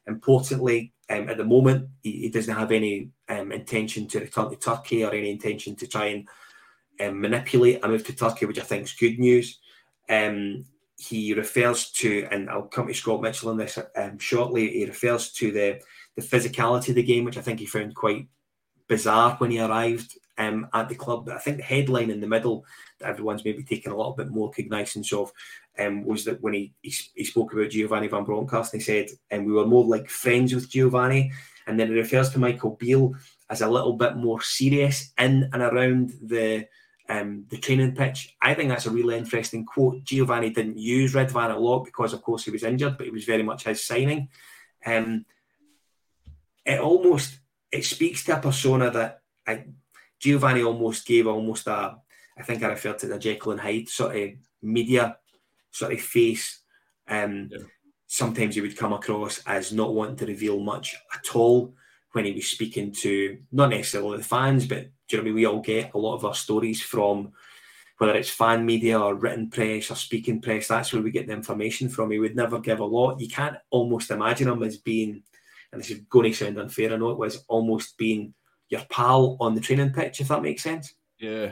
importantly, 0.07 0.93
um, 1.09 1.29
at 1.29 1.37
the 1.37 1.45
moment, 1.45 1.89
he, 2.01 2.11
he 2.11 2.29
doesn't 2.29 2.55
have 2.55 2.71
any 2.71 3.09
um, 3.27 3.51
intention 3.51 4.07
to 4.07 4.19
return 4.19 4.49
to 4.49 4.55
Turkey 4.55 5.03
or 5.03 5.11
any 5.11 5.31
intention 5.31 5.75
to 5.77 5.87
try 5.87 6.05
and 6.07 6.27
um, 6.99 7.21
manipulate 7.21 7.83
a 7.83 7.87
move 7.87 8.05
to 8.05 8.15
Turkey, 8.15 8.45
which 8.45 8.59
I 8.59 8.63
think 8.63 8.83
is 8.83 8.93
good 8.93 9.19
news. 9.19 9.59
Um, 10.09 10.65
he 10.97 11.33
refers 11.33 11.91
to, 11.91 12.27
and 12.29 12.49
I'll 12.49 12.63
come 12.63 12.87
to 12.87 12.93
Scott 12.93 13.21
Mitchell 13.21 13.49
on 13.49 13.57
this 13.57 13.79
um, 13.95 14.19
shortly. 14.19 14.69
He 14.69 14.85
refers 14.85 15.31
to 15.33 15.51
the 15.51 15.79
the 16.15 16.21
physicality 16.21 16.89
of 16.89 16.95
the 16.95 17.03
game, 17.03 17.23
which 17.23 17.37
I 17.37 17.41
think 17.41 17.59
he 17.59 17.65
found 17.65 17.95
quite 17.95 18.27
bizarre 18.87 19.35
when 19.37 19.51
he 19.51 19.61
arrived 19.61 20.17
um, 20.37 20.67
at 20.73 20.89
the 20.89 20.95
club. 20.95 21.25
But 21.25 21.35
I 21.35 21.39
think 21.39 21.57
the 21.57 21.63
headline 21.63 22.09
in 22.09 22.19
the 22.19 22.27
middle 22.27 22.65
everyone's 23.01 23.45
maybe 23.45 23.63
taking 23.63 23.91
a 23.91 23.97
little 23.97 24.13
bit 24.13 24.29
more 24.29 24.51
cognizance 24.51 25.11
of 25.13 25.31
um, 25.77 26.05
was 26.05 26.25
that 26.25 26.41
when 26.41 26.53
he, 26.53 26.73
he, 26.81 26.93
he 27.15 27.23
spoke 27.23 27.53
about 27.53 27.69
Giovanni 27.69 28.07
Van 28.07 28.23
Bronckhorst, 28.23 28.73
he 28.73 28.79
said, 28.79 29.07
and 29.31 29.45
we 29.45 29.53
were 29.53 29.65
more 29.65 29.85
like 29.85 30.09
friends 30.09 30.53
with 30.53 30.69
Giovanni. 30.69 31.31
And 31.67 31.79
then 31.79 31.87
he 31.87 31.93
refers 31.93 32.31
to 32.31 32.39
Michael 32.39 32.77
Beale 32.79 33.13
as 33.49 33.61
a 33.61 33.67
little 33.67 33.93
bit 33.93 34.15
more 34.15 34.41
serious 34.41 35.11
in 35.17 35.49
and 35.53 35.61
around 35.61 36.13
the 36.21 36.67
um, 37.07 37.45
the 37.49 37.57
training 37.57 37.95
pitch. 37.95 38.35
I 38.39 38.53
think 38.53 38.69
that's 38.69 38.85
a 38.85 38.91
really 38.91 39.17
interesting 39.17 39.65
quote. 39.65 40.03
Giovanni 40.03 40.51
didn't 40.51 40.77
use 40.77 41.15
Ridvan 41.15 41.55
a 41.55 41.59
lot 41.59 41.83
because, 41.83 42.13
of 42.13 42.21
course, 42.21 42.45
he 42.45 42.51
was 42.51 42.63
injured, 42.63 42.97
but 42.97 43.07
it 43.07 43.13
was 43.13 43.25
very 43.25 43.41
much 43.41 43.63
his 43.63 43.83
signing. 43.83 44.29
Um, 44.85 45.25
it 46.65 46.79
almost 46.79 47.39
it 47.71 47.85
speaks 47.85 48.23
to 48.25 48.37
a 48.37 48.39
persona 48.39 48.91
that 48.91 49.21
I, 49.47 49.65
Giovanni 50.19 50.63
almost 50.63 51.05
gave 51.05 51.27
almost 51.27 51.67
a 51.67 51.97
I 52.39 52.43
think 52.43 52.63
I 52.63 52.67
referred 52.67 52.99
to 52.99 53.07
the 53.07 53.19
Jekyll 53.19 53.51
and 53.51 53.61
Hyde 53.61 53.89
sort 53.89 54.15
of 54.15 54.29
media 54.61 55.17
sort 55.71 55.93
of 55.93 56.01
face. 56.01 56.61
Um, 57.07 57.49
yeah. 57.51 57.59
Sometimes 58.07 58.55
he 58.55 58.61
would 58.61 58.77
come 58.77 58.93
across 58.93 59.43
as 59.45 59.71
not 59.71 59.93
wanting 59.93 60.15
to 60.17 60.25
reveal 60.25 60.59
much 60.59 60.95
at 61.13 61.35
all 61.35 61.75
when 62.13 62.25
he 62.25 62.31
was 62.31 62.47
speaking 62.47 62.91
to 62.91 63.37
not 63.51 63.69
necessarily 63.69 64.17
the 64.17 64.23
fans, 64.23 64.65
but 64.65 64.89
do 65.07 65.17
you 65.17 65.17
know 65.17 65.21
I 65.21 65.25
mean? 65.25 65.35
We 65.35 65.45
all 65.45 65.61
get 65.61 65.93
a 65.93 65.97
lot 65.97 66.15
of 66.15 66.25
our 66.25 66.33
stories 66.33 66.81
from 66.81 67.33
whether 67.97 68.15
it's 68.15 68.29
fan 68.29 68.65
media 68.65 68.97
or 68.99 69.13
written 69.13 69.49
press 69.49 69.91
or 69.91 69.95
speaking 69.95 70.41
press. 70.41 70.67
That's 70.67 70.93
where 70.93 71.01
we 71.01 71.11
get 71.11 71.27
the 71.27 71.33
information 71.33 71.89
from. 71.89 72.11
He 72.11 72.19
would 72.19 72.35
never 72.35 72.59
give 72.59 72.79
a 72.79 72.85
lot. 72.85 73.19
You 73.19 73.27
can't 73.27 73.57
almost 73.69 74.09
imagine 74.09 74.47
him 74.47 74.63
as 74.63 74.77
being, 74.77 75.21
and 75.71 75.81
this 75.81 75.91
is 75.91 75.99
going 76.09 76.31
to 76.31 76.37
sound 76.37 76.57
unfair. 76.57 76.93
I 76.93 76.95
know 76.95 77.09
it 77.09 77.17
was 77.17 77.43
almost 77.47 77.97
being 77.97 78.33
your 78.69 78.81
pal 78.89 79.35
on 79.39 79.53
the 79.53 79.61
training 79.61 79.91
pitch, 79.91 80.21
if 80.21 80.29
that 80.29 80.41
makes 80.41 80.63
sense. 80.63 80.93
Yeah, 81.19 81.51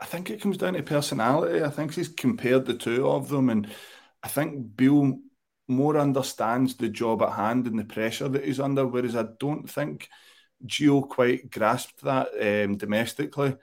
I 0.00 0.06
think 0.06 0.30
it 0.30 0.40
comes 0.40 0.56
down 0.56 0.74
to 0.74 0.82
personality. 0.82 1.62
I 1.62 1.70
think 1.70 1.94
he's 1.94 2.08
compared 2.08 2.66
the 2.66 2.74
two 2.74 3.06
of 3.08 3.28
them, 3.28 3.50
and 3.50 3.68
I 4.22 4.28
think 4.28 4.76
Beale 4.76 5.18
more 5.68 5.96
understands 5.96 6.76
the 6.76 6.88
job 6.88 7.22
at 7.22 7.32
hand 7.32 7.66
and 7.66 7.78
the 7.78 7.84
pressure 7.84 8.28
that 8.28 8.44
he's 8.44 8.60
under, 8.60 8.86
whereas 8.86 9.16
I 9.16 9.26
don't 9.38 9.68
think 9.68 10.08
Gio 10.66 11.08
quite 11.08 11.50
grasped 11.50 12.02
that 12.02 12.28
um, 12.40 12.76
domestically. 12.76 13.56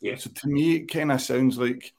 Yeah. 0.00 0.16
So 0.16 0.30
to 0.30 0.48
me, 0.48 0.76
it 0.76 0.92
kind 0.92 1.10
of 1.10 1.20
sounds 1.20 1.58
like 1.58 1.92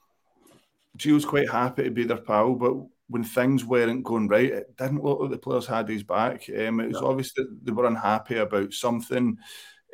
Gio's 0.96 1.24
quite 1.24 1.50
happy 1.50 1.84
to 1.84 1.90
be 1.90 2.04
their 2.04 2.16
pal, 2.18 2.54
but 2.54 2.74
when 3.08 3.24
things 3.24 3.64
weren't 3.64 4.04
going 4.04 4.28
right, 4.28 4.52
it 4.52 4.76
didn't 4.76 5.02
look 5.02 5.20
like 5.20 5.30
the 5.30 5.38
players 5.38 5.66
had 5.66 5.88
his 5.88 6.02
back. 6.02 6.48
Um, 6.48 6.80
it 6.80 6.88
was 6.88 7.00
no. 7.00 7.08
obvious 7.08 7.32
that 7.34 7.48
they 7.62 7.72
were 7.72 7.86
unhappy 7.86 8.36
about 8.36 8.72
something, 8.72 9.36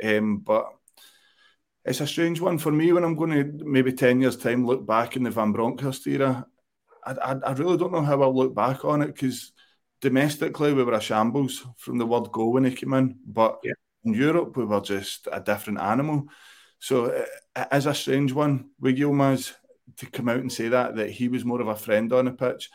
um, 0.05 0.39
but 0.39 0.67
it's 1.87 2.01
a 2.01 2.07
strange 2.07 2.41
one 2.41 2.59
for 2.59 2.73
me 2.73 2.93
when 2.93 3.05
I'm 3.05 3.15
going 3.15 3.31
to 3.31 3.65
maybe 3.65 3.93
10 3.93 4.21
years' 4.21 4.37
time 4.37 4.67
look 4.67 4.85
back 4.85 5.17
in 5.17 5.23
the 5.23 5.31
Van 5.31 5.53
Bronckhorst 5.53 6.07
era. 6.09 6.45
I, 7.05 7.13
I, 7.13 7.33
I 7.47 7.53
really 7.53 7.79
don't 7.79 7.93
know 7.93 8.03
how 8.03 8.21
I'll 8.21 8.35
look 8.35 8.55
back 8.55 8.85
on 8.85 9.03
it 9.03 9.07
because 9.07 9.53
domestically 10.01 10.73
we 10.73 10.83
were 10.83 10.95
a 10.95 11.01
shambles 11.01 11.65
from 11.77 11.99
the 11.99 12.07
word 12.07 12.33
go 12.33 12.49
when 12.49 12.65
he 12.65 12.75
came 12.75 12.93
in, 12.95 13.17
but 13.25 13.61
yeah. 13.63 13.73
in 14.05 14.15
Europe 14.15 14.57
we 14.57 14.65
were 14.65 14.81
just 14.81 15.29
a 15.31 15.41
different 15.41 15.81
animal. 15.81 16.25
So 16.81 17.07
it, 17.07 17.29
it 17.55 17.69
is 17.71 17.87
a 17.87 17.95
strange 17.95 18.33
one 18.33 18.71
with 18.81 18.99
Yilmaz 18.99 19.55
to 19.99 20.07
come 20.07 20.29
out 20.29 20.41
and 20.41 20.53
say 20.53 20.69
that 20.69 20.97
that 20.97 21.11
he 21.11 21.29
was 21.29 21.45
more 21.45 21.61
of 21.61 21.69
a 21.69 21.77
friend 21.77 22.13
on 22.13 22.25
the 22.25 22.33
pitch, 22.33 22.69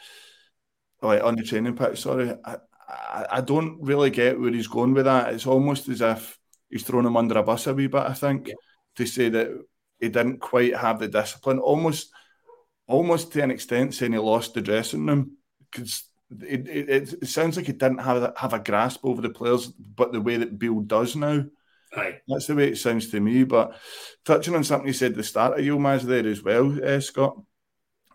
oh, 1.02 1.08
like 1.08 1.22
on 1.22 1.36
the 1.36 1.44
training 1.44 1.76
pitch. 1.76 2.00
Sorry, 2.00 2.34
I, 2.46 2.56
I, 2.88 3.26
I 3.30 3.42
don't 3.42 3.82
really 3.82 4.10
get 4.10 4.40
where 4.40 4.52
he's 4.52 4.68
going 4.68 4.94
with 4.94 5.06
that. 5.06 5.34
It's 5.34 5.46
almost 5.46 5.90
as 5.90 6.00
if 6.00 6.40
he's 6.70 6.84
thrown 6.84 7.06
him 7.06 7.18
under 7.18 7.38
a 7.38 7.44
bus 7.44 7.68
a 7.68 7.74
wee 7.74 7.88
bit. 7.88 8.04
I 8.04 8.14
think. 8.14 8.48
Yeah 8.48 8.54
to 8.96 9.06
say 9.06 9.30
that 9.30 9.50
he 10.00 10.10
didn't 10.10 10.40
quite 10.40 10.76
have 10.76 11.00
the 11.00 11.08
discipline, 11.08 11.60
almost, 11.60 12.12
almost 12.88 13.32
to 13.34 13.44
an 13.44 13.52
extent, 13.52 13.94
saying 13.94 14.14
he 14.14 14.18
lost 14.18 14.54
the 14.54 14.62
dressing 14.62 15.06
room 15.06 15.38
because 15.72 16.04
it, 16.42 16.68
it, 16.68 17.14
it, 17.22 17.28
sounds 17.28 17.58
like 17.58 17.68
he 17.68 17.74
didn't 17.74 18.00
have 18.00 18.18
a, 18.24 18.34
have 18.38 18.54
a 18.54 18.60
grasp 18.60 19.02
over 19.04 19.22
the 19.22 19.30
players, 19.30 19.68
but 19.68 20.12
the 20.12 20.22
way 20.22 20.38
that 20.38 20.58
Beale 20.58 20.82
does 20.82 21.16
now. 21.16 21.46
Aye. 21.94 22.20
That's 22.28 22.48
the 22.48 22.56
way 22.56 22.70
it 22.70 22.78
sounds 22.78 23.10
to 23.12 23.20
me. 23.20 23.44
But 23.44 23.76
touching 24.26 24.56
on 24.56 24.64
something 24.64 24.88
you 24.88 24.94
said 24.94 25.12
at 25.12 25.18
the 25.18 25.24
start 25.24 25.60
of 25.60 25.66
Yilmaz 25.66 26.04
there 26.04 26.26
as 26.26 26.44
well, 26.44 26.78
uh, 26.84 27.00
Scott. 27.00 27.38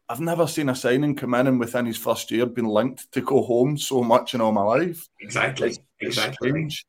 I've 0.08 0.20
never 0.20 0.46
seen 0.46 0.68
a 0.68 0.74
signing 0.74 1.16
come 1.16 1.34
in 1.34 1.48
and 1.48 1.58
within 1.58 1.84
his 1.84 1.96
first 1.96 2.30
year 2.30 2.46
been 2.46 2.68
linked 2.68 3.10
to 3.12 3.20
go 3.20 3.42
home 3.42 3.76
so 3.76 4.04
much 4.04 4.34
in 4.34 4.40
all 4.40 4.52
my 4.52 4.62
life. 4.62 5.08
Exactly. 5.20 5.70
It's, 5.70 5.78
exactly. 6.00 6.50
Strange. 6.50 6.86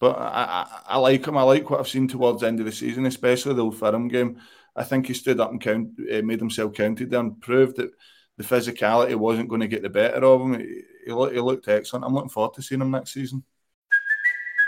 But 0.00 0.16
I, 0.18 0.66
I, 0.88 0.94
I, 0.94 0.98
like 0.98 1.26
him. 1.26 1.36
I 1.36 1.42
like 1.42 1.68
what 1.70 1.80
I've 1.80 1.88
seen 1.88 2.06
towards 2.06 2.40
the 2.40 2.46
end 2.46 2.60
of 2.60 2.66
the 2.66 2.72
season, 2.72 3.06
especially 3.06 3.54
the 3.54 3.64
Old 3.64 3.76
Firm 3.76 4.08
game. 4.08 4.40
I 4.76 4.84
think 4.84 5.06
he 5.06 5.14
stood 5.14 5.40
up 5.40 5.50
and 5.50 5.60
count, 5.60 5.90
uh, 6.00 6.22
made 6.22 6.38
himself 6.38 6.74
counted 6.74 7.10
there 7.10 7.20
and 7.20 7.40
proved 7.40 7.76
that 7.76 7.90
the 8.36 8.44
physicality 8.44 9.16
wasn't 9.16 9.48
going 9.48 9.60
to 9.60 9.68
get 9.68 9.82
the 9.82 9.88
better 9.88 10.24
of 10.24 10.40
him. 10.40 10.60
He, 10.60 10.82
he, 11.06 11.12
he 11.12 11.40
looked 11.40 11.66
excellent. 11.66 12.04
I'm 12.04 12.14
looking 12.14 12.30
forward 12.30 12.54
to 12.54 12.62
seeing 12.62 12.80
him 12.80 12.92
next 12.92 13.12
season. 13.12 13.42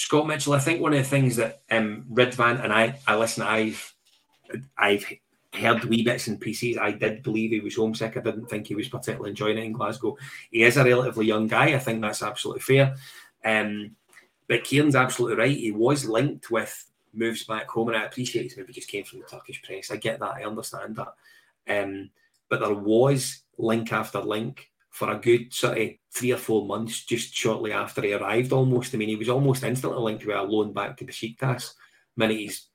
Scott 0.00 0.26
Mitchell, 0.26 0.54
I 0.54 0.58
think 0.60 0.80
one 0.80 0.94
of 0.94 0.98
the 0.98 1.04
things 1.04 1.36
that 1.36 1.60
um, 1.70 2.06
Ridvan 2.10 2.64
and 2.64 2.72
I, 2.72 2.98
I 3.06 3.16
listen, 3.16 3.42
I've, 3.42 3.94
I've 4.78 5.04
heard 5.52 5.84
wee 5.84 6.02
bits 6.02 6.26
and 6.26 6.40
pieces. 6.40 6.78
I 6.78 6.92
did 6.92 7.22
believe 7.22 7.50
he 7.50 7.60
was 7.60 7.76
homesick. 7.76 8.16
I 8.16 8.20
didn't 8.20 8.46
think 8.46 8.66
he 8.66 8.74
was 8.74 8.88
particularly 8.88 9.28
enjoying 9.28 9.58
it 9.58 9.64
in 9.64 9.72
Glasgow. 9.72 10.16
He 10.50 10.62
is 10.62 10.78
a 10.78 10.84
relatively 10.84 11.26
young 11.26 11.48
guy. 11.48 11.74
I 11.74 11.78
think 11.78 12.00
that's 12.00 12.22
absolutely 12.22 12.62
fair. 12.62 12.96
Um, 13.44 13.94
but 14.48 14.64
Kieran's 14.64 14.96
absolutely 14.96 15.36
right. 15.36 15.54
He 15.54 15.70
was 15.70 16.08
linked 16.08 16.50
with 16.50 16.82
moves 17.12 17.44
back 17.44 17.68
home, 17.68 17.88
and 17.88 17.98
I 17.98 18.04
appreciate 18.04 18.52
it. 18.52 18.56
Maybe 18.56 18.72
just 18.72 18.88
came 18.88 19.04
from 19.04 19.20
the 19.20 19.26
Turkish 19.26 19.60
press. 19.62 19.90
I 19.90 19.96
get 19.96 20.18
that. 20.20 20.34
I 20.34 20.44
understand 20.44 20.96
that. 20.96 21.12
Um, 21.68 22.08
but 22.48 22.60
there 22.60 22.72
was 22.72 23.42
link 23.58 23.92
after 23.92 24.20
link 24.20 24.69
for 25.00 25.12
a 25.12 25.18
good 25.18 25.50
sort 25.54 25.78
of 25.78 25.88
three 26.12 26.30
or 26.30 26.36
four 26.36 26.66
months 26.66 27.06
just 27.06 27.34
shortly 27.34 27.72
after 27.72 28.02
he 28.02 28.12
arrived 28.12 28.52
almost. 28.52 28.94
I 28.94 28.98
mean, 28.98 29.08
he 29.08 29.16
was 29.16 29.30
almost 29.30 29.64
instantly 29.64 29.98
linked 29.98 30.26
with 30.26 30.36
a 30.36 30.42
loan 30.42 30.74
back 30.74 30.98
to 30.98 31.06
Besiktas 31.06 31.72
minute 32.18 32.36
he's 32.36 32.68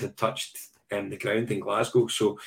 had 0.00 0.16
touched 0.16 0.56
um, 0.92 1.10
the 1.10 1.16
ground 1.16 1.50
in 1.50 1.58
Glasgow. 1.58 2.06
So 2.06 2.38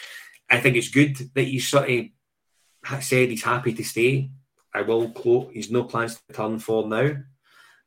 I 0.50 0.62
think 0.62 0.78
it's 0.78 0.88
good 0.88 1.18
that 1.34 1.42
he's 1.44 1.68
sort 1.68 1.90
of 1.90 3.04
said 3.04 3.28
he's 3.28 3.44
happy 3.44 3.74
to 3.74 3.84
stay. 3.84 4.32
I 4.74 4.84
will 4.84 5.10
quote, 5.10 5.52
he's 5.52 5.70
no 5.70 5.84
plans 5.84 6.16
to 6.16 6.34
turn 6.34 6.60
for 6.60 6.88
now. 6.88 7.18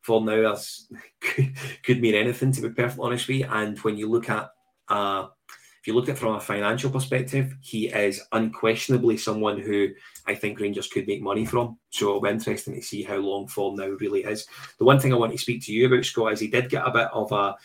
For 0.02 0.20
now, 0.20 0.42
that's 0.42 0.92
could 1.82 2.02
mean 2.02 2.16
anything 2.16 2.52
to 2.52 2.60
be 2.60 2.68
perfectly 2.68 3.02
honest 3.02 3.28
with 3.28 3.36
you. 3.38 3.46
And 3.50 3.78
when 3.78 3.96
you 3.96 4.10
look 4.10 4.28
at 4.28 4.50
uh, 4.90 5.28
if 5.80 5.86
you 5.86 5.94
look 5.94 6.10
at 6.10 6.16
it 6.16 6.18
from 6.18 6.34
a 6.34 6.40
financial 6.40 6.90
perspective, 6.90 7.56
he 7.62 7.88
is 7.88 8.20
unquestionably 8.32 9.16
someone 9.16 9.58
who 9.58 9.88
I 10.26 10.34
think 10.34 10.60
Rangers 10.60 10.88
could 10.88 11.06
make 11.06 11.22
money 11.22 11.46
from. 11.46 11.78
So 11.88 12.08
it'll 12.08 12.20
be 12.20 12.28
interesting 12.28 12.74
to 12.74 12.82
see 12.82 13.02
how 13.02 13.16
long 13.16 13.48
form 13.48 13.76
now 13.76 13.86
really 13.86 14.24
is. 14.24 14.46
The 14.78 14.84
one 14.84 15.00
thing 15.00 15.14
I 15.14 15.16
want 15.16 15.32
to 15.32 15.38
speak 15.38 15.64
to 15.64 15.72
you 15.72 15.86
about, 15.86 16.04
Scott, 16.04 16.34
is 16.34 16.40
he 16.40 16.48
did 16.48 16.68
get 16.68 16.86
a 16.86 16.90
bit 16.90 17.08
of 17.14 17.32
a 17.32 17.56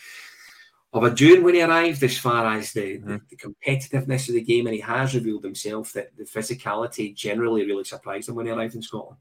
of 0.94 1.02
a 1.02 1.14
June 1.14 1.44
when 1.44 1.56
he 1.56 1.62
arrived, 1.62 2.02
as 2.02 2.16
far 2.16 2.46
as 2.46 2.72
the, 2.72 2.98
mm-hmm. 2.98 3.08
the, 3.08 3.20
the, 3.28 3.36
competitiveness 3.36 4.28
of 4.28 4.34
the 4.34 4.40
game, 4.40 4.66
and 4.66 4.74
he 4.74 4.80
has 4.80 5.14
revealed 5.14 5.44
himself 5.44 5.92
that 5.92 6.16
the 6.16 6.24
physicality 6.24 7.14
generally 7.14 7.66
really 7.66 7.84
surprised 7.84 8.30
him 8.30 8.34
when 8.34 8.46
he 8.46 8.52
arrived 8.52 8.76
in 8.76 8.82
Scotland. 8.82 9.18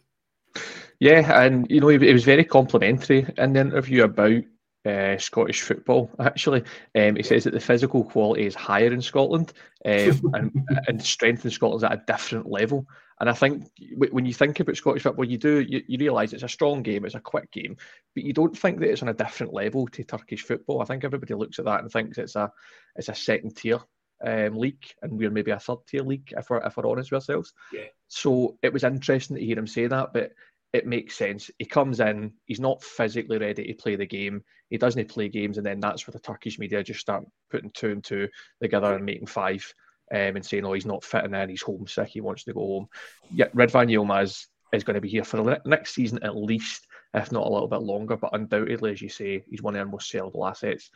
Yeah, 0.99 1.43
and 1.43 1.69
you 1.69 1.81
know, 1.81 1.89
he, 1.89 1.97
he 1.97 2.13
was 2.13 2.23
very 2.23 2.45
complimentary 2.45 3.27
in 3.37 3.53
the 3.53 3.59
interview 3.59 4.03
about 4.03 4.43
uh, 4.85 5.17
Scottish 5.17 5.61
football. 5.61 6.11
Actually, 6.19 6.63
um, 6.95 7.15
he 7.15 7.23
says 7.23 7.43
that 7.45 7.53
the 7.53 7.59
physical 7.59 8.03
quality 8.03 8.45
is 8.45 8.55
higher 8.55 8.91
in 8.91 9.01
Scotland, 9.01 9.53
um, 9.85 10.21
and, 10.33 10.67
and 10.87 11.03
strength 11.03 11.45
in 11.45 11.51
Scotland 11.51 11.79
is 11.79 11.83
at 11.83 11.93
a 11.93 12.03
different 12.05 12.49
level. 12.49 12.87
And 13.19 13.29
I 13.29 13.33
think 13.33 13.65
when 13.97 14.25
you 14.25 14.33
think 14.33 14.59
about 14.59 14.75
Scottish 14.75 15.03
football, 15.03 15.25
you 15.25 15.37
do 15.37 15.61
you, 15.61 15.83
you 15.87 15.97
realise 15.97 16.33
it's 16.33 16.43
a 16.43 16.49
strong 16.49 16.83
game, 16.83 17.05
it's 17.05 17.15
a 17.15 17.21
quick 17.21 17.49
game, 17.51 17.77
but 18.13 18.23
you 18.23 18.33
don't 18.33 18.57
think 18.57 18.79
that 18.79 18.89
it's 18.89 19.01
on 19.01 19.09
a 19.09 19.13
different 19.13 19.53
level 19.53 19.87
to 19.87 20.03
Turkish 20.03 20.43
football. 20.43 20.81
I 20.81 20.85
think 20.85 21.03
everybody 21.03 21.33
looks 21.33 21.57
at 21.57 21.65
that 21.65 21.81
and 21.81 21.91
thinks 21.91 22.17
it's 22.17 22.35
a 22.35 22.51
it's 22.95 23.07
a 23.09 23.15
second 23.15 23.55
tier 23.55 23.79
um, 24.25 24.57
league, 24.57 24.83
and 25.01 25.17
we're 25.17 25.31
maybe 25.31 25.51
a 25.51 25.59
third 25.59 25.77
tier 25.87 26.01
league 26.01 26.33
if 26.35 26.49
we're 26.49 26.57
if 26.57 26.75
we're 26.75 26.87
honest 26.87 27.11
with 27.11 27.21
ourselves. 27.21 27.53
Yeah. 27.71 27.85
So 28.09 28.57
it 28.61 28.73
was 28.73 28.83
interesting 28.83 29.37
to 29.37 29.43
hear 29.43 29.57
him 29.57 29.67
say 29.67 29.87
that, 29.87 30.11
but 30.11 30.31
it 30.75 30.85
makes 30.85 31.15
sense. 31.15 31.49
He 31.57 31.65
comes 31.65 31.99
in, 31.99 32.33
he's 32.45 32.59
not 32.59 32.83
physically 32.83 33.37
ready 33.37 33.65
to 33.65 33.73
play 33.73 33.95
the 33.95 34.05
game. 34.05 34.43
He 34.69 34.77
doesn't 34.77 35.09
play 35.09 35.29
games, 35.29 35.57
and 35.57 35.65
then 35.65 35.79
that's 35.79 36.05
where 36.05 36.11
the 36.11 36.19
Turkish 36.19 36.59
media 36.59 36.83
just 36.83 36.99
start 36.99 37.25
putting 37.49 37.71
two 37.71 37.91
and 37.91 38.03
two 38.03 38.27
together 38.61 38.93
and 38.93 39.05
making 39.05 39.27
five, 39.27 39.73
um, 40.11 40.35
and 40.35 40.45
saying, 40.45 40.65
"Oh, 40.65 40.73
he's 40.73 40.85
not 40.85 41.03
fitting 41.03 41.33
in. 41.33 41.49
He's 41.49 41.61
homesick. 41.61 42.09
He 42.09 42.21
wants 42.21 42.43
to 42.43 42.53
go 42.53 42.59
home." 42.59 42.87
Yet 43.31 43.55
Ridvan 43.55 43.89
Yilmaz 43.89 44.47
is 44.73 44.83
going 44.83 44.95
to 44.95 45.01
be 45.01 45.09
here 45.09 45.23
for 45.23 45.41
the 45.41 45.61
next 45.65 45.93
season 45.93 46.21
at 46.23 46.35
least, 46.35 46.87
if 47.13 47.31
not 47.31 47.47
a 47.47 47.49
little 47.49 47.67
bit 47.67 47.81
longer. 47.81 48.17
But 48.17 48.33
undoubtedly, 48.33 48.91
as 48.91 49.01
you 49.01 49.09
say, 49.09 49.43
he's 49.49 49.61
one 49.61 49.75
of 49.75 49.79
our 49.79 49.87
most 49.87 50.11
sellable 50.11 50.49
assets. 50.49 50.89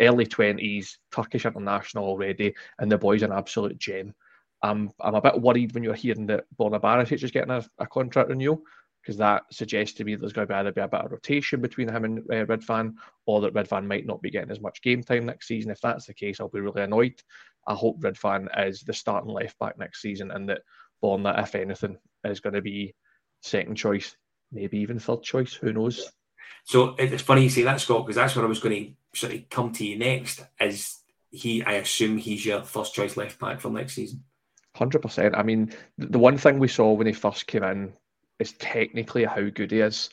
Early 0.00 0.26
twenties, 0.26 0.98
Turkish 1.14 1.46
international 1.46 2.06
already, 2.06 2.54
and 2.78 2.90
the 2.90 2.98
boy's 2.98 3.22
an 3.22 3.32
absolute 3.32 3.78
gem. 3.78 4.14
I'm 4.62 4.90
I'm 5.00 5.14
a 5.14 5.20
bit 5.20 5.40
worried 5.40 5.74
when 5.74 5.84
you're 5.84 5.94
hearing 5.94 6.26
that 6.26 6.44
Borna 6.58 6.80
Barisic 6.80 7.22
is 7.22 7.30
getting 7.30 7.50
a, 7.50 7.64
a 7.78 7.86
contract 7.86 8.30
renewal 8.30 8.62
because 9.02 9.16
that 9.16 9.42
suggests 9.50 9.96
to 9.96 10.04
me 10.04 10.14
there's 10.14 10.32
going 10.32 10.46
to 10.46 10.52
be 10.52 10.56
either 10.56 10.72
be 10.72 10.80
a 10.80 10.88
bit 10.88 11.00
of 11.00 11.10
rotation 11.10 11.60
between 11.60 11.88
him 11.88 12.04
and 12.04 12.18
uh, 12.20 12.46
Ridvan, 12.46 12.94
or 13.26 13.40
that 13.40 13.54
Ridvan 13.54 13.86
might 13.86 14.06
not 14.06 14.22
be 14.22 14.30
getting 14.30 14.50
as 14.50 14.60
much 14.60 14.82
game 14.82 15.02
time 15.02 15.26
next 15.26 15.48
season. 15.48 15.70
If 15.70 15.80
that's 15.80 16.06
the 16.06 16.14
case, 16.14 16.40
I'll 16.40 16.48
be 16.48 16.60
really 16.60 16.82
annoyed. 16.82 17.20
I 17.66 17.74
hope 17.74 18.00
Ridvan 18.00 18.48
is 18.68 18.82
the 18.82 18.92
starting 18.92 19.30
left 19.30 19.58
back 19.58 19.78
next 19.78 20.02
season, 20.02 20.30
and 20.30 20.48
that 20.48 20.62
Borna, 21.02 21.42
if 21.42 21.54
anything, 21.54 21.98
is 22.24 22.40
going 22.40 22.54
to 22.54 22.62
be 22.62 22.94
second 23.40 23.74
choice, 23.74 24.16
maybe 24.52 24.78
even 24.78 25.00
third 25.00 25.22
choice. 25.22 25.52
Who 25.54 25.72
knows? 25.72 26.12
So 26.64 26.94
it's 26.96 27.22
funny 27.22 27.42
you 27.42 27.50
say 27.50 27.62
that, 27.62 27.80
Scott, 27.80 28.06
because 28.06 28.16
that's 28.16 28.36
where 28.36 28.44
I 28.44 28.48
was 28.48 28.60
going 28.60 28.84
to 28.84 29.18
sort 29.18 29.34
of 29.34 29.48
come 29.50 29.72
to 29.72 29.84
you 29.84 29.98
next. 29.98 30.44
Is 30.60 31.00
he? 31.30 31.64
I 31.64 31.72
assume 31.74 32.18
he's 32.18 32.46
your 32.46 32.62
first 32.62 32.94
choice 32.94 33.16
left 33.16 33.40
back 33.40 33.60
for 33.60 33.68
next 33.68 33.94
season. 33.94 34.22
Hundred 34.76 35.02
percent. 35.02 35.36
I 35.36 35.42
mean, 35.42 35.72
the 35.98 36.20
one 36.20 36.38
thing 36.38 36.60
we 36.60 36.68
saw 36.68 36.92
when 36.92 37.08
he 37.08 37.12
first 37.12 37.48
came 37.48 37.64
in 37.64 37.92
is 38.42 38.52
technically 38.52 39.24
how 39.24 39.48
good 39.48 39.70
he 39.70 39.80
is. 39.80 40.10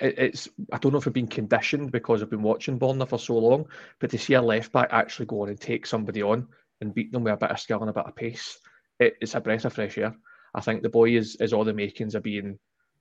It's 0.00 0.48
I 0.72 0.78
don't 0.78 0.92
know 0.92 0.98
if 0.98 1.06
I've 1.06 1.12
been 1.12 1.26
conditioned 1.26 1.90
because 1.90 2.22
I've 2.22 2.30
been 2.30 2.42
watching 2.42 2.78
Borna 2.78 3.08
for 3.08 3.18
so 3.18 3.38
long, 3.38 3.66
but 3.98 4.10
to 4.10 4.18
see 4.18 4.34
a 4.34 4.42
left 4.42 4.72
back 4.72 4.88
actually 4.92 5.26
go 5.26 5.42
on 5.42 5.48
and 5.48 5.60
take 5.60 5.86
somebody 5.86 6.22
on 6.22 6.48
and 6.80 6.94
beat 6.94 7.10
them 7.10 7.24
with 7.24 7.32
a 7.32 7.36
bit 7.36 7.50
of 7.50 7.58
skill 7.58 7.80
and 7.80 7.90
a 7.90 7.92
bit 7.92 8.06
of 8.06 8.14
pace, 8.14 8.58
it, 9.00 9.14
it's 9.20 9.34
a 9.34 9.40
breath 9.40 9.64
of 9.64 9.72
fresh 9.72 9.98
air. 9.98 10.14
I 10.54 10.60
think 10.60 10.82
the 10.82 10.90
boy 10.90 11.16
is 11.16 11.36
is 11.36 11.52
all 11.52 11.64
the 11.64 11.72
makings 11.72 12.14
of 12.14 12.22
being 12.22 12.58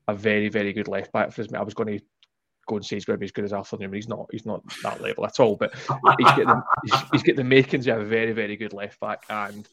a 0.08 0.16
very 0.16 0.50
very 0.50 0.74
good 0.74 0.88
left 0.88 1.12
back 1.12 1.32
for 1.32 1.42
his. 1.42 1.52
mate. 1.52 1.60
I 1.60 1.64
was 1.64 1.74
going 1.74 1.98
to 1.98 2.06
go 2.68 2.76
and 2.76 2.86
say 2.86 2.96
he's 2.96 3.06
going 3.06 3.16
to 3.16 3.20
be 3.20 3.26
as 3.26 3.32
good 3.32 3.46
as 3.46 3.54
Arthur 3.54 3.78
Numan. 3.78 3.96
He's 3.96 4.10
not. 4.10 4.28
He's 4.32 4.46
not 4.46 4.62
that 4.84 5.02
level 5.02 5.26
at 5.26 5.40
all. 5.40 5.56
But 5.56 5.74
he's 6.18 6.32
getting 6.32 6.62
he's, 6.86 7.02
he's 7.12 7.24
got 7.24 7.36
the 7.36 7.44
makings 7.44 7.88
of 7.88 8.00
a 8.00 8.06
very 8.06 8.34
very 8.34 8.56
good 8.56 8.74
left 8.74 9.00
back, 9.00 9.24
and 9.30 9.68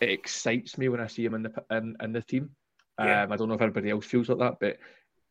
it 0.00 0.10
excites 0.10 0.78
me 0.78 0.88
when 0.88 1.00
I 1.00 1.06
see 1.06 1.24
him 1.24 1.34
in 1.34 1.42
the 1.42 1.64
in, 1.70 1.96
in 2.00 2.12
the 2.12 2.22
team. 2.22 2.50
Yeah. 3.00 3.22
Um, 3.22 3.32
I 3.32 3.36
don't 3.36 3.48
know 3.48 3.54
if 3.54 3.60
everybody 3.60 3.90
else 3.90 4.04
feels 4.04 4.28
like 4.28 4.38
that, 4.38 4.56
but 4.60 4.78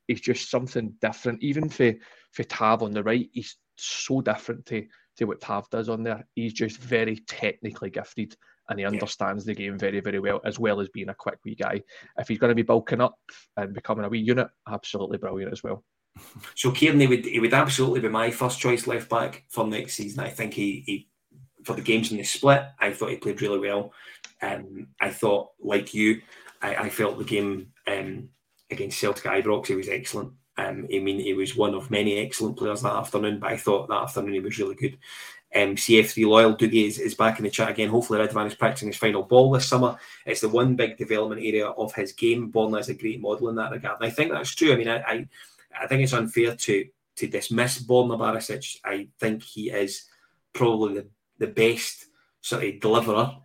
he's 0.08 0.22
just 0.22 0.50
something 0.50 0.94
different. 1.02 1.44
Even 1.44 1.70
for 1.70 1.94
for 2.32 2.44
Tav 2.44 2.84
on 2.84 2.92
the 2.92 3.04
right, 3.04 3.30
he's 3.32 3.58
so 3.78 4.22
different 4.22 4.66
to 4.68 4.86
to 5.18 5.26
what 5.26 5.42
Tav 5.42 5.70
does 5.70 5.90
on 5.90 6.04
there. 6.04 6.28
He's 6.36 6.54
just 6.54 6.78
very 6.78 7.18
technically 7.28 7.90
gifted 7.90 8.36
and 8.70 8.80
he 8.80 8.86
understands 8.86 9.46
yeah. 9.46 9.54
the 9.54 9.64
game 9.64 9.78
very, 9.78 10.00
very 10.00 10.20
well, 10.20 10.40
as 10.46 10.60
well 10.60 10.80
as 10.80 10.90
being 10.90 11.10
a 11.10 11.16
quick 11.16 11.40
wee 11.44 11.56
guy. 11.56 11.82
If 12.18 12.28
he's 12.28 12.38
going 12.38 12.50
to 12.50 12.56
be 12.56 12.62
bulking 12.62 13.02
up 13.02 13.18
and 13.58 13.74
becoming 13.74 14.06
a 14.06 14.10
wee 14.10 14.20
unit, 14.20 14.48
absolutely 14.68 15.18
brilliant 15.18 15.52
as 15.52 15.64
well. 15.64 15.84
So 16.56 16.72
Kyran, 16.72 17.02
he 17.02 17.08
would 17.08 17.26
he 17.26 17.40
would 17.40 17.54
absolutely 17.54 18.02
be 18.02 18.10
my 18.10 18.32
first 18.32 18.60
choice 18.60 18.88
left 18.88 19.10
back 19.10 19.46
for 19.50 19.66
next 19.66 19.96
season. 19.96 20.22
I 20.22 20.30
think 20.30 20.54
he, 20.54 20.84
he 20.86 21.08
for 21.64 21.74
the 21.74 21.82
games 21.82 22.12
in 22.12 22.18
the 22.18 22.24
split, 22.24 22.64
I 22.80 22.92
thought 22.92 23.10
he 23.10 23.18
played 23.18 23.42
really 23.42 23.60
well. 23.60 23.94
Um, 24.42 24.88
I 25.02 25.10
thought, 25.10 25.50
like 25.60 25.94
you, 25.94 26.22
I, 26.62 26.76
I 26.76 26.90
felt 26.90 27.18
the 27.18 27.24
game 27.24 27.74
um, 27.88 28.30
against 28.70 29.00
Celtic 29.00 29.26
Ibrox, 29.26 29.68
he 29.68 29.76
was 29.76 29.90
excellent. 29.90 30.34
Um, 30.58 30.88
I 30.94 31.00
mean, 31.00 31.20
he 31.20 31.34
was 31.34 31.56
one 31.56 31.74
of 31.74 31.90
many 31.90 32.18
excellent 32.18 32.58
players 32.58 32.82
that 32.82 32.96
afternoon, 32.96 33.40
but 33.40 33.52
I 33.52 33.58
thought 33.58 33.88
that 33.88 34.04
afternoon 34.04 34.34
he 34.34 34.40
was 34.40 34.60
really 34.60 34.76
good. 34.76 34.98
Um, 35.56 35.76
CF3 35.76 36.28
Loyal 36.28 36.56
Dougie 36.56 36.88
is, 36.88 37.00
is 37.00 37.16
back 37.16 37.40
in 37.40 37.46
the 37.46 37.50
chat 37.50 37.70
again. 37.70 37.90
Hopefully, 37.90 38.20
Ridvan 38.20 38.48
is 38.48 38.56
practicing 38.56 38.90
his 38.90 38.98
final 38.98 39.24
ball 39.24 39.52
this 39.52 39.68
summer. 39.68 39.98
It's 40.26 40.42
the 40.42 40.50
one 40.50 40.76
big 40.76 40.98
development 40.98 41.42
area 41.42 41.68
of 41.68 41.94
his 41.96 42.12
game. 42.12 42.52
Borna 42.52 42.82
is 42.82 42.90
a 42.90 42.94
great 42.94 43.20
model 43.20 43.50
in 43.50 43.56
that 43.56 43.72
regard. 43.72 44.00
And 44.00 44.06
I 44.06 44.12
think 44.12 44.32
that's 44.32 44.54
true. 44.54 44.74
I 44.74 44.76
mean, 44.76 44.90
I, 44.90 44.98
I, 44.98 45.28
I 45.82 45.88
think 45.88 46.04
it's 46.04 46.14
unfair 46.14 46.56
to 46.56 46.86
to 47.16 47.28
dismiss 47.28 47.82
Borna 47.82 48.18
Barisic. 48.18 48.78
I 48.86 49.10
think 49.20 49.44
he 49.44 49.72
is 49.72 50.06
probably 50.54 50.96
the, 50.96 51.08
the 51.38 51.48
best 51.48 52.06
sort 52.42 52.64
of 52.64 52.80
deliverer 52.80 53.36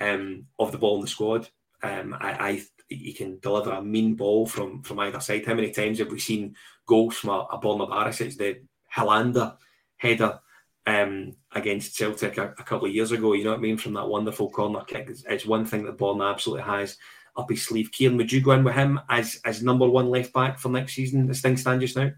um, 0.00 0.46
of 0.58 0.72
the 0.72 0.78
ball 0.78 0.96
in 0.96 1.02
the 1.02 1.08
squad. 1.08 1.48
Um, 1.82 2.16
I, 2.20 2.32
I 2.32 2.62
he 2.88 3.12
can 3.12 3.38
deliver 3.40 3.72
a 3.72 3.82
mean 3.82 4.14
ball 4.14 4.46
from 4.46 4.82
from 4.82 4.98
either 5.00 5.20
side. 5.20 5.46
How 5.46 5.54
many 5.54 5.70
times 5.70 5.98
have 5.98 6.10
we 6.10 6.18
seen 6.18 6.54
goals 6.86 7.16
from 7.16 7.30
a, 7.30 7.46
a 7.52 7.58
Borna 7.58 7.88
Barisic, 7.88 8.36
the 8.36 8.62
Helander 8.94 9.56
header? 9.96 10.40
um, 10.86 11.36
against 11.52 11.96
Celtic 11.96 12.38
a, 12.38 12.54
a, 12.58 12.64
couple 12.64 12.88
of 12.88 12.94
years 12.94 13.12
ago. 13.12 13.34
You 13.34 13.44
know 13.44 13.50
what 13.50 13.58
I 13.58 13.62
mean? 13.62 13.76
From 13.76 13.94
that 13.94 14.08
wonderful 14.08 14.50
corner 14.50 14.82
kick, 14.84 15.08
it's, 15.08 15.24
it's 15.28 15.46
one 15.46 15.64
thing 15.64 15.84
that 15.84 15.98
Borna 15.98 16.30
absolutely 16.30 16.64
has 16.64 16.96
up 17.36 17.50
his 17.50 17.62
sleeve. 17.62 17.90
Kyran, 17.90 18.16
would 18.16 18.32
you 18.32 18.40
go 18.40 18.52
in 18.52 18.64
with 18.64 18.74
him 18.74 19.00
as 19.08 19.40
as 19.44 19.62
number 19.62 19.88
one 19.88 20.10
left 20.10 20.32
back 20.32 20.58
for 20.58 20.68
next 20.68 20.94
season? 20.94 21.28
As 21.30 21.40
things 21.40 21.60
stand 21.60 21.80
just 21.80 21.96
now. 21.96 22.10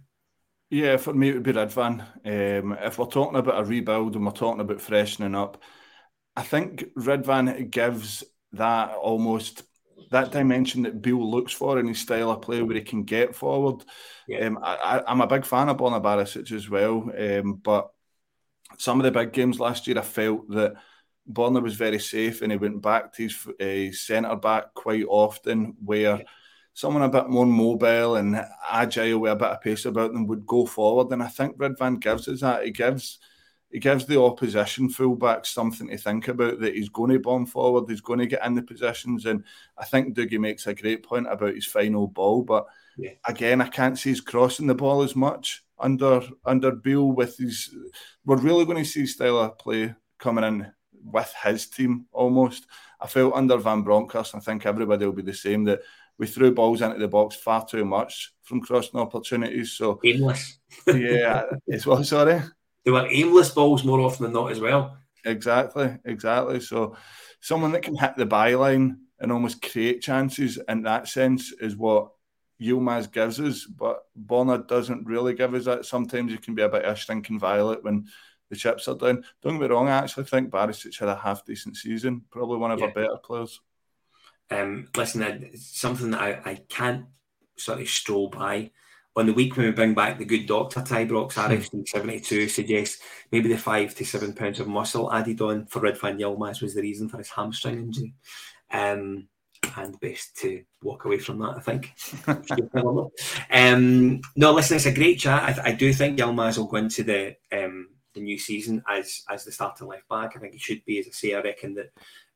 Yeah, 0.71 0.97
for 0.97 1.13
me 1.13 1.29
it 1.29 1.35
would 1.35 1.43
be 1.43 1.53
Ridvan. 1.53 2.01
Um, 2.25 2.77
if 2.81 2.99
we're 2.99 3.07
talking 3.07 3.39
about 3.39 3.61
a 3.61 3.65
rebuild 3.65 4.17
and 4.17 4.25
we're 4.25 4.33
talking 4.33 4.61
about 4.61 4.81
freshening 4.81 5.35
up, 5.35 5.63
I 6.37 6.43
think 6.43 6.85
Ridvan 6.97 7.71
gives 7.71 8.25
that 8.57 8.95
almost 8.95 9.63
that 10.11 10.31
dimension 10.31 10.83
that 10.83 11.03
Beale 11.03 11.31
looks 11.31 11.53
for 11.53 11.79
in 11.79 11.89
his 11.89 11.99
style 11.99 12.31
of 12.31 12.43
play, 12.43 12.63
where 12.63 12.77
he 12.77 12.83
can 12.83 13.05
get 13.05 13.35
forward. 13.35 13.85
Yeah. 14.29 14.47
Um, 14.47 14.59
I, 14.63 15.03
am 15.07 15.21
a 15.21 15.27
big 15.27 15.45
fan 15.45 15.69
of 15.69 15.77
Borna 15.77 16.03
Barisic 16.03 16.53
as 16.53 16.69
well, 16.69 17.11
um, 17.19 17.55
but 17.55 17.91
some 18.79 19.01
of 19.01 19.05
the 19.05 19.11
big 19.11 19.33
games 19.33 19.61
last 19.61 19.87
year, 19.87 19.99
I 19.99 20.03
felt 20.03 20.49
that 20.51 20.75
Borna 21.31 21.63
was 21.63 21.75
very 21.75 21.99
safe 21.99 22.43
and 22.43 22.53
he 22.53 22.59
went 22.59 22.83
back 22.83 23.13
to 23.15 23.23
his 23.23 23.47
uh, 23.61 23.95
centre 23.97 24.37
back 24.37 24.75
quite 24.75 25.05
often, 25.09 25.75
where 25.85 26.23
someone 26.75 27.03
a 27.03 27.09
bit 27.09 27.29
more 27.29 27.47
mobile 27.47 28.17
and 28.17 28.45
agile 28.71 29.21
with 29.21 29.33
a 29.33 29.37
bit 29.37 29.49
of 29.49 29.61
pace 29.61 29.85
about 29.85 30.13
them 30.13 30.27
would 30.27 30.47
go 30.47 30.67
forward. 30.67 31.13
And 31.13 31.23
I 31.23 31.29
think 31.29 31.57
Ridvan 31.57 32.01
gives 32.01 32.29
us 32.29 32.41
that. 32.41 32.65
He 32.65 32.73
gives 32.73 33.19
he 33.75 33.81
gives 33.81 34.07
the 34.07 34.23
opposition 34.23 34.89
fullback 34.89 35.45
something 35.45 35.89
to 35.89 35.99
think 35.99 36.29
about 36.29 36.61
that 36.61 36.77
he's 36.77 36.89
going 36.89 37.11
to 37.11 37.19
bomb 37.19 37.45
forward, 37.45 37.91
he's 37.91 38.01
going 38.01 38.21
to 38.21 38.27
get 38.29 38.47
in 38.47 38.55
the 38.55 38.63
positions. 38.63 39.27
And 39.27 39.43
I 39.77 39.85
think 39.85 40.15
Dougie 40.15 40.39
makes 40.39 40.69
a 40.69 40.75
great 40.77 41.03
point 41.03 41.27
about 41.29 41.57
his 41.57 41.67
final 41.67 42.07
ball. 42.07 42.43
But 42.43 42.67
yeah. 42.97 43.15
again, 43.27 43.61
I 43.61 43.67
can't 43.67 43.99
see 43.99 44.11
he's 44.11 44.21
crossing 44.21 44.69
the 44.69 44.77
ball 44.77 45.03
as 45.03 45.17
much 45.17 45.65
under 45.77 46.23
under 46.45 46.71
Beale 46.71 47.11
with 47.11 47.37
his. 47.37 47.75
We're 48.25 48.37
really 48.37 48.65
going 48.65 48.79
to 48.79 48.89
see 48.89 49.07
style 49.07 49.39
of 49.39 49.59
play 49.59 49.93
coming 50.21 50.45
in 50.45 50.71
with 51.05 51.35
his 51.43 51.67
team 51.67 52.07
almost. 52.13 52.69
I 53.01 53.09
felt 53.09 53.35
under 53.35 53.57
Van 53.57 53.83
Bronckhorst, 53.83 54.37
I 54.37 54.39
think 54.39 54.67
everybody 54.67 55.05
will 55.05 55.15
be 55.15 55.23
the 55.23 55.35
same 55.35 55.65
that 55.65 55.81
we 56.17 56.29
threw 56.29 56.55
balls 56.55 56.81
into 56.81 57.01
the 57.01 57.09
box 57.09 57.35
far 57.35 57.67
too 57.67 57.85
much 57.85 58.35
from 58.45 58.61
crossing 58.61 59.01
opportunities. 59.01 59.73
So 59.73 59.99
aimless. 60.05 60.61
yeah, 60.87 61.43
it's 61.67 61.87
what 61.87 62.07
sorry. 62.07 62.41
They 62.85 62.91
were 62.91 63.09
aimless 63.11 63.51
balls 63.51 63.85
more 63.85 64.01
often 64.01 64.25
than 64.25 64.33
not 64.33 64.53
as 64.53 64.61
well. 64.61 64.99
Exactly, 65.25 65.97
exactly. 66.05 66.61
So 66.61 66.97
someone 67.41 67.73
that 67.73 67.83
can 67.83 67.97
hit 67.97 68.17
the 68.17 68.27
byline 68.27 68.99
and 69.19 69.33
almost 69.33 69.63
create 69.63 70.03
chances 70.03 70.59
in 70.69 70.83
that 70.83 71.09
sense 71.09 71.53
is 71.53 71.77
what 71.77 72.11
Yilmaz 72.61 73.11
gives 73.11 73.41
us, 73.41 73.65
but 73.65 74.05
Borna 74.27 74.67
doesn't 74.67 75.07
really 75.07 75.35
give 75.35 75.55
us 75.55 75.65
that. 75.65 75.87
Sometimes 75.87 76.31
you 76.31 76.39
can 76.39 76.55
be 76.55 76.63
a 76.63 76.69
bit 76.69 76.85
of 76.85 76.95
a 76.95 77.01
stinking 77.01 77.39
violet 77.39 77.83
when 77.83 78.07
the 78.51 78.57
chips 78.57 78.87
are 78.89 78.95
down. 78.95 79.25
Don't 79.43 79.55
get 79.55 79.63
me 79.63 79.67
wrong, 79.67 79.89
I 79.89 79.99
actually 79.99 80.25
think 80.25 80.51
Barisic 80.51 80.99
had 80.99 81.09
a 81.09 81.17
half 81.17 81.45
decent 81.45 81.77
season, 81.77 82.23
probably 82.31 82.59
one 82.59 82.71
of 82.71 82.81
yeah. 82.81 82.87
our 82.87 82.93
better 82.93 83.17
players. 83.23 83.61
Um, 84.51 84.89
listen, 84.95 85.51
something 85.57 86.11
that 86.11 86.21
I, 86.21 86.51
I 86.51 86.55
can't 86.69 87.07
sort 87.57 87.81
of 87.81 87.89
stroll 87.89 88.29
by. 88.29 88.71
On 89.17 89.27
the 89.27 89.33
week 89.33 89.57
when 89.57 89.67
we 89.67 89.73
bring 89.73 89.95
back 89.95 90.19
the 90.19 90.25
good 90.25 90.47
doctor, 90.47 90.81
Tybrox 90.81 91.35
RFC 91.35 91.87
72 91.87 92.49
suggests 92.49 93.01
maybe 93.31 93.49
the 93.49 93.57
five 93.57 93.95
to 93.95 94.05
seven 94.05 94.33
pounds 94.33 94.59
of 94.59 94.67
muscle 94.67 95.13
added 95.13 95.41
on 95.41 95.67
for 95.67 95.81
Ridvan 95.81 96.19
Yilmaz 96.19 96.61
was 96.61 96.75
the 96.75 96.83
reason 96.83 97.09
for 97.09 97.19
his 97.19 97.31
hamstring 97.31 97.79
injury. 97.79 98.15
Um, 98.73 99.29
and 99.77 99.99
best 100.01 100.37
to 100.37 100.63
walk 100.83 101.05
away 101.05 101.19
from 101.19 101.39
that, 101.39 101.57
I 101.57 101.61
think. 101.61 101.95
um, 103.51 104.21
no, 104.37 104.53
listen, 104.53 104.77
it's 104.77 104.87
a 104.87 104.93
great 104.93 105.21
chat. 105.21 105.59
I, 105.59 105.69
I 105.69 105.73
do 105.73 105.93
think 105.93 106.19
Yilmaz 106.19 106.59
will 106.59 106.67
go 106.67 106.77
into 106.77 107.03
the 107.03 107.37
um, 107.53 107.89
the 108.15 108.21
new 108.21 108.39
season 108.39 108.83
as 108.89 109.23
as 109.29 109.45
the 109.45 109.53
starting 109.53 109.87
left 109.87 110.09
back. 110.09 110.37
I 110.37 110.41
think 110.41 110.53
he 110.53 110.59
should 110.59 110.85
be, 110.85 110.99
as 110.99 111.07
I 111.07 111.11
say, 111.11 111.35
I 111.35 111.41
reckon 111.41 111.75
that 111.75 111.93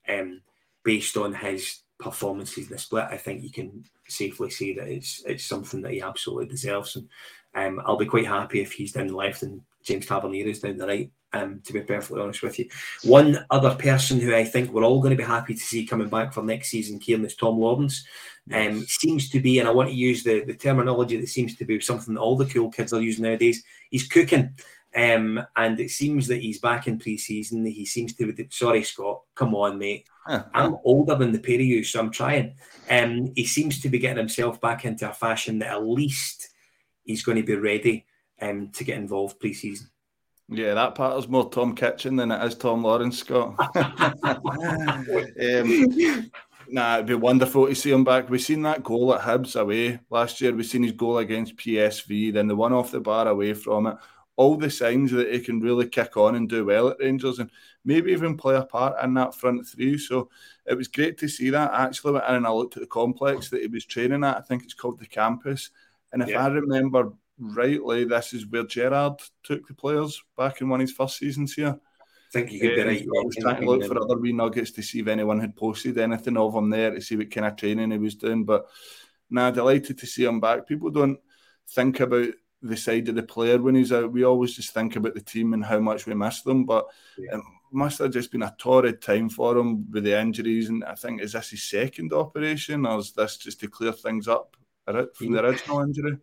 um, 0.08 0.42
based 0.84 1.16
on 1.16 1.34
his 1.34 1.80
performances 1.98 2.66
in 2.66 2.72
the 2.72 2.78
split, 2.78 3.06
I 3.10 3.16
think 3.16 3.42
you 3.42 3.50
can 3.50 3.84
safely 4.08 4.50
say 4.50 4.74
that 4.74 4.88
it's 4.88 5.22
it's 5.26 5.44
something 5.44 5.82
that 5.82 5.92
he 5.92 6.02
absolutely 6.02 6.46
deserves. 6.46 6.96
And 6.96 7.08
um, 7.54 7.82
I'll 7.84 7.96
be 7.96 8.06
quite 8.06 8.26
happy 8.26 8.60
if 8.60 8.72
he's 8.72 8.92
down 8.92 9.08
the 9.08 9.16
left 9.16 9.42
and 9.42 9.60
James 9.82 10.06
Tavernier 10.06 10.46
is 10.46 10.60
down 10.60 10.76
the 10.76 10.86
right. 10.86 11.10
Um, 11.34 11.60
to 11.66 11.74
be 11.74 11.82
perfectly 11.82 12.22
honest 12.22 12.42
with 12.42 12.58
you, 12.58 12.70
one 13.04 13.44
other 13.50 13.74
person 13.74 14.18
who 14.18 14.34
I 14.34 14.44
think 14.44 14.70
we're 14.70 14.82
all 14.82 15.02
going 15.02 15.14
to 15.14 15.22
be 15.22 15.28
happy 15.28 15.52
to 15.52 15.60
see 15.60 15.84
coming 15.84 16.08
back 16.08 16.32
for 16.32 16.42
next 16.42 16.70
season, 16.70 16.98
Kyran, 16.98 17.26
is 17.26 17.36
Tom 17.36 17.58
Lawrence. 17.58 18.02
Um, 18.50 18.86
seems 18.86 19.28
to 19.28 19.40
be, 19.40 19.58
and 19.58 19.68
I 19.68 19.72
want 19.72 19.90
to 19.90 19.94
use 19.94 20.22
the, 20.22 20.42
the 20.44 20.54
terminology 20.54 21.20
that 21.20 21.26
seems 21.26 21.54
to 21.56 21.66
be 21.66 21.80
something 21.80 22.14
that 22.14 22.20
all 22.20 22.34
the 22.34 22.46
cool 22.46 22.70
kids 22.70 22.94
are 22.94 23.02
using 23.02 23.24
nowadays. 23.24 23.62
He's 23.90 24.08
cooking. 24.08 24.54
Um, 24.94 25.44
and 25.54 25.78
it 25.78 25.90
seems 25.90 26.26
that 26.28 26.40
he's 26.40 26.60
back 26.60 26.86
in 26.86 26.98
pre-season. 26.98 27.66
He 27.66 27.84
seems 27.84 28.14
to 28.14 28.32
be. 28.32 28.48
Sorry, 28.50 28.82
Scott. 28.82 29.22
Come 29.34 29.54
on, 29.54 29.78
mate. 29.78 30.06
I'm 30.26 30.76
older 30.84 31.14
than 31.14 31.32
the 31.32 31.38
pair 31.38 31.54
of 31.54 31.62
you, 31.62 31.82
so 31.82 32.00
I'm 32.00 32.10
trying. 32.10 32.56
Um, 32.90 33.32
he 33.34 33.46
seems 33.46 33.80
to 33.80 33.88
be 33.88 33.98
getting 33.98 34.18
himself 34.18 34.60
back 34.60 34.84
into 34.84 35.08
a 35.08 35.12
fashion 35.12 35.58
that 35.60 35.72
at 35.72 35.86
least 35.86 36.50
he's 37.04 37.22
going 37.22 37.38
to 37.38 37.42
be 37.42 37.54
ready 37.54 38.04
um, 38.40 38.68
to 38.70 38.84
get 38.84 38.98
involved 38.98 39.40
pre-season. 39.40 39.88
Yeah, 40.50 40.74
that 40.74 40.94
part 40.94 41.18
is 41.18 41.28
more 41.28 41.50
Tom 41.50 41.74
Kitchen 41.74 42.16
than 42.16 42.30
it 42.30 42.42
is 42.44 42.54
Tom 42.54 42.82
Lawrence, 42.82 43.18
Scott. 43.18 43.54
um, 43.76 45.06
nah, 46.68 46.94
it'd 46.94 47.06
be 47.06 47.14
wonderful 47.14 47.66
to 47.66 47.74
see 47.74 47.90
him 47.90 48.04
back. 48.04 48.30
We've 48.30 48.40
seen 48.40 48.62
that 48.62 48.82
goal 48.82 49.14
at 49.14 49.20
Hibs 49.20 49.60
away 49.60 50.00
last 50.10 50.40
year. 50.40 50.54
We've 50.54 50.64
seen 50.64 50.84
his 50.84 50.92
goal 50.92 51.18
against 51.18 51.56
PSV, 51.56 52.32
then 52.32 52.48
the 52.48 52.56
one 52.56 52.72
off 52.72 52.90
the 52.90 53.00
bar 53.00 53.28
away 53.28 53.52
from 53.52 53.88
it 53.88 53.96
all 54.38 54.56
the 54.56 54.70
signs 54.70 55.10
that 55.10 55.32
he 55.32 55.40
can 55.40 55.58
really 55.58 55.88
kick 55.88 56.16
on 56.16 56.36
and 56.36 56.48
do 56.48 56.64
well 56.64 56.88
at 56.88 57.00
Rangers 57.00 57.40
and 57.40 57.50
maybe 57.84 58.12
even 58.12 58.36
play 58.36 58.54
a 58.54 58.62
part 58.62 58.94
in 59.02 59.12
that 59.14 59.34
front 59.34 59.66
three. 59.66 59.98
So 59.98 60.30
it 60.64 60.76
was 60.76 60.86
great 60.86 61.18
to 61.18 61.28
see 61.28 61.50
that. 61.50 61.72
Actually 61.74 62.12
went 62.12 62.24
and 62.28 62.46
I 62.46 62.50
looked 62.50 62.76
at 62.76 62.82
the 62.82 62.86
complex 62.86 63.50
that 63.50 63.62
he 63.62 63.66
was 63.66 63.84
training 63.84 64.22
at. 64.22 64.36
I 64.36 64.40
think 64.42 64.62
it's 64.62 64.74
called 64.74 65.00
the 65.00 65.06
campus. 65.06 65.70
And 66.12 66.22
if 66.22 66.28
yeah. 66.28 66.44
I 66.44 66.48
remember 66.50 67.12
rightly, 67.36 68.04
this 68.04 68.32
is 68.32 68.46
where 68.46 68.62
Gerrard 68.62 69.20
took 69.42 69.66
the 69.66 69.74
players 69.74 70.22
back 70.36 70.60
in 70.60 70.68
one 70.68 70.80
of 70.80 70.86
his 70.86 70.96
first 70.96 71.18
seasons 71.18 71.54
here. 71.54 71.76
I 71.76 72.30
think 72.30 72.52
you 72.52 72.60
could 72.60 72.76
be 72.76 72.82
right. 72.82 73.02
Uh, 73.02 73.20
I 73.20 73.24
was 73.24 73.36
trying 73.40 73.60
to 73.60 73.66
look 73.66 73.84
for 73.86 74.00
other 74.00 74.18
wee 74.18 74.32
nuggets 74.32 74.70
to 74.72 74.82
see 74.82 75.00
if 75.00 75.08
anyone 75.08 75.40
had 75.40 75.56
posted 75.56 75.98
anything 75.98 76.36
of 76.36 76.54
him 76.54 76.70
there 76.70 76.92
to 76.92 77.00
see 77.00 77.16
what 77.16 77.32
kind 77.32 77.46
of 77.46 77.56
training 77.56 77.90
he 77.90 77.98
was 77.98 78.14
doing. 78.14 78.44
But 78.44 78.66
nah, 79.30 79.50
delighted 79.50 79.98
to 79.98 80.06
see 80.06 80.26
him 80.26 80.38
back. 80.38 80.68
People 80.68 80.90
don't 80.90 81.18
think 81.70 81.98
about 81.98 82.28
the 82.62 82.76
side 82.76 83.08
of 83.08 83.14
the 83.14 83.22
player 83.22 83.58
when 83.58 83.74
he's 83.74 83.92
out. 83.92 84.12
We 84.12 84.24
always 84.24 84.54
just 84.54 84.72
think 84.72 84.96
about 84.96 85.14
the 85.14 85.20
team 85.20 85.54
and 85.54 85.64
how 85.64 85.78
much 85.78 86.06
we 86.06 86.14
miss 86.14 86.42
them, 86.42 86.64
but 86.64 86.86
yeah. 87.16 87.36
it 87.36 87.42
must 87.72 87.98
have 87.98 88.12
just 88.12 88.32
been 88.32 88.42
a 88.42 88.54
torrid 88.58 89.00
time 89.00 89.28
for 89.28 89.56
him 89.56 89.90
with 89.90 90.04
the 90.04 90.18
injuries. 90.18 90.68
And 90.68 90.84
I 90.84 90.94
think 90.94 91.20
is 91.20 91.32
this 91.32 91.50
his 91.50 91.62
second 91.62 92.12
operation, 92.12 92.86
or 92.86 92.98
is 92.98 93.12
this 93.12 93.36
just 93.36 93.60
to 93.60 93.68
clear 93.68 93.92
things 93.92 94.28
up 94.28 94.56
from 94.86 95.32
the 95.32 95.44
original 95.44 95.80
injury? 95.80 96.18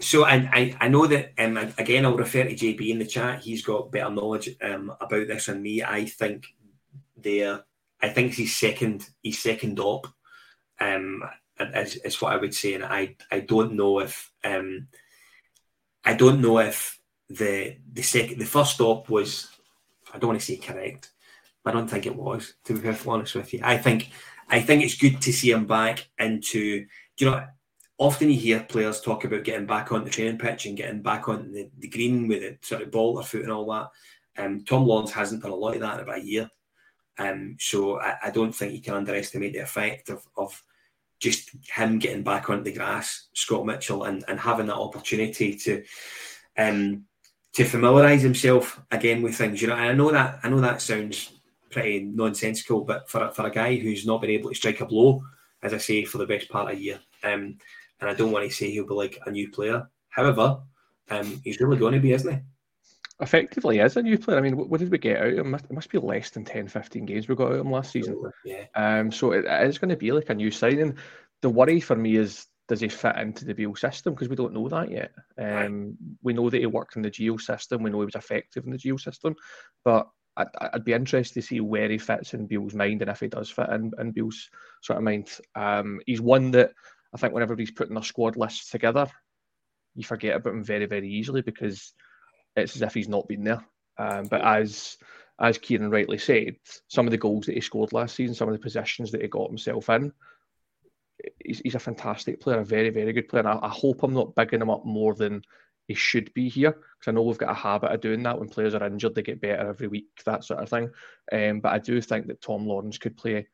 So 0.00 0.24
I, 0.24 0.34
I, 0.52 0.76
I 0.80 0.88
know 0.88 1.06
that 1.06 1.32
um, 1.38 1.58
again 1.76 2.06
I'll 2.06 2.16
refer 2.16 2.44
to 2.44 2.54
JB 2.54 2.88
in 2.88 2.98
the 2.98 3.06
chat. 3.06 3.40
He's 3.40 3.64
got 3.64 3.92
better 3.92 4.10
knowledge 4.10 4.48
um, 4.62 4.92
about 5.00 5.26
this 5.26 5.46
than 5.46 5.60
me. 5.60 5.82
I 5.82 6.06
think 6.06 6.46
there, 7.16 7.64
I 8.00 8.08
think 8.08 8.32
he's 8.32 8.56
second. 8.56 9.08
He's 9.22 9.42
second 9.42 9.78
op. 9.78 10.06
Um, 10.78 11.22
is, 11.58 11.96
is 11.96 12.22
what 12.22 12.32
I 12.32 12.36
would 12.36 12.54
say, 12.54 12.74
and 12.74 12.84
I 12.84 13.16
I 13.30 13.40
don't 13.40 13.74
know 13.74 14.00
if 14.00 14.30
um 14.44 14.88
I 16.04 16.14
don't 16.14 16.40
know 16.40 16.58
if 16.58 16.98
the 17.28 17.76
the 17.92 18.02
second 18.02 18.38
the 18.38 18.46
first 18.46 18.74
stop 18.74 19.08
was 19.08 19.48
I 20.12 20.18
don't 20.18 20.28
want 20.28 20.40
to 20.40 20.46
say 20.46 20.56
correct, 20.56 21.10
but 21.62 21.74
I 21.74 21.78
don't 21.78 21.88
think 21.88 22.06
it 22.06 22.16
was. 22.16 22.54
To 22.64 22.74
be 22.74 22.80
perfectly 22.80 23.12
honest 23.12 23.34
with 23.34 23.52
you, 23.52 23.60
I 23.62 23.78
think 23.78 24.10
I 24.48 24.60
think 24.60 24.82
it's 24.82 24.96
good 24.96 25.20
to 25.22 25.32
see 25.32 25.50
him 25.50 25.66
back 25.66 26.08
into. 26.18 26.86
You 27.18 27.30
know? 27.30 27.44
Often 27.98 28.30
you 28.30 28.38
hear 28.38 28.60
players 28.60 29.02
talk 29.02 29.24
about 29.24 29.44
getting 29.44 29.66
back 29.66 29.92
on 29.92 30.04
the 30.04 30.10
training 30.10 30.38
pitch 30.38 30.64
and 30.64 30.74
getting 30.74 31.02
back 31.02 31.28
on 31.28 31.52
the, 31.52 31.68
the 31.80 31.88
green 31.88 32.28
with 32.28 32.42
a 32.42 32.56
sort 32.62 32.80
of 32.80 32.90
ball 32.90 33.18
or 33.18 33.22
foot 33.22 33.42
and 33.42 33.52
all 33.52 33.70
that. 33.70 34.42
Um, 34.42 34.64
Tom 34.64 34.86
Lawrence 34.86 35.12
hasn't 35.12 35.42
done 35.42 35.50
a 35.50 35.54
lot 35.54 35.74
of 35.74 35.82
that 35.82 35.98
in 35.98 36.00
about 36.00 36.20
a 36.20 36.24
year. 36.24 36.50
Um, 37.18 37.56
so 37.60 38.00
I, 38.00 38.14
I, 38.24 38.30
don't 38.30 38.52
think 38.52 38.72
you 38.72 38.80
can 38.80 38.94
underestimate 38.94 39.52
the 39.52 39.58
effect 39.58 40.08
of, 40.08 40.26
of 40.38 40.62
just 41.20 41.50
him 41.70 41.98
getting 41.98 42.22
back 42.22 42.50
onto 42.50 42.64
the 42.64 42.72
grass, 42.72 43.28
Scott 43.34 43.66
Mitchell, 43.66 44.04
and, 44.04 44.24
and 44.26 44.40
having 44.40 44.66
that 44.66 44.74
opportunity 44.76 45.54
to 45.54 45.84
um, 46.56 47.04
to 47.52 47.64
familiarise 47.64 48.22
himself 48.22 48.80
again 48.90 49.22
with 49.22 49.34
things. 49.36 49.60
You 49.60 49.68
know, 49.68 49.74
and 49.74 49.90
I 49.90 49.92
know 49.92 50.10
that 50.10 50.40
I 50.42 50.48
know 50.48 50.60
that 50.60 50.82
sounds 50.82 51.32
pretty 51.70 52.00
nonsensical, 52.00 52.82
but 52.82 53.08
for 53.08 53.30
for 53.30 53.46
a 53.46 53.50
guy 53.50 53.76
who's 53.76 54.06
not 54.06 54.20
been 54.20 54.30
able 54.30 54.48
to 54.48 54.56
strike 54.56 54.80
a 54.80 54.86
blow, 54.86 55.22
as 55.62 55.74
I 55.74 55.78
say, 55.78 56.04
for 56.04 56.18
the 56.18 56.26
best 56.26 56.48
part 56.48 56.72
of 56.72 56.78
a 56.78 56.80
year, 56.80 56.98
um, 57.22 57.58
and 58.00 58.10
I 58.10 58.14
don't 58.14 58.32
want 58.32 58.48
to 58.48 58.54
say 58.54 58.70
he'll 58.70 58.86
be 58.86 58.94
like 58.94 59.18
a 59.26 59.30
new 59.30 59.50
player. 59.50 59.88
However, 60.08 60.60
um, 61.10 61.40
he's 61.44 61.60
really 61.60 61.76
going 61.76 61.94
to 61.94 62.00
be, 62.00 62.12
isn't 62.12 62.32
he? 62.32 62.40
Effectively 63.20 63.80
is 63.80 63.96
a 63.96 64.02
new 64.02 64.18
player. 64.18 64.38
I 64.38 64.40
mean, 64.40 64.56
what, 64.56 64.80
did 64.80 64.90
we 64.90 64.98
get 64.98 65.18
out 65.18 65.26
of 65.26 65.38
him? 65.38 65.54
It 65.54 65.70
must 65.70 65.90
be 65.90 65.98
less 65.98 66.30
than 66.30 66.44
10, 66.44 66.68
15 66.68 67.04
games 67.04 67.28
we 67.28 67.34
got 67.34 67.48
out 67.48 67.54
of 67.54 67.60
him 67.60 67.70
last 67.70 67.92
season. 67.92 68.18
Yeah. 68.44 68.64
Um, 68.74 69.12
so 69.12 69.32
it, 69.32 69.44
is 69.44 69.78
going 69.78 69.90
to 69.90 69.96
be 69.96 70.12
like 70.12 70.30
a 70.30 70.34
new 70.34 70.50
signing. 70.50 70.96
The 71.42 71.50
worry 71.50 71.80
for 71.80 71.96
me 71.96 72.16
is 72.16 72.46
does 72.66 72.80
he 72.80 72.88
fit 72.88 73.16
into 73.16 73.44
the 73.44 73.52
Beale 73.52 73.74
system? 73.74 74.14
Because 74.14 74.28
we 74.28 74.36
don't 74.36 74.54
know 74.54 74.68
that 74.68 74.90
yet. 74.90 75.12
Um, 75.36 75.46
right. 75.46 75.94
We 76.22 76.32
know 76.32 76.48
that 76.48 76.60
he 76.60 76.66
worked 76.66 76.96
in 76.96 77.02
the 77.02 77.10
Gio 77.10 77.38
system. 77.40 77.82
We 77.82 77.90
know 77.90 78.00
he 78.00 78.06
was 78.06 78.14
effective 78.14 78.64
in 78.64 78.70
the 78.70 78.78
Gio 78.78 78.98
system. 78.98 79.34
But 79.84 80.08
I'd, 80.36 80.48
I'd 80.58 80.84
be 80.84 80.94
interested 80.94 81.34
to 81.34 81.46
see 81.46 81.60
where 81.60 81.90
he 81.90 81.98
fits 81.98 82.32
in 82.32 82.46
Beale's 82.46 82.74
mind 82.74 83.02
and 83.02 83.10
if 83.10 83.20
he 83.20 83.28
does 83.28 83.50
fit 83.50 83.68
in, 83.68 83.90
in 83.98 84.14
sort 84.82 84.96
of 84.96 85.02
mind. 85.02 85.28
Um, 85.54 86.00
he's 86.06 86.20
one 86.22 86.52
that 86.52 86.72
I 87.12 87.18
think 87.18 87.34
whenever 87.34 87.54
he's 87.56 87.72
putting 87.72 87.94
their 87.94 88.04
squad 88.04 88.36
lists 88.36 88.70
together, 88.70 89.08
you 89.94 90.04
forget 90.04 90.36
about 90.36 90.54
him 90.54 90.64
very, 90.64 90.86
very 90.86 91.10
easily 91.10 91.42
because– 91.42 91.92
it's 92.60 92.76
as 92.76 92.82
if 92.82 92.94
he's 92.94 93.08
not 93.08 93.28
been 93.28 93.44
there. 93.44 93.64
Um, 93.98 94.26
but 94.26 94.42
as 94.42 94.96
as 95.40 95.58
Kyran 95.58 95.90
rightly 95.90 96.18
said, 96.18 96.56
some 96.88 97.06
of 97.06 97.10
the 97.10 97.18
goals 97.18 97.46
that 97.46 97.54
he 97.54 97.60
scored 97.60 97.92
last 97.92 98.14
season, 98.14 98.34
some 98.34 98.48
of 98.48 98.52
the 98.52 98.58
positions 98.58 99.10
that 99.10 99.22
he 99.22 99.28
got 99.28 99.48
himself 99.48 99.88
in, 99.88 100.12
he's, 101.42 101.60
he's 101.60 101.74
a 101.74 101.78
fantastic 101.78 102.40
player, 102.40 102.58
a 102.58 102.64
very, 102.64 102.90
very 102.90 103.12
good 103.12 103.28
player. 103.28 103.40
And 103.40 103.48
I, 103.48 103.66
I 103.66 103.68
hope 103.70 104.02
I'm 104.02 104.12
not 104.12 104.34
bigging 104.34 104.60
him 104.60 104.68
up 104.68 104.84
more 104.84 105.14
than 105.14 105.42
he 105.88 105.94
should 105.94 106.32
be 106.34 106.48
here 106.48 106.72
because 106.72 107.08
I 107.08 107.10
know 107.12 107.22
we've 107.22 107.38
got 107.38 107.50
a 107.50 107.54
habit 107.54 107.90
of 107.90 108.00
doing 108.00 108.22
that 108.22 108.38
when 108.38 108.48
players 108.48 108.74
are 108.74 108.86
injured, 108.86 109.14
they 109.14 109.22
get 109.22 109.40
better 109.40 109.70
every 109.70 109.88
week, 109.88 110.08
that 110.26 110.44
sort 110.44 110.60
of 110.60 110.68
thing. 110.68 110.90
Um, 111.32 111.60
but 111.60 111.72
I 111.72 111.78
do 111.78 112.00
think 112.02 112.26
that 112.26 112.42
Tom 112.42 112.66
Lawrence 112.66 112.98
could 112.98 113.16
play 113.16 113.48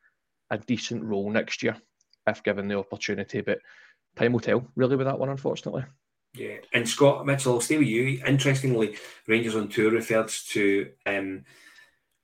a 0.50 0.58
decent 0.58 1.04
role 1.04 1.30
next 1.30 1.62
year 1.62 1.76
if 2.26 2.42
given 2.42 2.66
the 2.68 2.78
opportunity. 2.78 3.40
But 3.42 3.60
time 4.16 4.32
will 4.32 4.40
tell, 4.40 4.66
really, 4.74 4.96
with 4.96 5.06
that 5.06 5.18
one, 5.18 5.28
unfortunately. 5.28 5.84
Yeah, 6.34 6.56
and 6.72 6.88
Scott 6.88 7.24
Mitchell, 7.24 7.54
I'll 7.54 7.60
stay 7.60 7.78
with 7.78 7.88
you. 7.88 8.22
Interestingly, 8.26 8.96
Rangers 9.26 9.56
on 9.56 9.68
Tour 9.68 9.90
refers 9.90 10.44
to 10.50 10.90
um, 11.06 11.44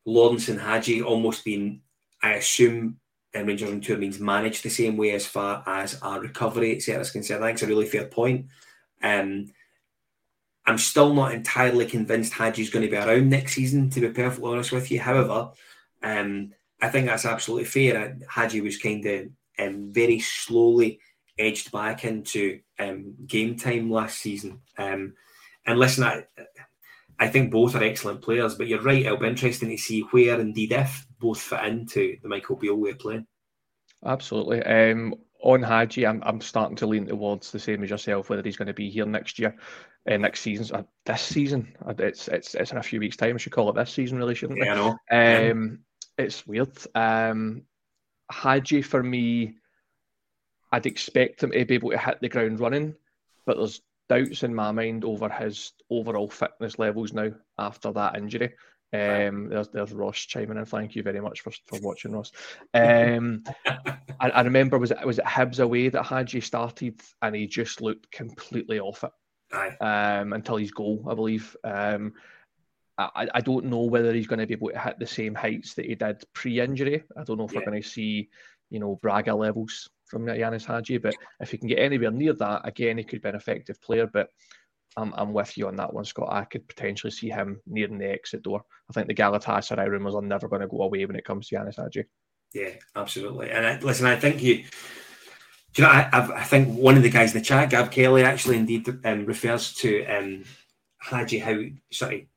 Lawrence 0.04 0.48
and 0.48 0.60
Hagi 0.60 1.02
almost 1.02 1.44
being, 1.44 1.80
I 2.22 2.34
assume, 2.34 2.98
and 3.32 3.48
Rangers 3.48 3.70
on 3.70 3.80
Tour 3.80 3.96
means 3.96 4.20
managed 4.20 4.62
the 4.62 4.70
same 4.70 4.98
way 4.98 5.12
as 5.12 5.26
far 5.26 5.62
as 5.66 5.98
our 6.02 6.20
recovery, 6.20 6.76
etc. 6.76 7.00
is 7.00 7.10
concerned. 7.10 7.42
I 7.42 7.48
think 7.48 7.56
it's 7.56 7.62
a 7.62 7.66
really 7.66 7.86
fair 7.86 8.06
point. 8.06 8.46
Um, 9.02 9.50
I'm 10.66 10.78
still 10.78 11.12
not 11.12 11.32
entirely 11.32 11.86
convinced 11.86 12.34
Hagi's 12.34 12.70
going 12.70 12.84
to 12.84 12.90
be 12.90 12.96
around 12.96 13.30
next 13.30 13.54
season, 13.54 13.90
to 13.90 14.00
be 14.00 14.08
perfectly 14.10 14.52
honest 14.52 14.72
with 14.72 14.90
you. 14.90 15.00
However, 15.00 15.50
um, 16.02 16.52
I 16.80 16.88
think 16.88 17.06
that's 17.06 17.24
absolutely 17.24 17.64
fair. 17.64 18.18
Hagi 18.28 18.60
was 18.60 18.76
kind 18.76 19.04
of 19.06 19.28
um, 19.58 19.92
very 19.92 20.20
slowly 20.20 21.00
edged 21.38 21.72
back 21.72 22.04
into 22.04 22.60
um, 22.78 23.14
game 23.26 23.56
time 23.56 23.90
last 23.90 24.18
season. 24.18 24.60
Um, 24.78 25.14
and 25.66 25.78
listen, 25.78 26.04
I, 26.04 26.24
I 27.18 27.28
think 27.28 27.52
both 27.52 27.74
are 27.74 27.84
excellent 27.84 28.22
players, 28.22 28.54
but 28.54 28.66
you're 28.66 28.82
right. 28.82 29.04
It'll 29.04 29.16
be 29.16 29.28
interesting 29.28 29.70
to 29.70 29.76
see 29.76 30.00
where, 30.10 30.40
indeed, 30.40 30.72
if 30.72 31.06
both 31.18 31.40
fit 31.40 31.64
into 31.64 32.16
the 32.22 32.28
Michael 32.28 32.56
Beale 32.56 32.74
way 32.74 32.90
of 32.90 32.98
playing. 32.98 33.26
Absolutely. 34.04 34.62
Um, 34.62 35.14
on 35.42 35.62
Hagi, 35.62 36.06
I'm, 36.06 36.22
I'm 36.24 36.40
starting 36.40 36.76
to 36.76 36.86
lean 36.86 37.06
towards 37.06 37.50
the 37.50 37.58
same 37.58 37.82
as 37.82 37.90
yourself, 37.90 38.28
whether 38.28 38.42
he's 38.42 38.56
going 38.56 38.68
to 38.68 38.74
be 38.74 38.90
here 38.90 39.06
next 39.06 39.38
year, 39.38 39.56
uh, 40.10 40.16
next 40.16 40.40
season, 40.40 40.74
uh, 40.76 40.82
this 41.04 41.22
season. 41.22 41.74
Uh, 41.86 41.94
it's 41.98 42.28
it's 42.28 42.54
it's 42.54 42.72
in 42.72 42.78
a 42.78 42.82
few 42.82 43.00
weeks' 43.00 43.16
time. 43.16 43.34
I 43.34 43.38
should 43.38 43.52
call 43.52 43.70
it 43.70 43.74
this 43.74 43.92
season, 43.92 44.18
really, 44.18 44.34
shouldn't 44.34 44.58
yeah? 44.58 44.72
I 44.72 44.76
know. 44.76 45.50
Um, 45.50 45.78
it's 46.18 46.46
weird. 46.46 46.76
Um, 46.94 47.62
Hagi 48.30 48.82
for 48.82 49.02
me 49.02 49.56
I'd 50.72 50.86
expect 50.86 51.42
him 51.42 51.52
to 51.52 51.64
be 51.64 51.74
able 51.74 51.90
to 51.90 51.98
hit 51.98 52.20
the 52.20 52.28
ground 52.28 52.58
running, 52.58 52.94
but 53.44 53.56
there's 53.56 53.82
doubts 54.08 54.42
in 54.42 54.54
my 54.54 54.72
mind 54.72 55.04
over 55.04 55.28
his 55.28 55.72
overall 55.90 56.28
fitness 56.28 56.78
levels 56.78 57.12
now 57.12 57.30
after 57.58 57.92
that 57.92 58.16
injury. 58.16 58.54
Um, 58.94 59.48
there's 59.48 59.68
there's 59.68 59.92
Ross 59.92 60.18
chiming 60.18 60.58
in. 60.58 60.66
Thank 60.66 60.94
you 60.94 61.02
very 61.02 61.20
much 61.20 61.40
for, 61.40 61.50
for 61.66 61.80
watching, 61.80 62.12
Ross. 62.12 62.32
Um, 62.74 63.42
I, 64.20 64.30
I, 64.30 64.42
remember 64.42 64.78
was 64.78 64.90
it 64.90 65.06
was 65.06 65.18
it 65.18 65.24
Hibs 65.24 65.60
away 65.60 65.88
that 65.88 66.04
Hagi 66.04 66.40
started, 66.40 67.00
and 67.22 67.34
he 67.34 67.46
just 67.46 67.80
looked 67.80 68.10
completely 68.10 68.80
off 68.80 69.04
it. 69.04 69.12
Um, 69.82 70.32
until 70.32 70.56
his 70.56 70.70
goal, 70.70 71.06
I 71.08 71.14
believe. 71.14 71.56
Um, 71.64 72.14
I, 72.98 73.28
I 73.34 73.40
don't 73.40 73.66
know 73.66 73.82
whether 73.82 74.12
he's 74.12 74.26
going 74.26 74.38
to 74.38 74.46
be 74.46 74.54
able 74.54 74.68
to 74.68 74.78
hit 74.78 74.98
the 74.98 75.06
same 75.06 75.34
heights 75.34 75.74
that 75.74 75.86
he 75.86 75.94
did 75.94 76.22
pre-injury. 76.34 77.02
I 77.16 77.24
don't 77.24 77.38
know 77.38 77.44
if 77.44 77.52
yeah. 77.52 77.60
we're 77.60 77.70
going 77.70 77.82
to 77.82 77.88
see, 77.88 78.28
you 78.70 78.78
know, 78.78 78.98
Braga 79.02 79.34
levels 79.34 79.88
from 80.12 80.26
Ianis 80.26 80.66
Hagi. 80.66 80.98
But 80.98 81.14
if 81.40 81.50
he 81.50 81.58
can 81.58 81.68
get 81.68 81.78
anywhere 81.78 82.10
near 82.10 82.34
that, 82.34 82.60
again, 82.68 82.98
he 82.98 83.04
could 83.04 83.22
be 83.22 83.30
an 83.30 83.34
effective 83.34 83.80
player. 83.80 84.06
But 84.06 84.28
I'm, 84.96 85.14
I'm 85.16 85.32
with 85.32 85.56
you 85.56 85.68
on 85.68 85.76
that 85.76 85.92
one, 85.92 86.04
Scott. 86.04 86.28
I 86.30 86.44
could 86.44 86.68
potentially 86.68 87.10
see 87.10 87.30
him 87.30 87.60
nearing 87.66 87.98
the 87.98 88.10
exit 88.10 88.42
door. 88.42 88.62
I 88.90 88.92
think 88.92 89.08
the 89.08 89.14
Galatasaray 89.14 89.88
rumours 89.88 90.14
are 90.14 90.22
never 90.22 90.48
going 90.48 90.60
to 90.60 90.68
go 90.68 90.82
away 90.82 91.06
when 91.06 91.16
it 91.16 91.24
comes 91.24 91.48
to 91.48 91.56
Ianis 91.56 91.82
Hagi. 91.82 92.04
Yeah, 92.52 92.74
absolutely. 92.94 93.50
And 93.50 93.66
I, 93.66 93.78
listen, 93.78 94.06
I 94.06 94.16
think 94.16 94.42
you, 94.42 94.64
do 95.72 95.82
you 95.82 95.84
know, 95.84 95.88
I, 95.88 96.08
I, 96.12 96.44
think 96.44 96.76
one 96.76 96.98
of 96.98 97.02
the 97.02 97.08
guys 97.08 97.34
in 97.34 97.40
the 97.40 97.44
chat, 97.44 97.70
Gab 97.70 97.90
Kelly, 97.90 98.22
actually 98.22 98.58
indeed 98.58 98.86
um, 99.06 99.24
refers 99.24 99.72
to 99.76 100.04
um, 100.04 100.44
Hagi 100.98 101.38
how 101.38 101.58
sorry 101.90 102.28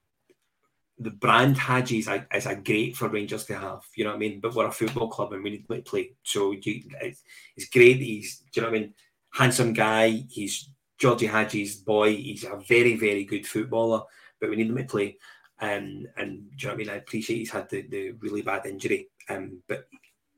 the 0.98 1.12
brand 1.12 1.58
Hagi 1.58 2.00
is 2.00 2.10
is 2.34 2.46
a 2.46 2.56
great 2.56 2.96
for 2.96 3.10
Rangers 3.10 3.46
to 3.46 3.58
have. 3.58 3.82
You 3.96 4.06
know 4.06 4.12
what 4.12 4.18
I 4.18 4.20
mean? 4.20 4.40
But 4.40 4.56
we're 4.56 4.68
a 4.68 4.72
football 4.72 5.10
club 5.10 5.34
and 5.34 5.44
we 5.44 5.50
need 5.52 5.68
to 5.68 5.82
play. 5.82 6.12
So 6.24 6.52
you, 6.52 6.84
it's, 7.02 7.22
it's 7.58 7.70
great. 7.70 7.98
He's, 7.98 8.40
do 8.40 8.46
you 8.54 8.62
know 8.62 8.72
what 8.72 8.78
I 8.78 8.80
mean? 8.80 8.94
Handsome 9.34 9.74
guy. 9.74 10.24
He's 10.30 10.70
Georgie 10.98 11.28
Hagi's 11.28 11.76
boy. 11.76 12.16
He's 12.16 12.46
a 12.46 12.62
very, 12.68 12.96
very 12.96 13.26
good 13.26 13.46
footballer, 13.46 14.04
but 14.40 14.50
we 14.50 14.56
need 14.56 14.70
him 14.70 14.78
to 14.78 14.84
play. 14.86 15.18
Um, 15.60 16.06
and 16.18 16.50
do 16.52 16.56
you 16.58 16.68
know 16.68 16.70
what 16.70 16.74
I 16.74 16.78
mean? 16.78 16.90
I 16.90 16.96
appreciate 16.96 17.38
he's 17.40 17.52
had 17.52 17.70
the, 17.70 17.82
the 17.88 18.12
really 18.12 18.42
bad 18.42 18.66
injury, 18.66 19.10
um, 19.30 19.62
but 19.68 19.88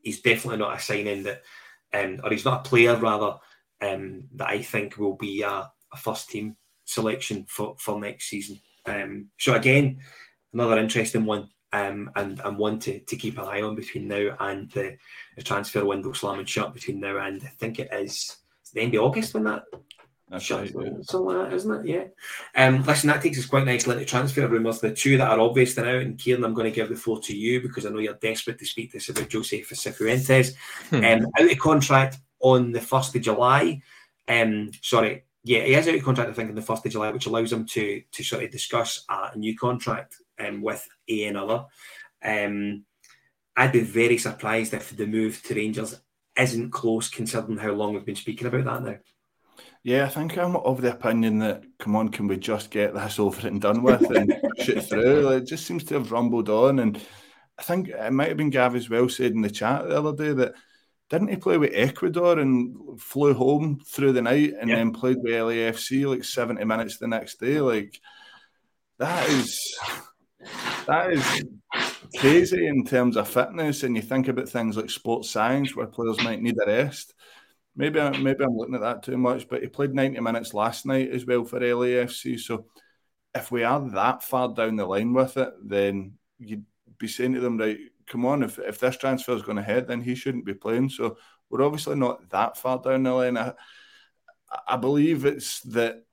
he's 0.02 0.22
definitely 0.22 0.58
not 0.58 0.78
a 0.78 0.80
signing 0.80 1.24
that, 1.24 1.44
um, 1.94 2.20
or 2.24 2.32
he's 2.32 2.46
not 2.46 2.66
a 2.66 2.70
player 2.70 2.96
rather, 2.96 3.38
um, 3.82 4.24
that 4.36 4.48
I 4.48 4.62
think 4.62 4.98
will 4.98 5.16
be 5.16 5.44
a, 5.44 5.72
a 5.94 5.98
first 5.98 6.30
team 6.30 6.56
selection 6.86 7.46
for, 7.48 7.76
for 7.80 8.00
next 8.00 8.30
season. 8.30 8.60
Um, 8.86 9.30
so 9.38 9.54
again, 9.54 10.00
another 10.54 10.78
interesting 10.78 11.26
one 11.26 11.50
um, 11.74 12.12
and, 12.16 12.40
and 12.44 12.58
one 12.58 12.80
to, 12.80 13.00
to 13.00 13.16
keep 13.16 13.38
an 13.38 13.46
eye 13.46 13.62
on 13.62 13.76
between 13.76 14.08
now 14.08 14.36
and 14.40 14.72
the, 14.72 14.98
the 15.36 15.44
transfer 15.44 15.86
window 15.86 16.14
slamming 16.14 16.46
shut 16.46 16.74
between 16.74 17.00
now 17.00 17.18
and 17.18 17.42
I 17.44 17.50
think 17.60 17.80
it 17.80 17.90
is 17.92 18.38
the 18.74 18.82
end 18.82 18.96
of 18.96 19.04
August 19.04 19.34
when 19.34 19.44
that 19.46 19.64
That's 20.30 20.44
shut, 20.44 20.74
right, 20.74 20.88
yeah. 20.88 20.92
something 21.02 21.36
like 21.36 21.50
that, 21.50 21.56
isn't 21.56 21.86
it? 21.86 21.86
Yeah. 21.86 22.04
Um, 22.56 22.84
listen, 22.84 23.08
that 23.10 23.22
takes 23.22 23.40
us 23.40 23.46
quite 23.46 23.66
nicely 23.66 23.94
into 23.94 24.06
transfer 24.06 24.48
rumours. 24.48 24.80
The 24.80 24.94
two 24.94 25.18
that 25.18 25.30
are 25.30 25.40
obvious 25.40 25.78
now, 25.78 25.86
and 25.86 26.18
Kyran, 26.18 26.46
I'm 26.46 26.54
going 26.54 26.72
to 26.72 26.76
give 26.76 26.90
the 26.90 26.96
floor 26.96 27.20
to 27.22 27.36
you 27.36 27.62
because 27.62 27.86
I 27.86 27.90
know 27.90 28.00
you're 28.00 28.14
desperate 28.16 28.60
to 28.60 28.66
speak 28.66 28.92
to 28.92 28.98
us 28.98 29.10
about 29.10 29.30
José 29.30 29.66
Cifuentes. 29.66 30.54
Hmm. 30.90 30.96
Um, 31.24 31.32
out 31.40 31.52
of 31.52 31.60
contract 31.60 32.18
on 32.40 32.72
the 32.72 32.80
1st 32.80 33.16
of 33.16 33.22
July. 33.22 33.82
Um, 34.28 34.72
sorry, 34.82 35.24
yeah, 35.44 35.62
he 35.62 35.74
has 35.74 35.88
out 35.88 35.96
of 35.96 36.04
contract, 36.04 36.30
I 36.30 36.34
think, 36.34 36.50
on 36.50 36.56
the 36.56 36.62
1st 36.62 36.86
of 36.86 36.92
July, 36.92 37.12
which 37.12 37.26
allows 37.26 37.54
him 37.54 37.66
to 37.66 38.02
to 38.12 38.24
sort 38.24 38.44
of 38.44 38.52
discuss 38.52 39.06
a 39.10 39.38
new 39.38 39.58
contract 39.58 40.18
um, 40.40 40.62
with 40.62 40.88
a 41.10 41.26
another. 41.26 41.66
Um, 42.24 42.86
I'd 43.56 43.72
be 43.72 43.82
very 43.82 44.18
surprised 44.18 44.74
if 44.74 44.96
the 44.96 45.08
move 45.08 45.42
to 45.44 45.56
Rangers 45.56 46.00
isn't 46.38 46.72
close, 46.72 47.10
considering 47.10 47.58
how 47.58 47.72
long 47.72 47.94
we've 47.94 48.06
been 48.06 48.16
speaking 48.16 48.48
about 48.48 48.66
that 48.66 48.84
now. 48.84 48.98
Yeah, 49.84 50.06
I 50.06 50.10
think 50.10 50.38
I'm 50.38 50.56
of 50.58 50.82
the 50.82 50.92
opinion 50.92 51.40
that 51.40 51.64
come 51.80 51.96
on, 51.96 52.10
can 52.10 52.28
we 52.28 52.38
just 52.38 52.70
get 52.70 52.94
this 52.94 53.20
over 53.20 53.48
and 53.48 53.62
done 53.62 53.82
with 53.82 54.10
and 54.16 54.34
shoot 54.60 54.84
through? 54.84 55.30
It 55.30 55.48
just 55.48 55.66
seems 55.66 55.84
to 55.86 55.96
have 55.96 56.12
rumbled 56.12 56.50
on, 56.50 56.80
and 56.80 57.02
I 57.58 57.64
think 57.64 57.90
it 57.90 58.14
might 58.14 58.30
have 58.30 58.38
been 58.38 58.50
Gav 58.50 58.76
as 58.76 58.90
well 58.90 59.10
said 59.10 59.32
in 59.32 59.42
the 59.42 59.50
chat 59.50 59.88
the 59.88 59.98
other 59.98 60.14
day 60.14 60.34
that 60.34 60.54
didn't 61.10 61.30
he 61.30 61.38
play 61.38 61.58
with 61.58 61.72
Ecuador 61.74 62.38
and 62.38 63.00
flew 63.00 63.34
home 63.34 63.80
through 63.80 64.12
the 64.12 64.22
night 64.22 64.54
and 64.60 64.70
yeah. 64.70 64.76
then 64.76 64.92
played 64.92 65.18
with 65.22 65.32
LAFC 65.32 66.06
like 66.06 66.24
70 66.24 66.64
minutes 66.66 66.98
the 66.98 67.08
next 67.08 67.40
day? 67.40 67.62
Like 67.62 68.00
that 69.00 69.28
is 69.30 69.58
that 70.88 71.12
is 71.12 71.44
crazy 72.18 72.68
in 72.68 72.86
terms 72.86 73.18
of 73.18 73.28
fitness. 73.28 73.84
And 73.84 73.96
you 73.96 74.02
think 74.02 74.28
about 74.28 74.50
things 74.50 74.78
like 74.78 74.90
sports 74.90 75.30
science 75.30 75.76
where 75.76 75.88
players 75.88 76.22
might 76.24 76.42
need 76.42 76.58
a 76.62 76.66
rest. 76.66 77.14
Maybe, 77.76 78.00
maybe 78.00 78.44
I'm 78.44 78.58
looking 78.58 78.76
at 78.76 78.82
that 78.82 79.04
too 79.04 79.18
much, 79.18 79.48
but 79.48 79.62
he 79.62 79.68
played 79.68 79.94
90 79.94 80.20
minutes 80.20 80.54
last 80.54 80.86
night 80.86 81.12
as 81.12 81.26
well 81.26 81.44
for 81.44 81.60
LAFC. 81.60 82.40
So 82.40 82.66
if 83.36 83.52
we 83.52 83.64
are 83.64 83.80
that 83.92 84.24
far 84.24 84.54
down 84.54 84.78
the 84.78 84.86
line 84.86 85.14
with 85.14 85.38
it, 85.38 85.54
then 85.64 86.14
you'd 86.40 86.66
be 86.98 87.08
saying 87.08 87.34
to 87.34 87.40
them, 87.40 87.58
right, 87.58 87.78
come 88.08 88.26
on, 88.26 88.42
if, 88.42 88.58
if 88.58 88.80
this 88.80 88.98
transfer 88.98 89.34
is 89.34 89.44
going 89.44 89.60
ahead, 89.60 89.88
then 89.88 90.02
he 90.02 90.16
shouldn't 90.16 90.46
be 90.46 90.56
playing. 90.56 90.90
So 90.90 91.18
we're 91.50 91.64
obviously 91.64 91.96
not 91.96 92.30
that 92.30 92.58
far 92.58 92.82
down 92.82 93.04
the 93.04 93.14
line. 93.14 93.38
I, 93.38 93.54
I 94.68 94.78
believe 94.78 95.26
it's 95.26 95.60
that 95.62 96.04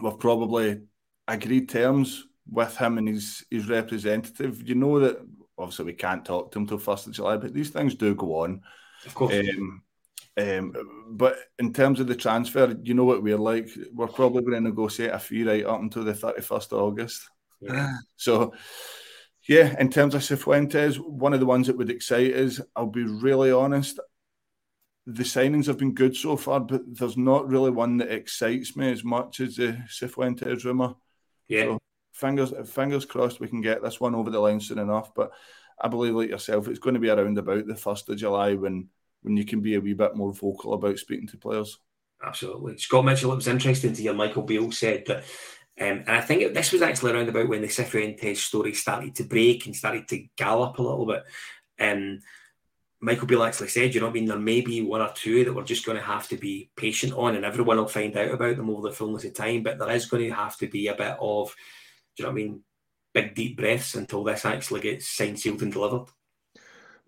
we've 0.00 0.18
probably 0.18 0.82
agreed 1.26 1.68
terms 1.68 2.26
with 2.50 2.76
him 2.76 2.98
and 2.98 3.08
his 3.08 3.44
his 3.50 3.68
representative. 3.68 4.66
You 4.68 4.74
know 4.74 5.00
that 5.00 5.18
obviously 5.58 5.86
we 5.86 5.92
can't 5.94 6.24
talk 6.24 6.52
to 6.52 6.58
him 6.58 6.66
till 6.66 6.78
first 6.78 7.06
of 7.06 7.12
July, 7.12 7.36
but 7.36 7.54
these 7.54 7.70
things 7.70 7.94
do 7.94 8.14
go 8.14 8.42
on. 8.42 8.62
Of 9.04 9.14
course. 9.14 9.34
Um, 9.34 9.82
um, 10.38 10.74
but 11.12 11.38
in 11.58 11.72
terms 11.72 11.98
of 11.98 12.08
the 12.08 12.14
transfer, 12.14 12.76
you 12.82 12.94
know 12.94 13.04
what 13.04 13.22
we're 13.22 13.38
like. 13.38 13.70
We're 13.92 14.06
probably 14.06 14.42
going 14.42 14.54
to 14.54 14.60
negotiate 14.60 15.10
a 15.10 15.18
fee 15.18 15.44
right 15.44 15.64
up 15.64 15.80
until 15.80 16.04
the 16.04 16.14
thirty 16.14 16.42
first 16.42 16.72
of 16.72 16.80
August. 16.80 17.28
Yeah. 17.60 17.96
So, 18.16 18.54
yeah, 19.48 19.78
in 19.78 19.90
terms 19.90 20.14
of 20.14 20.22
Cifuentes, 20.22 20.96
one 20.96 21.32
of 21.32 21.40
the 21.40 21.46
ones 21.46 21.66
that 21.66 21.76
would 21.76 21.90
excite 21.90 22.34
us. 22.34 22.60
I'll 22.74 22.86
be 22.86 23.04
really 23.04 23.52
honest. 23.52 24.00
The 25.06 25.22
signings 25.22 25.66
have 25.66 25.78
been 25.78 25.94
good 25.94 26.16
so 26.16 26.36
far, 26.36 26.60
but 26.60 26.82
there's 26.86 27.16
not 27.16 27.48
really 27.48 27.70
one 27.70 27.98
that 27.98 28.10
excites 28.10 28.74
me 28.76 28.90
as 28.90 29.04
much 29.04 29.40
as 29.40 29.56
the 29.56 29.84
Cifuentes 29.88 30.64
rumor. 30.64 30.94
Yeah. 31.48 31.64
So 31.64 31.78
fingers 32.16 32.52
fingers 32.70 33.04
crossed 33.04 33.40
we 33.40 33.48
can 33.48 33.60
get 33.60 33.82
this 33.82 34.00
one 34.00 34.14
over 34.14 34.30
the 34.30 34.40
line 34.40 34.60
soon 34.60 34.78
enough. 34.78 35.14
But 35.14 35.32
I 35.80 35.88
believe, 35.88 36.14
like 36.14 36.30
yourself, 36.30 36.68
it's 36.68 36.78
going 36.78 36.94
to 36.94 37.00
be 37.00 37.10
around 37.10 37.36
about 37.38 37.66
the 37.66 37.76
first 37.76 38.08
of 38.08 38.16
July 38.16 38.54
when 38.54 38.88
when 39.22 39.36
you 39.36 39.44
can 39.44 39.60
be 39.60 39.74
a 39.74 39.80
wee 39.80 39.94
bit 39.94 40.16
more 40.16 40.32
vocal 40.32 40.74
about 40.74 40.98
speaking 40.98 41.26
to 41.28 41.36
players. 41.36 41.78
Absolutely, 42.24 42.78
Scott 42.78 43.04
Mitchell. 43.04 43.32
It 43.32 43.36
was 43.36 43.48
interesting 43.48 43.92
to 43.92 44.02
hear 44.02 44.14
Michael 44.14 44.42
Beale 44.42 44.72
said 44.72 45.04
that. 45.06 45.24
Um, 45.78 46.04
and 46.06 46.10
I 46.10 46.22
think 46.22 46.54
this 46.54 46.72
was 46.72 46.80
actually 46.80 47.12
around 47.12 47.28
about 47.28 47.48
when 47.48 47.60
the 47.60 47.68
Cifuentes 47.68 48.38
story 48.38 48.72
started 48.72 49.14
to 49.16 49.24
break 49.24 49.66
and 49.66 49.76
started 49.76 50.08
to 50.08 50.24
gallop 50.34 50.78
a 50.78 50.82
little 50.82 51.04
bit. 51.04 51.22
Um, 51.78 52.20
Michael 52.98 53.26
Beale 53.26 53.42
actually 53.42 53.68
said, 53.68 53.94
you 53.94 54.00
know, 54.00 54.06
what 54.06 54.12
I 54.12 54.14
mean, 54.14 54.24
there 54.24 54.38
may 54.38 54.62
be 54.62 54.80
one 54.80 55.02
or 55.02 55.12
two 55.14 55.44
that 55.44 55.52
we're 55.52 55.64
just 55.64 55.84
going 55.84 55.98
to 55.98 56.02
have 56.02 56.28
to 56.28 56.38
be 56.38 56.70
patient 56.76 57.12
on, 57.12 57.36
and 57.36 57.44
everyone 57.44 57.76
will 57.76 57.86
find 57.86 58.16
out 58.16 58.30
about 58.30 58.56
them 58.56 58.70
over 58.70 58.88
the 58.88 58.94
fullness 58.94 59.24
of 59.24 59.34
time. 59.34 59.62
But 59.62 59.78
there 59.78 59.90
is 59.90 60.06
going 60.06 60.26
to 60.30 60.34
have 60.34 60.56
to 60.58 60.66
be 60.66 60.86
a 60.86 60.94
bit 60.94 61.18
of 61.20 61.54
you 62.18 62.24
know 62.24 62.30
what 62.32 62.40
I 62.40 62.44
mean? 62.44 62.62
Big 63.14 63.34
deep 63.34 63.56
breaths 63.56 63.94
until 63.94 64.24
this 64.24 64.44
actually 64.44 64.80
gets 64.80 65.08
signed, 65.08 65.38
sealed, 65.38 65.62
and 65.62 65.72
delivered. 65.72 66.06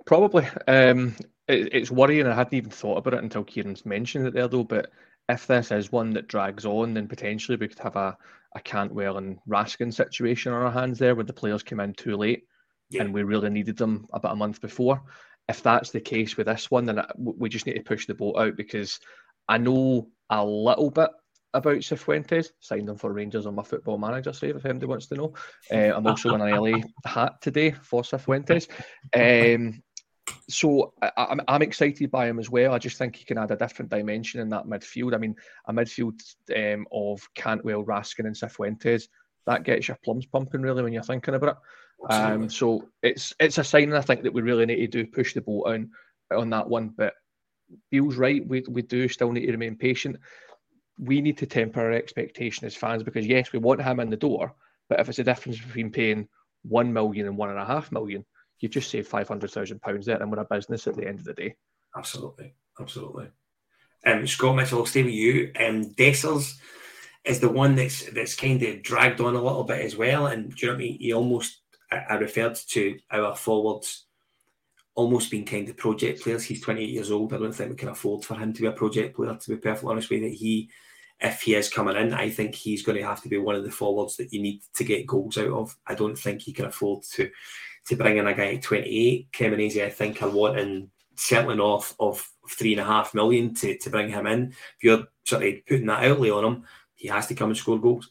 Probably. 0.06 0.48
Um, 0.66 1.14
it, 1.46 1.74
it's 1.74 1.90
worrying. 1.90 2.26
I 2.26 2.34
hadn't 2.34 2.54
even 2.54 2.70
thought 2.70 2.98
about 2.98 3.14
it 3.14 3.22
until 3.22 3.44
Kyran's 3.44 3.84
mentioned 3.84 4.26
it 4.26 4.34
there, 4.34 4.48
though. 4.48 4.64
But 4.64 4.90
if 5.28 5.46
this 5.46 5.70
is 5.70 5.92
one 5.92 6.12
that 6.14 6.28
drags 6.28 6.64
on, 6.64 6.94
then 6.94 7.08
potentially 7.08 7.56
we 7.56 7.68
could 7.68 7.78
have 7.80 7.96
a, 7.96 8.16
a 8.54 8.60
Cantwell 8.60 9.18
and 9.18 9.38
Raskin 9.48 9.92
situation 9.92 10.52
on 10.52 10.62
our 10.62 10.72
hands 10.72 10.98
there, 10.98 11.14
where 11.14 11.24
the 11.24 11.32
players 11.32 11.62
came 11.62 11.80
in 11.80 11.92
too 11.94 12.16
late, 12.16 12.44
yeah. 12.90 13.02
and 13.02 13.12
we 13.12 13.22
really 13.22 13.50
needed 13.50 13.76
them 13.76 14.06
about 14.12 14.32
a 14.32 14.36
month 14.36 14.60
before. 14.60 15.02
If 15.48 15.62
that's 15.62 15.90
the 15.90 16.00
case 16.00 16.36
with 16.36 16.46
this 16.46 16.70
one, 16.70 16.84
then 16.84 17.02
we 17.16 17.48
just 17.48 17.66
need 17.66 17.74
to 17.74 17.82
push 17.82 18.06
the 18.06 18.14
boat 18.14 18.36
out 18.36 18.56
because 18.56 19.00
I 19.48 19.58
know 19.58 20.08
a 20.30 20.44
little 20.44 20.90
bit 20.90 21.10
about 21.54 21.76
Cifuentes. 21.78 22.50
Signed 22.60 22.88
him 22.88 22.96
for 22.96 23.12
Rangers 23.12 23.46
on 23.46 23.54
my 23.54 23.62
football 23.62 23.98
manager 23.98 24.32
save 24.32 24.56
if 24.56 24.66
anybody 24.66 24.86
wants 24.86 25.06
to 25.06 25.14
know. 25.14 25.34
Uh, 25.72 25.92
I'm 25.96 26.06
also 26.06 26.34
in 26.34 26.40
an 26.40 26.50
LA 26.50 26.78
hat 27.04 27.40
today 27.40 27.72
for 27.82 28.02
Cifuentes. 28.02 28.68
Um, 29.14 29.82
so 30.50 30.92
I, 31.00 31.34
am 31.48 31.62
excited 31.62 32.10
by 32.10 32.26
him 32.26 32.38
as 32.38 32.50
well. 32.50 32.74
I 32.74 32.78
just 32.78 32.98
think 32.98 33.16
he 33.16 33.24
can 33.24 33.38
add 33.38 33.50
a 33.50 33.56
different 33.56 33.90
dimension 33.90 34.40
in 34.40 34.50
that 34.50 34.66
midfield. 34.66 35.14
I 35.14 35.18
mean, 35.18 35.34
a 35.66 35.72
midfield 35.72 36.20
um, 36.54 36.86
of 36.92 37.26
Cantwell, 37.34 37.84
Raskin, 37.84 38.26
and 38.26 38.34
Cifuentes 38.34 39.08
that 39.48 39.64
gets 39.64 39.88
your 39.88 39.98
plums 40.04 40.26
pumping 40.26 40.60
really 40.60 40.82
when 40.82 40.92
you're 40.92 41.02
thinking 41.02 41.34
about 41.34 41.56
it. 41.56 42.12
Um, 42.12 42.48
so 42.48 42.88
it's 43.02 43.34
it's 43.40 43.58
a 43.58 43.64
sign 43.64 43.92
I 43.92 44.00
think 44.02 44.22
that 44.22 44.32
we 44.32 44.42
really 44.42 44.66
need 44.66 44.76
to 44.76 44.86
do 45.04 45.10
push 45.10 45.34
the 45.34 45.40
boat 45.40 45.64
on 45.66 45.90
on 46.30 46.50
that 46.50 46.68
one. 46.68 46.90
But 46.96 47.14
Beale's 47.90 48.16
right. 48.16 48.46
We 48.46 48.62
we 48.68 48.82
do 48.82 49.08
still 49.08 49.32
need 49.32 49.46
to 49.46 49.52
remain 49.52 49.76
patient 49.76 50.16
we 50.98 51.20
need 51.20 51.38
to 51.38 51.46
temper 51.46 51.80
our 51.80 51.92
expectation 51.92 52.66
as 52.66 52.74
fans 52.74 53.02
because 53.02 53.26
yes, 53.26 53.52
we 53.52 53.58
want 53.58 53.82
him 53.82 54.00
in 54.00 54.10
the 54.10 54.16
door, 54.16 54.54
but 54.88 55.00
if 55.00 55.08
it's 55.08 55.18
a 55.18 55.24
difference 55.24 55.60
between 55.60 55.90
paying 55.90 56.28
one 56.62 56.92
million 56.92 57.26
and 57.26 57.36
one 57.36 57.50
and 57.50 57.58
a 57.58 57.64
half 57.64 57.92
million, 57.92 58.24
you 58.60 58.68
just 58.68 58.90
save 58.90 59.06
five 59.06 59.28
hundred 59.28 59.50
thousand 59.50 59.80
pounds 59.80 60.06
there, 60.06 60.20
and 60.20 60.30
we're 60.30 60.40
a 60.40 60.44
business 60.44 60.86
at 60.86 60.96
the 60.96 61.06
end 61.06 61.20
of 61.20 61.24
the 61.24 61.34
day. 61.34 61.54
Absolutely, 61.96 62.54
absolutely. 62.80 63.28
Um, 64.04 64.26
Scott 64.26 64.56
Mitchell, 64.56 64.80
I'll 64.80 64.86
stay 64.86 65.02
with 65.02 65.14
you. 65.14 65.52
Um, 65.58 65.84
Dessers 65.94 66.54
is 67.24 67.40
the 67.40 67.48
one 67.48 67.76
that's 67.76 68.10
that's 68.12 68.34
kind 68.34 68.62
of 68.62 68.82
dragged 68.82 69.20
on 69.20 69.36
a 69.36 69.42
little 69.42 69.64
bit 69.64 69.84
as 69.84 69.96
well, 69.96 70.26
and 70.26 70.54
do 70.54 70.66
you 70.66 70.72
know 70.72 70.76
what 70.76 70.82
I 70.82 70.84
mean? 70.84 70.98
He 70.98 71.12
almost 71.12 71.60
I, 71.92 71.98
I 72.10 72.14
referred 72.14 72.56
to 72.56 72.98
our 73.10 73.36
forwards 73.36 74.06
almost 74.98 75.30
being 75.30 75.44
kind 75.44 75.68
of 75.68 75.76
project 75.76 76.20
players. 76.20 76.42
He's 76.42 76.60
28 76.60 76.90
years 76.90 77.12
old. 77.12 77.32
I 77.32 77.38
don't 77.38 77.52
think 77.52 77.70
we 77.70 77.76
can 77.76 77.90
afford 77.90 78.24
for 78.24 78.34
him 78.34 78.52
to 78.52 78.60
be 78.62 78.66
a 78.66 78.72
project 78.72 79.14
player, 79.14 79.38
to 79.40 79.50
be 79.50 79.56
perfectly 79.56 79.92
honest 79.92 80.10
with 80.10 80.22
you. 80.22 80.30
He 80.30 80.70
if 81.20 81.40
he 81.42 81.54
is 81.54 81.68
coming 81.68 81.96
in, 81.96 82.12
I 82.12 82.30
think 82.30 82.56
he's 82.56 82.82
going 82.82 82.98
to 82.98 83.06
have 83.06 83.22
to 83.22 83.28
be 83.28 83.38
one 83.38 83.54
of 83.54 83.62
the 83.62 83.70
forwards 83.70 84.16
that 84.16 84.32
you 84.32 84.42
need 84.42 84.60
to 84.74 84.82
get 84.82 85.06
goals 85.06 85.38
out 85.38 85.50
of. 85.50 85.76
I 85.86 85.94
don't 85.94 86.18
think 86.18 86.42
he 86.42 86.52
can 86.52 86.64
afford 86.64 87.04
to 87.14 87.30
to 87.86 87.96
bring 87.96 88.16
in 88.16 88.26
a 88.26 88.34
guy 88.34 88.54
at 88.54 88.62
28. 88.62 89.30
Cremonese, 89.30 89.84
I 89.84 89.88
think, 89.88 90.20
are 90.20 90.28
wanting 90.28 90.90
certainly 91.14 91.54
north 91.54 91.94
of 92.00 92.28
three 92.50 92.72
and 92.72 92.80
a 92.80 92.84
half 92.84 93.14
million 93.14 93.54
to, 93.54 93.78
to 93.78 93.90
bring 93.90 94.10
him 94.10 94.26
in. 94.26 94.48
If 94.48 94.82
you're 94.82 95.04
sort 95.24 95.44
of 95.44 95.54
putting 95.66 95.86
that 95.86 96.04
outlay 96.04 96.30
on 96.30 96.44
him, 96.44 96.64
he 96.94 97.06
has 97.06 97.28
to 97.28 97.36
come 97.36 97.50
and 97.50 97.56
score 97.56 97.80
goals. 97.80 98.10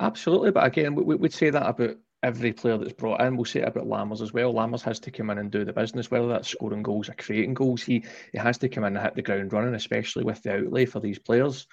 Absolutely, 0.00 0.52
but 0.52 0.64
again, 0.64 0.94
we 0.94 1.16
would 1.16 1.34
say 1.34 1.50
that 1.50 1.68
about 1.68 1.96
every 2.22 2.52
player 2.52 2.76
that's 2.76 2.92
brought 2.92 3.20
in. 3.22 3.36
We'll 3.36 3.44
say 3.44 3.60
it 3.60 3.68
about 3.68 3.86
Lammers 3.86 4.20
as 4.20 4.32
well. 4.32 4.52
Lammers 4.52 4.82
has 4.82 5.00
to 5.00 5.10
come 5.10 5.30
in 5.30 5.38
and 5.38 5.50
do 5.50 5.64
the 5.64 5.72
business, 5.72 6.10
whether 6.10 6.28
that's 6.28 6.48
scoring 6.48 6.82
goals 6.82 7.08
or 7.08 7.14
creating 7.14 7.54
goals. 7.54 7.82
He 7.82 8.04
he 8.32 8.38
has 8.38 8.58
to 8.58 8.68
come 8.68 8.84
in 8.84 8.96
and 8.96 9.04
hit 9.04 9.14
the 9.14 9.22
ground 9.22 9.52
running, 9.52 9.74
especially 9.74 10.24
with 10.24 10.42
the 10.42 10.58
outlay 10.58 10.86
for 10.86 11.00
these 11.00 11.18
players. 11.18 11.66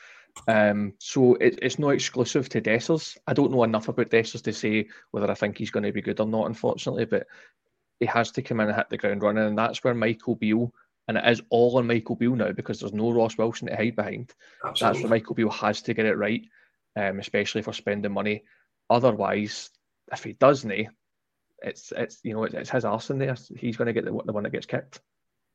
Um, 0.48 0.93
so 1.00 1.34
it, 1.36 1.60
it's 1.62 1.80
not 1.80 1.89
exclusive 1.89 2.48
to 2.50 2.62
Dessers. 2.62 3.18
I 3.26 3.34
don't 3.34 3.52
know 3.52 3.64
enough 3.64 3.88
about 3.88 4.10
Dessers 4.10 4.43
to 4.43 4.54
say 4.54 4.88
whether 5.12 5.30
I 5.30 5.34
think 5.34 5.58
he's 5.58 5.72
going 5.72 5.84
to 5.84 5.91
be 5.91 6.02
good 6.02 6.20
or 6.20 6.28
not, 6.28 6.45
unfortunately, 6.45 7.06
but 7.06 7.28
he 8.00 8.06
has 8.06 8.32
to 8.32 8.41
come 8.41 8.60
in 8.60 8.68
and 8.68 8.76
hit 8.76 8.89
the 8.89 8.98
ground 8.98 9.24
running, 9.24 9.45
and 9.45 9.58
that's 9.58 9.84
where 9.84 9.95
Michael 9.95 10.36
Beale, 10.36 10.72
and 11.08 11.18
it 11.18 11.28
is 11.28 11.41
all 11.50 11.78
on 11.78 11.88
Michael 11.88 12.16
Beale 12.16 12.36
now 12.36 12.52
because 12.52 12.80
there's 12.80 12.93
no 12.93 13.12
Ross 13.12 13.38
Wilson 13.38 13.68
to 13.68 13.76
hide 13.76 13.95
behind. 13.95 14.34
Absolutely. 14.64 15.00
That's 15.00 15.04
where 15.04 15.10
Michael 15.10 15.36
Beale 15.36 15.50
has 15.50 15.82
to 15.84 15.93
get 15.93 16.06
it 16.06 16.18
right, 16.18 16.43
um, 16.95 17.20
especially 17.20 17.64
for 17.64 17.74
spending 17.74 18.12
money. 18.14 18.43
Otherwise, 18.89 19.72
if 20.12 20.24
he 20.24 20.34
doesn't, 20.34 20.72
it's 21.62 21.91
it's 21.95 22.20
you 22.24 22.34
know 22.34 22.43
it's, 22.43 22.53
it's 22.53 22.70
his 22.70 22.86
arse 22.86 23.10
in 23.10 23.18
there. 23.18 23.36
He's 23.55 23.78
going 23.78 23.88
to 23.88 23.93
get 23.93 24.05
the, 24.05 24.12
the 24.26 24.34
one 24.34 24.43
that 24.43 24.51
gets 24.51 24.66
kicked. 24.66 25.01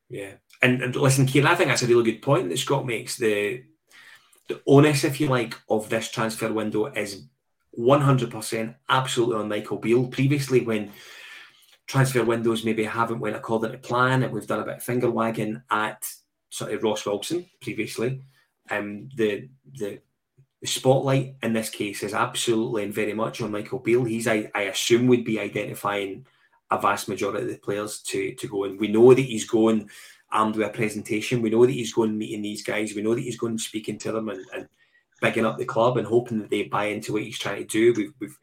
Yeah, 0.08 0.32
and, 0.60 0.82
and 0.82 0.94
listen, 0.96 1.26
Kyran, 1.26 1.46
I 1.46 1.54
think 1.54 1.68
that's 1.68 1.82
a 1.82 1.86
really 1.86 2.10
good 2.10 2.22
point 2.22 2.48
that 2.48 2.58
Scott 2.58 2.86
makes. 2.86 3.16
The 3.16 3.64
the 4.48 4.60
onus, 4.66 5.04
if 5.04 5.20
you 5.20 5.28
like, 5.28 5.54
of 5.68 5.88
this 5.88 6.10
transfer 6.10 6.52
window 6.52 6.86
is 6.86 7.26
100% 7.78 8.74
absolutely 8.88 9.36
on 9.36 9.48
Michael 9.48 9.78
Beale. 9.78 10.08
Previously, 10.08 10.60
when 10.60 10.92
transfer 11.86 12.24
windows 12.24 12.64
maybe 12.64 12.84
haven't 12.84 13.20
went 13.20 13.36
according 13.36 13.72
to 13.72 13.78
plan, 13.78 14.22
and 14.22 14.32
we've 14.32 14.46
done 14.46 14.60
a 14.60 14.64
bit 14.64 14.76
of 14.76 14.82
finger 14.82 15.10
wagging 15.10 15.62
at 15.70 16.06
sort 16.50 16.72
of 16.72 16.82
Ross 16.82 17.06
Wilson 17.06 17.46
previously, 17.60 18.22
um, 18.70 19.08
the 19.16 19.48
the 19.78 20.00
the 20.62 20.68
spotlight 20.68 21.34
in 21.42 21.52
this 21.52 21.68
case 21.68 22.02
is 22.02 22.14
absolutely 22.14 22.84
and 22.84 22.94
very 22.94 23.12
much 23.12 23.42
on 23.42 23.50
Michael 23.50 23.80
Beale. 23.80 24.04
He's, 24.04 24.28
I, 24.28 24.50
I 24.54 24.62
assume, 24.62 25.08
would 25.08 25.24
be 25.24 25.40
identifying 25.40 26.24
a 26.70 26.80
vast 26.80 27.08
majority 27.08 27.42
of 27.42 27.50
the 27.50 27.58
players 27.58 28.00
to 28.02 28.34
to 28.36 28.48
go. 28.48 28.64
And 28.64 28.80
we 28.80 28.88
know 28.88 29.12
that 29.12 29.20
he's 29.20 29.44
going 29.44 29.90
armed 30.30 30.56
with 30.56 30.66
a 30.66 30.70
presentation. 30.70 31.42
We 31.42 31.50
know 31.50 31.66
that 31.66 31.72
he's 31.72 31.92
going 31.92 32.16
meeting 32.16 32.42
these 32.42 32.62
guys. 32.62 32.94
We 32.94 33.02
know 33.02 33.14
that 33.14 33.20
he's 33.20 33.38
going 33.38 33.58
speaking 33.58 33.98
to 33.98 34.12
them 34.12 34.28
and, 34.30 34.44
and 34.54 34.68
bigging 35.20 35.44
up 35.44 35.58
the 35.58 35.64
club 35.64 35.98
and 35.98 36.06
hoping 36.06 36.38
that 36.38 36.48
they 36.48 36.62
buy 36.62 36.86
into 36.86 37.12
what 37.12 37.22
he's 37.22 37.38
trying 37.38 37.58
to 37.58 37.64
do. 37.64 37.92
We've, 37.94 38.14
we've 38.20 38.38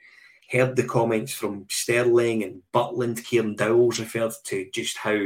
heard 0.52 0.76
the 0.76 0.84
comments 0.84 1.34
from 1.34 1.66
Sterling 1.70 2.44
and 2.44 2.62
Butland, 2.74 3.24
Kieran 3.24 3.56
Dowell's 3.56 4.00
referred 4.00 4.34
to 4.46 4.70
just 4.74 4.98
how 4.98 5.26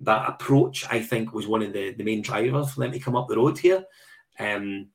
that 0.00 0.28
approach, 0.28 0.86
I 0.90 1.00
think, 1.00 1.32
was 1.32 1.48
one 1.48 1.62
of 1.62 1.72
the, 1.72 1.92
the 1.94 2.04
main 2.04 2.22
drivers 2.22 2.72
for 2.72 2.80
them 2.80 2.92
to 2.92 3.00
come 3.00 3.16
up 3.16 3.28
the 3.28 3.36
road 3.36 3.58
here. 3.58 3.84
Um, 4.38 4.88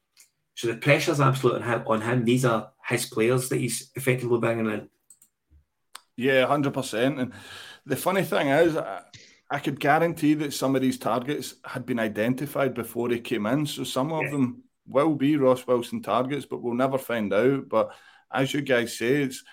so 0.56 0.68
the 0.68 0.76
pressure's 0.78 1.20
absolute 1.20 1.62
on 1.62 1.64
him, 1.64 1.84
on 1.88 2.02
him. 2.02 2.26
These 2.26 2.46
are 2.46 2.72
his 2.88 3.06
players 3.06 3.50
that 3.50 3.60
he's 3.60 3.92
effectively 3.96 4.40
bringing 4.40 4.68
in. 4.68 4.90
Yeah, 6.16 6.46
hundred 6.46 6.74
percent. 6.74 7.20
And 7.20 7.34
the 7.86 7.96
funny 7.96 8.24
thing 8.24 8.50
is, 8.50 8.78
I, 8.78 9.02
I, 9.50 9.60
could 9.60 9.80
guarantee 9.80 10.36
that 10.36 10.54
some 10.54 10.76
of 10.76 10.82
these 10.82 11.00
targets 11.00 11.56
had 11.66 11.86
been 11.86 12.00
identified 12.00 12.76
before 12.76 13.10
he 13.10 13.20
came 13.20 13.48
in. 13.48 13.66
So 13.66 13.84
some 13.84 14.14
of 14.14 14.24
yeah. 14.24 14.32
them 14.32 14.64
will 14.88 15.16
be 15.16 15.38
Ross 15.38 15.66
Wilson 15.66 16.02
targets, 16.02 16.46
but 16.46 16.62
we'll 16.62 16.76
never 16.76 17.00
find 17.00 17.34
out. 17.34 17.68
But 17.68 17.96
as 18.32 18.54
you 18.54 18.62
guys 18.62 18.98
say, 18.98 19.24
it's 19.24 19.44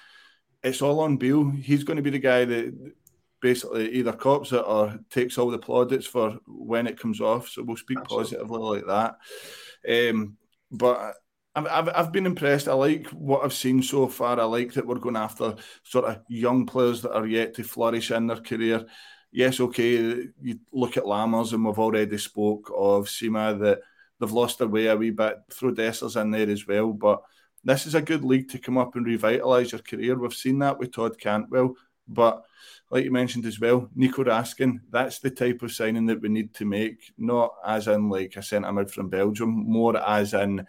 it's 0.63 0.83
all 0.83 1.01
on 1.01 1.17
Beale. 1.17 1.51
He's 1.51 1.85
going 1.85 1.97
to 1.97 2.03
be 2.03 2.11
the 2.11 2.19
guy 2.19 2.45
that 2.45 2.95
basically 3.41 3.91
either 3.93 4.13
cops 4.13 4.53
it 4.53 4.63
or 4.67 4.99
takes 5.09 5.39
all 5.39 5.51
the 5.51 5.59
plaudits 5.59 6.07
for 6.07 6.39
when 6.47 6.87
it 6.87 6.99
comes 6.99 7.23
off. 7.23 7.49
So 7.49 7.63
we'll 7.63 7.79
speak 7.79 7.99
Absolutely. 7.99 8.37
positively 8.37 8.59
like 8.59 8.87
that. 8.87 10.11
Um, 10.11 10.37
but 10.71 11.15
I've, 11.55 11.67
I've, 11.67 11.89
I've 11.89 12.13
been 12.13 12.27
impressed. 12.27 12.69
I 12.69 12.75
like 12.75 13.09
what 13.09 13.45
I've 13.45 13.53
seen 13.53 13.83
so 13.83 14.07
far. 14.09 14.39
I 14.39 14.45
like 14.45 14.73
that 14.75 14.87
we're 14.87 14.99
going 14.99 15.17
after 15.17 15.57
sort 15.83 16.05
of 16.05 16.23
young 16.29 16.67
players 16.67 17.03
that 17.03 17.15
are 17.15 17.27
yet 17.27 17.55
to 17.55 17.65
flourish 17.65 18.11
in 18.11 18.27
their 18.27 18.41
career. 18.41 18.87
Yes, 19.33 19.61
okay, 19.61 20.29
you 20.41 20.59
look 20.73 20.97
at 20.97 21.05
Lammers, 21.05 21.53
and 21.53 21.65
we've 21.65 21.79
already 21.79 22.19
spoke 22.19 22.73
of 22.77 23.07
Sima 23.07 23.59
that 23.61 23.81
they've 24.19 24.33
lost 24.33 24.59
their 24.59 24.69
way 24.69 24.87
a 24.87 24.97
wee 24.97 25.11
bit. 25.11 25.37
Throw 25.53 25.73
Dessers 25.73 26.21
in 26.21 26.31
there 26.31 26.51
as 26.51 26.67
well, 26.67 26.93
but 26.93 27.23
this 27.63 27.87
is 27.87 27.95
a 27.95 28.03
good 28.03 28.25
league 28.25 28.49
to 28.51 28.59
come 28.59 28.79
up 28.79 28.97
and 28.97 29.07
revitalise 29.07 29.73
your 29.73 29.83
career. 29.83 30.19
We've 30.19 30.35
seen 30.35 30.59
that 30.61 30.79
with 30.79 30.93
Todd 30.93 31.19
Cantwell, 31.19 31.75
but 32.09 32.43
like 32.91 33.05
you 33.05 33.13
mentioned 33.13 33.47
as 33.47 33.61
well, 33.61 33.89
Nico 33.95 34.25
Raskin, 34.25 34.81
that's 34.91 35.21
the 35.21 35.31
type 35.31 35.63
of 35.63 35.73
signing 35.73 36.07
that 36.07 36.21
we 36.21 36.29
need 36.29 36.53
to 36.55 36.65
make, 36.65 37.13
not 37.17 37.55
as 37.65 37.87
in 37.87 38.09
like 38.09 38.35
a 38.37 38.43
centre 38.43 38.73
mid 38.73 38.91
from 38.91 39.09
Belgium, 39.09 39.51
more 39.51 39.97
as 39.97 40.35
in 40.35 40.67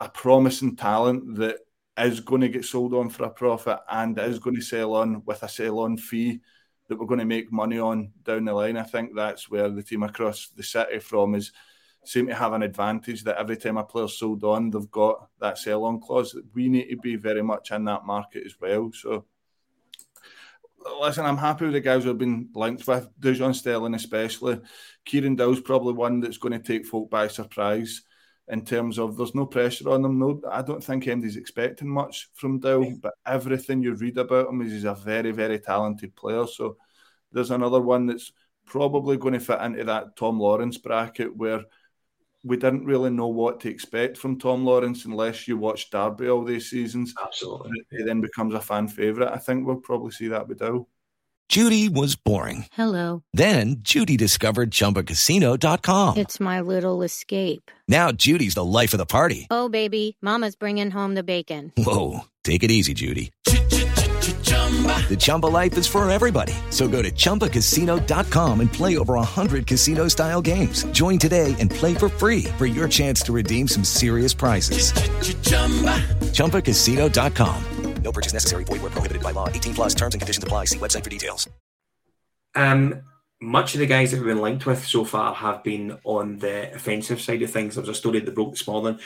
a 0.00 0.08
promising 0.08 0.76
talent 0.76 1.36
that 1.36 1.58
is 1.98 2.20
going 2.20 2.40
to 2.42 2.48
get 2.48 2.64
sold 2.64 2.94
on 2.94 3.10
for 3.10 3.24
a 3.24 3.30
profit 3.30 3.78
and 3.90 4.18
is 4.18 4.38
going 4.38 4.56
to 4.56 4.62
sell 4.62 4.94
on 4.94 5.22
with 5.24 5.42
a 5.42 5.48
sell 5.48 5.80
on 5.80 5.96
fee 5.96 6.40
that 6.88 6.98
we're 6.98 7.06
going 7.06 7.20
to 7.20 7.26
make 7.26 7.52
money 7.52 7.78
on 7.78 8.12
down 8.22 8.44
the 8.44 8.52
line. 8.52 8.76
I 8.76 8.84
think 8.84 9.14
that's 9.14 9.50
where 9.50 9.68
the 9.68 9.82
team 9.82 10.04
across 10.04 10.48
the 10.48 10.62
city 10.62 11.00
from 11.00 11.34
is 11.34 11.52
seem 12.04 12.26
to 12.26 12.34
have 12.34 12.52
an 12.52 12.62
advantage 12.62 13.22
that 13.24 13.38
every 13.38 13.56
time 13.56 13.76
a 13.76 13.84
player's 13.84 14.18
sold 14.18 14.44
on, 14.44 14.70
they've 14.70 14.90
got 14.90 15.28
that 15.40 15.58
sell 15.58 15.84
on 15.84 16.00
clause. 16.00 16.36
We 16.54 16.68
need 16.68 16.88
to 16.88 16.96
be 16.96 17.16
very 17.16 17.42
much 17.42 17.70
in 17.70 17.84
that 17.84 18.04
market 18.04 18.44
as 18.44 18.60
well. 18.60 18.90
So 18.92 19.24
listen, 21.00 21.26
I'm 21.26 21.36
happy 21.36 21.64
with 21.64 21.74
the 21.74 21.80
guys 21.80 22.04
who've 22.04 22.16
been 22.16 22.48
linked 22.54 22.86
with 22.86 23.08
Dujon 23.20 23.54
Sterling, 23.54 23.94
especially. 23.94 24.60
Kieran 25.04 25.36
Dowell's 25.36 25.60
probably 25.60 25.94
one 25.94 26.20
that's 26.20 26.38
going 26.38 26.52
to 26.52 26.58
take 26.58 26.86
folk 26.86 27.10
by 27.10 27.28
surprise 27.28 28.02
in 28.48 28.64
terms 28.64 28.98
of 28.98 29.16
there's 29.16 29.34
no 29.34 29.46
pressure 29.46 29.90
on 29.90 30.02
them. 30.02 30.18
No, 30.18 30.40
I 30.50 30.62
don't 30.62 30.82
think 30.82 31.06
anybody's 31.06 31.36
expecting 31.36 31.88
much 31.88 32.28
from 32.34 32.58
Dowell, 32.58 32.98
but 33.00 33.14
everything 33.26 33.82
you 33.82 33.94
read 33.94 34.18
about 34.18 34.48
him 34.48 34.62
is 34.62 34.72
he's 34.72 34.84
a 34.84 34.94
very, 34.94 35.30
very 35.32 35.58
talented 35.58 36.14
player. 36.14 36.46
So 36.46 36.76
there's 37.32 37.50
another 37.50 37.80
one 37.80 38.06
that's 38.06 38.32
probably 38.66 39.16
going 39.16 39.34
to 39.34 39.40
fit 39.40 39.60
into 39.60 39.84
that 39.84 40.16
Tom 40.16 40.38
Lawrence 40.38 40.78
bracket 40.78 41.36
where 41.36 41.64
we 42.44 42.56
didn't 42.56 42.84
really 42.84 43.10
know 43.10 43.28
what 43.28 43.60
to 43.60 43.68
expect 43.68 44.16
from 44.16 44.38
Tom 44.38 44.64
Lawrence 44.64 45.04
unless 45.04 45.46
you 45.46 45.56
watch 45.56 45.90
Derby 45.90 46.28
all 46.28 46.44
these 46.44 46.68
seasons. 46.70 47.14
Absolutely. 47.22 47.70
He 47.90 48.02
then 48.02 48.20
becomes 48.20 48.54
a 48.54 48.60
fan 48.60 48.88
favourite. 48.88 49.32
I 49.32 49.38
think 49.38 49.66
we'll 49.66 49.76
probably 49.76 50.10
see 50.10 50.28
that 50.28 50.48
with 50.48 50.58
Dow. 50.58 50.86
Judy 51.48 51.88
was 51.90 52.16
boring. 52.16 52.64
Hello. 52.72 53.22
Then 53.34 53.76
Judy 53.80 54.16
discovered 54.16 54.70
chumbacasino.com. 54.70 56.16
It's 56.16 56.40
my 56.40 56.62
little 56.62 57.02
escape. 57.02 57.70
Now 57.88 58.10
Judy's 58.10 58.54
the 58.54 58.64
life 58.64 58.94
of 58.94 58.98
the 58.98 59.06
party. 59.06 59.48
Oh, 59.50 59.68
baby, 59.68 60.16
Mama's 60.22 60.56
bringing 60.56 60.90
home 60.90 61.14
the 61.14 61.22
bacon. 61.22 61.72
Whoa. 61.76 62.20
Take 62.42 62.62
it 62.62 62.70
easy, 62.70 62.94
Judy. 62.94 63.32
Chumba. 64.72 65.08
The 65.08 65.16
Chumba 65.16 65.46
life 65.46 65.76
is 65.76 65.86
for 65.86 66.08
everybody. 66.10 66.54
So 66.70 66.88
go 66.88 67.02
to 67.02 67.10
ChumbaCasino.com 67.10 68.60
and 68.60 68.72
play 68.72 68.96
over 68.96 69.14
100 69.14 69.66
casino 69.66 70.08
style 70.08 70.40
games. 70.40 70.84
Join 70.92 71.18
today 71.18 71.54
and 71.58 71.70
play 71.70 71.94
for 71.94 72.08
free 72.08 72.44
for 72.56 72.64
your 72.64 72.88
chance 72.88 73.20
to 73.22 73.32
redeem 73.32 73.68
some 73.68 73.84
serious 73.84 74.32
prizes. 74.32 74.92
Ch-ch-chumba. 74.92 75.98
ChumbaCasino.com. 76.32 77.64
No 78.02 78.12
purchase 78.12 78.32
necessary. 78.32 78.64
Void 78.64 78.82
where 78.82 78.90
prohibited 78.90 79.22
by 79.22 79.30
law. 79.30 79.48
18 79.48 79.74
plus 79.74 79.94
terms 79.94 80.14
and 80.14 80.20
conditions 80.20 80.42
apply. 80.42 80.66
See 80.66 80.78
website 80.78 81.04
for 81.04 81.10
details. 81.10 81.48
Um, 82.54 83.02
much 83.40 83.74
of 83.74 83.80
the 83.80 83.86
guys 83.86 84.10
that 84.10 84.18
we've 84.18 84.26
been 84.26 84.42
linked 84.42 84.66
with 84.66 84.84
so 84.84 85.04
far 85.04 85.34
have 85.34 85.62
been 85.62 85.98
on 86.04 86.38
the 86.38 86.74
offensive 86.74 87.20
side 87.20 87.42
of 87.42 87.50
things. 87.50 87.74
There 87.74 87.82
was 87.82 87.88
a 87.88 87.94
story 87.94 88.20
that 88.20 88.34
broke 88.34 88.52
this 88.52 88.66
morning. 88.66 88.98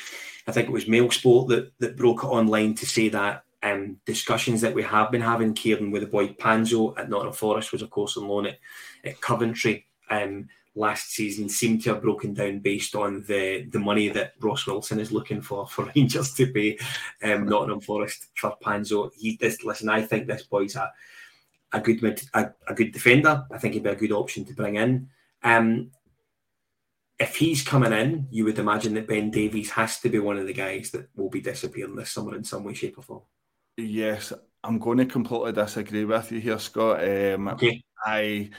I 0.46 0.52
think 0.52 0.68
it 0.68 0.72
was 0.72 0.88
Mail 0.88 1.10
Sport 1.10 1.48
that, 1.48 1.72
that 1.80 1.96
broke 1.96 2.22
it 2.22 2.28
online 2.28 2.74
to 2.76 2.86
say 2.86 3.08
that 3.10 3.44
um, 3.66 3.98
discussions 4.04 4.60
that 4.60 4.74
we 4.74 4.82
have 4.82 5.10
been 5.10 5.20
having, 5.20 5.54
Kyran, 5.54 5.90
with 5.90 6.02
the 6.02 6.08
boy 6.08 6.28
Panzo 6.28 6.98
at 6.98 7.08
Nottingham 7.08 7.32
Forest 7.32 7.72
was, 7.72 7.82
of 7.82 7.90
course, 7.90 8.16
on 8.16 8.28
loan 8.28 8.46
at, 8.46 8.58
at 9.04 9.20
Coventry 9.20 9.86
um, 10.10 10.48
last 10.74 11.10
season, 11.10 11.48
seemed 11.48 11.82
to 11.82 11.94
have 11.94 12.02
broken 12.02 12.34
down 12.34 12.60
based 12.60 12.94
on 12.94 13.24
the, 13.26 13.66
the 13.70 13.78
money 13.78 14.08
that 14.08 14.34
Ross 14.40 14.66
Wilson 14.66 15.00
is 15.00 15.12
looking 15.12 15.40
for 15.40 15.66
for 15.66 15.90
Rangers 15.96 16.34
to 16.34 16.46
pay 16.52 16.78
um, 17.22 17.48
Nottingham 17.48 17.80
Forest 17.80 18.26
for 18.34 18.56
Panzo. 18.64 19.10
He 19.16 19.36
this 19.40 19.64
listen, 19.64 19.88
I 19.88 20.02
think 20.02 20.26
this 20.26 20.44
boy's 20.44 20.76
a 20.76 20.92
a 21.72 21.80
good 21.80 22.02
a, 22.34 22.50
a 22.68 22.74
good 22.74 22.92
defender. 22.92 23.44
I 23.50 23.58
think 23.58 23.74
he'd 23.74 23.82
be 23.82 23.90
a 23.90 23.96
good 23.96 24.12
option 24.12 24.44
to 24.44 24.54
bring 24.54 24.76
in. 24.76 25.08
Um, 25.42 25.90
if 27.18 27.36
he's 27.36 27.64
coming 27.64 27.92
in, 27.92 28.28
you 28.30 28.44
would 28.44 28.58
imagine 28.58 28.92
that 28.94 29.08
Ben 29.08 29.30
Davies 29.30 29.70
has 29.70 29.98
to 30.00 30.10
be 30.10 30.18
one 30.18 30.36
of 30.36 30.46
the 30.46 30.52
guys 30.52 30.90
that 30.90 31.08
will 31.16 31.30
be 31.30 31.40
disappearing 31.40 31.96
this 31.96 32.10
summer 32.10 32.36
in 32.36 32.44
some 32.44 32.62
way, 32.62 32.74
shape, 32.74 32.98
or 32.98 33.02
form. 33.02 33.22
Yes, 33.76 34.32
I'm 34.64 34.78
going 34.78 34.98
to 34.98 35.06
completely 35.06 35.52
disagree 35.52 36.04
with 36.04 36.32
you 36.32 36.40
here, 36.40 36.58
Scott. 36.58 37.04
Um, 37.04 37.48
okay. 37.48 37.84
I 38.04 38.50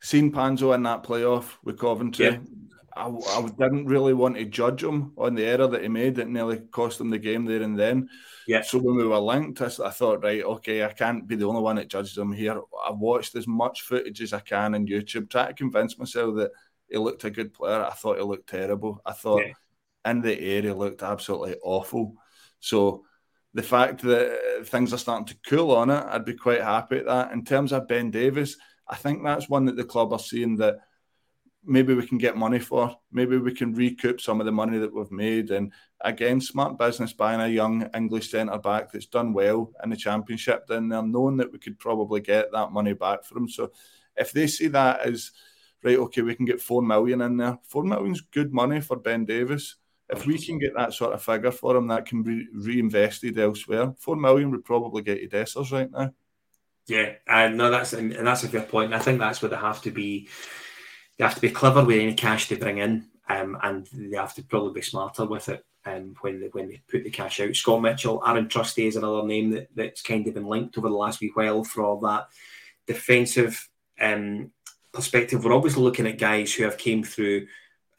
seen 0.00 0.32
Panzo 0.32 0.74
in 0.74 0.82
that 0.84 1.02
playoff 1.02 1.56
with 1.64 1.78
Coventry. 1.78 2.26
Yeah. 2.26 2.38
I, 2.96 3.08
I, 3.08 3.48
didn't 3.58 3.86
really 3.86 4.14
want 4.14 4.36
to 4.36 4.44
judge 4.44 4.82
him 4.82 5.12
on 5.16 5.34
the 5.34 5.44
error 5.44 5.68
that 5.68 5.82
he 5.82 5.88
made 5.88 6.16
that 6.16 6.28
nearly 6.28 6.58
cost 6.58 7.00
him 7.00 7.08
the 7.08 7.18
game 7.18 7.44
there 7.44 7.62
and 7.62 7.78
then. 7.78 8.08
Yeah. 8.46 8.62
So 8.62 8.78
when 8.78 8.96
we 8.96 9.06
were 9.06 9.18
linked, 9.18 9.62
I, 9.62 9.66
I 9.66 9.90
thought, 9.90 10.24
right, 10.24 10.42
okay, 10.42 10.84
I 10.84 10.92
can't 10.92 11.26
be 11.26 11.36
the 11.36 11.46
only 11.46 11.62
one 11.62 11.76
that 11.76 11.88
judges 11.88 12.18
him 12.18 12.32
here. 12.32 12.60
I 12.84 12.90
watched 12.90 13.36
as 13.36 13.46
much 13.46 13.82
footage 13.82 14.20
as 14.20 14.32
I 14.32 14.40
can 14.40 14.74
on 14.74 14.86
YouTube, 14.86 15.30
try 15.30 15.46
to 15.46 15.54
convince 15.54 15.98
myself 15.98 16.36
that 16.36 16.50
he 16.88 16.98
looked 16.98 17.24
a 17.24 17.30
good 17.30 17.54
player. 17.54 17.84
I 17.84 17.90
thought 17.90 18.18
he 18.18 18.24
looked 18.24 18.48
terrible. 18.48 19.00
I 19.06 19.12
thought 19.12 19.42
yeah. 19.46 20.10
in 20.10 20.20
the 20.20 20.38
area 20.38 20.74
looked 20.74 21.02
absolutely 21.02 21.56
awful. 21.62 22.14
So 22.58 23.04
the 23.54 23.62
fact 23.62 24.02
that 24.02 24.62
things 24.66 24.92
are 24.92 24.98
starting 24.98 25.26
to 25.26 25.36
cool 25.46 25.72
on 25.72 25.90
it, 25.90 26.04
I'd 26.08 26.24
be 26.24 26.34
quite 26.34 26.62
happy 26.62 26.98
at 26.98 27.06
that. 27.06 27.32
In 27.32 27.44
terms 27.44 27.72
of 27.72 27.88
Ben 27.88 28.10
Davies, 28.10 28.56
I 28.88 28.96
think 28.96 29.22
that's 29.22 29.48
one 29.48 29.64
that 29.66 29.76
the 29.76 29.84
club 29.84 30.12
are 30.12 30.18
seeing 30.18 30.56
that 30.56 30.78
maybe 31.64 31.94
we 31.94 32.06
can 32.06 32.18
get 32.18 32.36
money 32.36 32.58
for. 32.58 32.96
Maybe 33.12 33.38
we 33.38 33.54
can 33.54 33.74
recoup 33.74 34.20
some 34.20 34.40
of 34.40 34.46
the 34.46 34.52
money 34.52 34.78
that 34.78 34.94
we've 34.94 35.10
made. 35.10 35.50
And 35.50 35.72
again, 36.00 36.40
smart 36.40 36.78
business 36.78 37.12
buying 37.12 37.40
a 37.40 37.48
young 37.48 37.88
English 37.94 38.30
centre 38.30 38.58
back 38.58 38.90
that's 38.90 39.06
done 39.06 39.32
well 39.32 39.72
in 39.82 39.90
the 39.90 39.96
championship, 39.96 40.66
then 40.66 40.88
they're 40.88 41.02
knowing 41.02 41.36
that 41.38 41.52
we 41.52 41.58
could 41.58 41.78
probably 41.78 42.20
get 42.20 42.52
that 42.52 42.72
money 42.72 42.94
back 42.94 43.24
for 43.24 43.36
him. 43.36 43.48
So 43.48 43.72
if 44.16 44.32
they 44.32 44.46
see 44.46 44.68
that 44.68 45.00
as 45.00 45.32
right, 45.82 45.98
okay, 45.98 46.22
we 46.22 46.34
can 46.34 46.46
get 46.46 46.60
four 46.60 46.82
million 46.82 47.20
in 47.20 47.36
there. 47.36 47.58
Four 47.68 47.84
million's 47.84 48.20
good 48.20 48.52
money 48.52 48.80
for 48.80 48.96
Ben 48.96 49.24
Davies. 49.24 49.76
If 50.12 50.26
we 50.26 50.38
can 50.38 50.58
get 50.58 50.74
that 50.76 50.92
sort 50.92 51.12
of 51.12 51.22
figure 51.22 51.50
for 51.50 51.76
him, 51.76 51.88
that 51.88 52.06
can 52.06 52.22
be 52.22 52.46
reinvested 52.52 53.38
elsewhere. 53.38 53.92
Four 53.98 54.16
million 54.16 54.50
would 54.50 54.64
probably 54.64 55.02
get 55.02 55.20
you 55.20 55.28
Dessers 55.28 55.72
right 55.72 55.90
now. 55.90 56.12
Yeah, 56.86 57.12
and 57.26 57.56
no, 57.56 57.70
that's 57.70 57.92
and, 57.92 58.12
that's 58.26 58.44
a 58.44 58.48
good 58.48 58.68
point. 58.68 58.86
And 58.86 58.94
I 58.94 58.98
think 58.98 59.18
that's 59.18 59.40
where 59.40 59.48
they 59.48 59.56
have 59.56 59.82
to 59.82 59.90
be. 59.90 60.28
They 61.16 61.24
have 61.24 61.34
to 61.34 61.40
be 61.40 61.50
clever 61.50 61.84
with 61.84 62.00
any 62.00 62.14
cash 62.14 62.48
they 62.48 62.56
bring 62.56 62.78
in, 62.78 63.06
um, 63.28 63.56
and 63.62 63.86
they 63.92 64.16
have 64.16 64.34
to 64.34 64.42
probably 64.42 64.72
be 64.72 64.82
smarter 64.82 65.26
with 65.26 65.48
it 65.48 65.64
um, 65.84 66.14
when 66.20 66.40
they 66.40 66.48
when 66.48 66.68
they 66.68 66.82
put 66.88 67.04
the 67.04 67.10
cash 67.10 67.40
out. 67.40 67.54
Scott 67.54 67.82
Mitchell, 67.82 68.22
Aaron 68.26 68.48
Trusty 68.48 68.86
is 68.86 68.96
another 68.96 69.26
name 69.26 69.50
that, 69.50 69.68
that's 69.74 70.02
kind 70.02 70.26
of 70.26 70.34
been 70.34 70.46
linked 70.46 70.76
over 70.78 70.88
the 70.88 70.94
last 70.94 71.20
wee 71.20 71.30
while 71.34 71.62
for 71.62 71.84
all 71.84 72.00
that 72.00 72.28
defensive 72.86 73.68
um, 74.00 74.50
perspective. 74.92 75.44
We're 75.44 75.54
obviously 75.54 75.82
looking 75.82 76.06
at 76.06 76.18
guys 76.18 76.52
who 76.52 76.64
have 76.64 76.78
came 76.78 77.04
through 77.04 77.46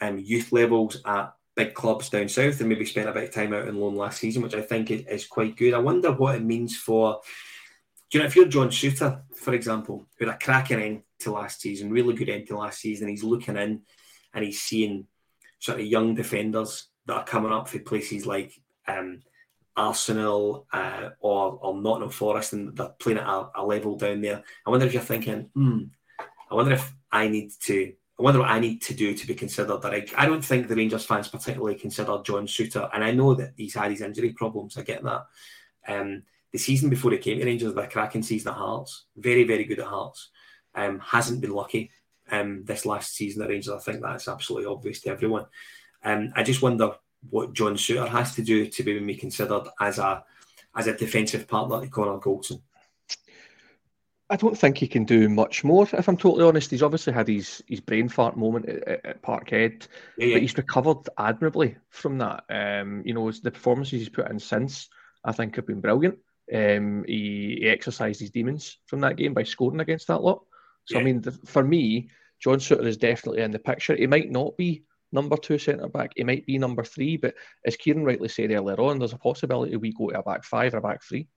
um, 0.02 0.20
youth 0.20 0.52
levels 0.52 1.02
at 1.06 1.34
big 1.56 1.74
clubs 1.74 2.10
down 2.10 2.30
south 2.30 2.60
and 2.60 2.70
maybe 2.70 2.86
spent 2.86 3.10
a 3.10 3.12
bit 3.12 3.26
of 3.26 3.34
time 3.34 3.54
out 3.54 3.68
in 3.68 3.80
loan 3.80 3.96
last 3.96 4.20
season, 4.20 4.42
which 4.42 4.56
I 4.56 4.62
think 4.62 4.92
is, 4.92 5.06
is 5.08 5.28
quite 5.28 5.56
good. 5.58 5.74
I 5.74 5.80
wonder 5.80 6.12
what 6.12 6.36
it 6.36 6.44
means 6.44 6.78
for, 6.78 7.20
you 8.12 8.20
know, 8.20 8.26
if 8.26 8.36
you're 8.36 8.48
John 8.48 8.70
Souttar, 8.70 9.22
for 9.36 9.54
example, 9.54 10.08
who 10.18 10.26
had 10.26 10.36
a 10.36 10.40
cracking 10.40 10.82
end 10.82 11.04
to 11.20 11.32
last 11.32 11.62
season, 11.62 11.92
really 11.92 12.14
good 12.14 12.30
end 12.30 12.48
to 12.48 12.58
last 12.58 12.80
season, 12.80 13.08
he's 13.08 13.24
looking 13.24 13.58
in 13.58 13.82
and 14.34 14.46
he's 14.46 14.62
seeing 14.62 15.08
sort 15.60 15.80
of 15.80 15.86
young 15.86 16.16
defenders 16.16 16.88
that 17.06 17.14
are 17.14 17.26
coming 17.26 17.52
up 17.52 17.68
for 17.68 17.80
places 17.80 18.26
like 18.26 18.54
um, 18.88 19.22
Arsenal 19.76 20.68
uh, 20.74 21.10
or, 21.20 21.60
or 21.62 21.82
Nottingham 21.82 22.10
Forest 22.10 22.54
and 22.54 22.76
they're 22.76 22.90
playing 23.00 23.20
at 23.20 23.28
a, 23.28 23.50
a, 23.56 23.66
level 23.66 23.96
down 23.96 24.22
there. 24.22 24.44
I 24.66 24.70
wonder 24.70 24.86
if 24.86 24.94
you're 24.94 25.02
thinking, 25.02 25.50
hmm, 25.54 25.84
I 26.50 26.56
wonder 26.56 26.74
if 26.74 26.94
I 27.12 27.28
need 27.28 27.52
to 27.62 27.94
I 28.22 28.24
wonder 28.24 28.42
what 28.42 28.52
I 28.52 28.60
need 28.60 28.84
to 28.84 28.94
do 28.94 29.16
to 29.16 29.26
be 29.26 29.34
considered. 29.34 29.82
That 29.82 30.14
I, 30.16 30.28
don't 30.28 30.46
think 30.46 30.68
the 30.68 30.76
Rangers 30.76 31.06
fans 31.06 31.28
particularly 31.28 31.74
consider 31.74 32.22
John 32.24 32.46
Souttar, 32.46 32.88
and 32.94 33.04
I 33.04 33.10
know 33.10 33.34
that 33.34 33.54
he's 33.58 33.74
had 33.74 33.90
his 33.90 34.02
injury 34.02 34.30
problems. 34.30 34.78
I 34.78 34.84
get 34.84 35.02
that. 35.02 35.26
Um, 35.88 36.22
the 36.52 36.60
season 36.60 36.92
before 36.92 37.10
he 37.10 37.18
came 37.18 37.40
to 37.40 37.46
Rangers, 37.46 37.74
the 37.74 37.88
cracking 37.88 38.22
season 38.22 38.52
at 38.52 38.58
Hearts, 38.58 39.06
very 39.18 39.44
very 39.44 39.64
good 39.64 39.80
at 39.80 39.88
Hearts. 39.88 40.30
Um, 40.76 41.00
hasn't 41.00 41.42
been 41.42 41.50
lucky 41.50 41.90
um, 42.30 42.64
this 42.64 42.86
last 42.86 43.16
season 43.16 43.42
at 43.42 43.50
Rangers. 43.50 43.74
I 43.74 43.80
think 43.80 44.04
that's 44.04 44.28
absolutely 44.28 44.68
obvious 44.68 45.02
to 45.02 45.10
everyone. 45.10 45.48
Um, 46.04 46.32
I 46.36 46.44
just 46.44 46.62
wonder 46.62 46.92
what 47.28 47.54
John 47.54 47.74
Souttar 47.74 48.08
has 48.10 48.36
to 48.36 48.44
do 48.44 48.68
to 48.68 48.84
be 48.84 49.16
considered 49.16 49.64
as 49.80 49.98
a 49.98 50.24
as 50.76 50.86
a 50.86 50.96
defensive 50.96 51.48
partner 51.48 51.82
to 51.82 51.88
Connor 51.88 52.20
Goldson. 52.20 52.62
I 54.32 54.38
don't 54.38 54.58
think 54.58 54.78
he 54.78 54.88
can 54.88 55.04
do 55.04 55.28
much 55.28 55.66
more. 55.66 55.84
If 55.92 56.08
I'm 56.08 56.16
totally 56.16 56.46
honest, 56.46 56.72
he's 56.72 56.82
obviously 56.82 57.12
had 57.12 57.28
his 57.28 57.62
his 57.68 57.82
brain 57.82 58.08
fart 58.08 58.38
moment 58.38 58.70
at, 58.70 59.06
at 59.06 59.22
Parkhead, 59.22 59.88
yeah, 60.18 60.28
yeah. 60.28 60.36
but 60.36 60.42
he's 60.42 60.58
recovered 60.58 61.10
admirably 61.18 61.76
from 61.90 62.18
that. 62.20 62.46
Um, 62.50 63.04
you 63.06 63.14
know, 63.14 63.30
the 63.30 63.52
performances 63.52 64.00
he's 64.00 64.10
put 64.10 64.32
in 64.32 64.40
since 64.40 64.88
I 65.26 65.34
think 65.34 65.58
have 65.58 65.68
been 65.68 65.82
brilliant. 65.82 66.18
Um, 66.54 67.04
he, 67.06 67.60
he, 67.62 67.70
exercised 67.70 68.22
his 68.22 68.32
demons 68.32 68.78
from 68.88 69.02
that 69.02 69.18
game 69.18 69.34
by 69.34 69.44
scoring 69.44 69.82
against 69.82 70.08
that 70.08 70.24
lot. 70.24 70.44
So 70.86 70.96
yeah. 70.96 71.02
I 71.02 71.04
mean, 71.04 71.22
the, 71.22 71.32
for 71.46 71.64
me, 71.64 72.10
John 72.42 72.60
Souttar 72.60 72.86
is 72.86 72.98
definitely 72.98 73.42
in 73.42 73.52
the 73.52 73.60
picture. 73.60 73.96
He 73.96 74.08
might 74.08 74.32
not 74.32 74.56
be 74.56 74.84
number 75.12 75.36
two 75.36 75.58
centre 75.58 75.90
back. 75.90 76.14
He 76.16 76.24
might 76.24 76.46
be 76.46 76.58
number 76.58 76.86
three, 76.86 77.18
but 77.18 77.36
as 77.66 77.76
Kyran 77.76 78.06
rightly 78.06 78.30
said 78.30 78.52
earlier 78.52 78.80
on, 78.80 79.00
there's 79.00 79.14
a 79.14 79.18
possibility 79.18 79.76
we 79.76 79.94
go 79.94 80.10
to 80.10 80.20
a 80.20 80.24
back 80.24 80.46
five 80.46 80.74
or 80.74 80.78
a 80.78 80.82
back 80.82 81.04
three, 81.04 81.28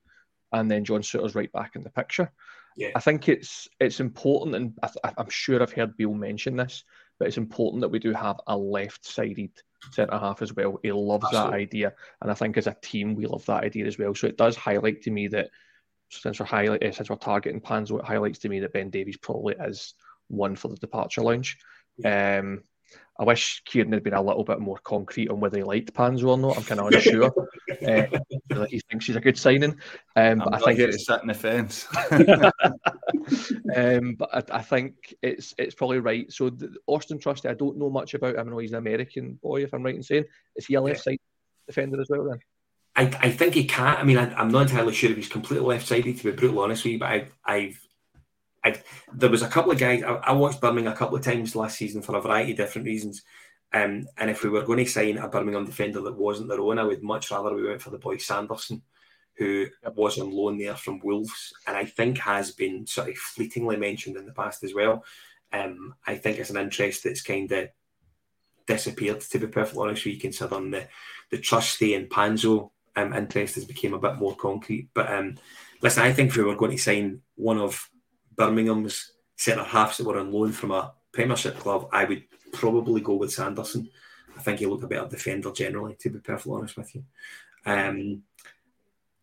and 0.53 0.71
then 0.71 0.85
John 0.85 1.01
Souttar's 1.01 1.35
right 1.35 1.51
back 1.51 1.75
in 1.75 1.83
the 1.83 1.89
picture. 1.89 2.31
Yeah. 2.75 2.89
I 2.95 2.99
think 2.99 3.29
it's 3.29 3.67
it's 3.79 3.99
important, 3.99 4.55
and 4.55 4.77
I, 5.03 5.13
am 5.17 5.29
sure 5.29 5.61
I've 5.61 5.71
heard 5.71 5.95
Beale 5.95 6.13
mention 6.13 6.57
this, 6.57 6.83
but 7.17 7.27
it's 7.27 7.37
important 7.37 7.81
that 7.81 7.89
we 7.89 7.99
do 7.99 8.11
have 8.13 8.39
a 8.47 8.57
left-sided 8.57 9.51
centre 9.91 10.17
half 10.17 10.41
as 10.41 10.53
well. 10.53 10.79
He 10.83 10.91
loves 10.91 11.25
Absolutely. 11.25 11.51
that 11.51 11.57
idea, 11.57 11.93
and 12.21 12.31
I 12.31 12.33
think 12.33 12.57
as 12.57 12.67
a 12.67 12.75
team 12.81 13.15
we 13.15 13.27
love 13.27 13.45
that 13.45 13.63
idea 13.63 13.85
as 13.85 13.97
well. 13.97 14.13
So 14.13 14.27
it 14.27 14.37
does 14.37 14.55
highlight 14.55 15.01
to 15.03 15.11
me 15.11 15.27
that 15.29 15.49
since 16.09 16.39
we're 16.39 16.45
highlight 16.45 16.83
eh, 16.83 16.91
since 16.91 17.09
we're 17.09 17.15
targeting 17.15 17.61
Panzo, 17.61 17.99
it 17.99 18.05
highlights 18.05 18.39
to 18.39 18.49
me 18.49 18.59
that 18.59 18.73
Ben 18.73 18.89
Davies 18.89 19.17
probably 19.17 19.55
is 19.59 19.93
one 20.27 20.55
for 20.55 20.67
the 20.67 20.75
departure 20.75 21.21
lounge. 21.21 21.57
Yeah. 21.97 22.39
Um, 22.39 22.63
I 23.17 23.23
wish 23.23 23.63
Kyran 23.69 23.93
had 23.93 24.03
been 24.03 24.13
a 24.13 24.21
little 24.21 24.43
bit 24.43 24.59
more 24.59 24.77
concrete 24.83 25.29
on 25.29 25.39
whether 25.39 25.57
he 25.57 25.63
liked 25.63 25.93
Panzo 25.93 26.29
or 26.29 26.37
not. 26.37 26.57
I'm 26.57 26.63
kind 26.63 26.81
of 26.81 26.87
unsure. 26.87 27.33
uh, 27.87 28.65
he 28.65 28.81
thinks 28.89 29.05
he's 29.05 29.15
a 29.15 29.21
good 29.21 29.37
signing. 29.37 29.77
Um, 30.17 30.39
but 30.39 30.53
I 30.53 30.59
think 30.59 30.79
it's 30.79 31.05
sat 31.05 31.21
in 31.21 31.27
the 31.29 31.33
fence. 31.33 31.87
um, 33.75 34.15
but 34.15 34.29
I, 34.33 34.57
I, 34.57 34.61
think 34.61 35.15
it's 35.21 35.55
it's 35.57 35.75
probably 35.75 35.99
right. 35.99 36.31
So 36.31 36.49
the, 36.49 36.75
Auston 36.89 37.21
Trusty, 37.21 37.47
I 37.47 37.53
don't 37.53 37.77
know 37.77 37.89
much 37.89 38.15
about 38.15 38.35
him. 38.35 38.47
I 38.47 38.51
know 38.51 38.57
he's 38.57 38.71
an 38.71 38.77
American 38.77 39.39
boy, 39.41 39.63
if 39.63 39.73
I'm 39.73 39.83
right 39.83 39.95
in 39.95 40.03
saying. 40.03 40.25
Is 40.57 40.65
he 40.65 40.73
a 40.73 40.81
left 40.81 41.03
side 41.03 41.19
defender 41.67 42.01
as 42.01 42.09
well 42.09 42.25
then? 42.25 42.39
I, 42.97 43.03
I 43.21 43.31
think 43.31 43.53
he 43.53 43.65
can't. 43.65 43.99
I 43.99 44.03
mean, 44.03 44.17
I, 44.17 44.41
am 44.41 44.49
not 44.49 44.63
entirely 44.63 44.93
sure 44.93 45.11
if 45.11 45.17
he's 45.17 45.29
completely 45.29 45.65
left 45.67 45.87
sided, 45.87 46.17
to 46.17 46.23
be 46.23 46.31
brutally 46.31 46.63
honest 46.63 46.83
with 46.83 46.93
you, 46.93 46.99
but 46.99 47.09
I've, 47.09 47.33
I've 47.45 47.79
I, 48.65 48.81
there 49.13 49.29
was 49.29 49.43
a 49.43 49.47
couple 49.47 49.71
of 49.71 49.77
guys 49.77 50.01
I, 50.01 50.13
I, 50.15 50.31
watched 50.31 50.59
Birmingham 50.59 50.91
a 50.91 50.95
couple 50.95 51.15
of 51.15 51.23
times 51.23 51.55
last 51.55 51.77
season 51.77 52.01
for 52.01 52.17
a 52.17 52.21
variety 52.21 52.51
of 52.51 52.57
different 52.57 52.87
reasons. 52.87 53.21
Um, 53.71 54.07
and 54.17 54.29
if 54.29 54.43
we 54.43 54.49
were 54.49 54.63
going 54.63 54.83
to 54.83 54.89
sign 54.89 55.17
a 55.17 55.27
Birmingham 55.27 55.65
defender 55.65 56.01
that 56.01 56.17
wasn't 56.17 56.49
their 56.49 56.61
own, 56.61 56.79
I 56.79 56.83
would 56.83 57.03
much 57.03 57.29
rather 57.29 57.53
we 57.53 57.67
went 57.67 57.81
for 57.81 57.91
the 57.91 57.99
boy 57.99 58.17
Sanderson, 58.17 58.81
who 59.35 59.67
was 59.95 60.17
on 60.17 60.31
loan 60.31 60.57
there 60.57 60.75
from 60.75 60.99
Wolves, 61.03 61.53
and 61.67 61.77
I 61.77 61.85
think 61.85 62.17
has 62.19 62.51
been 62.51 62.87
sort 62.87 63.09
of 63.09 63.17
fleetingly 63.17 63.77
mentioned 63.77 64.17
in 64.17 64.25
the 64.25 64.33
past 64.33 64.63
as 64.63 64.73
well. 64.73 65.03
Um, 65.53 65.93
I 66.07 66.15
think 66.15 66.39
it's 66.39 66.49
an 66.49 66.57
interest 66.57 67.03
that's 67.03 67.21
kind 67.21 67.51
of 67.51 67.69
disappeared, 68.65 69.21
to 69.21 69.39
be 69.39 69.47
perfectly 69.47 69.83
honest 69.83 70.05
with 70.05 70.15
you, 70.15 70.19
considering 70.19 70.71
the 70.71 70.87
the 71.31 71.37
Trusty 71.37 71.93
and 71.95 72.09
Panzo 72.09 72.71
um, 72.95 73.13
interest 73.13 73.55
has 73.55 73.65
become 73.65 73.93
a 73.93 73.99
bit 73.99 74.15
more 74.15 74.35
concrete. 74.35 74.89
But 74.93 75.11
um, 75.11 75.35
listen, 75.81 76.03
I 76.03 76.13
think 76.13 76.29
if 76.29 76.37
we 76.37 76.43
were 76.43 76.55
going 76.55 76.71
to 76.71 76.77
sign 76.77 77.21
one 77.35 77.59
of 77.59 77.89
Birmingham's 78.35 79.11
centre 79.35 79.63
halves 79.63 79.97
that 79.97 80.05
were 80.07 80.19
on 80.19 80.31
loan 80.31 80.51
from 80.51 80.71
a 80.71 80.93
Premiership 81.11 81.57
club, 81.59 81.89
I 81.91 82.05
would 82.05 82.23
probably 82.51 83.01
go 83.01 83.15
with 83.15 83.33
Sanderson. 83.33 83.89
I 84.37 84.41
think 84.41 84.59
he 84.59 84.65
looked 84.65 84.83
a 84.83 84.87
better 84.87 85.07
defender 85.07 85.51
generally, 85.51 85.95
to 85.99 86.09
be 86.09 86.19
perfectly 86.19 86.53
honest 86.53 86.77
with 86.77 86.93
you. 86.93 87.03
Um, 87.65 88.23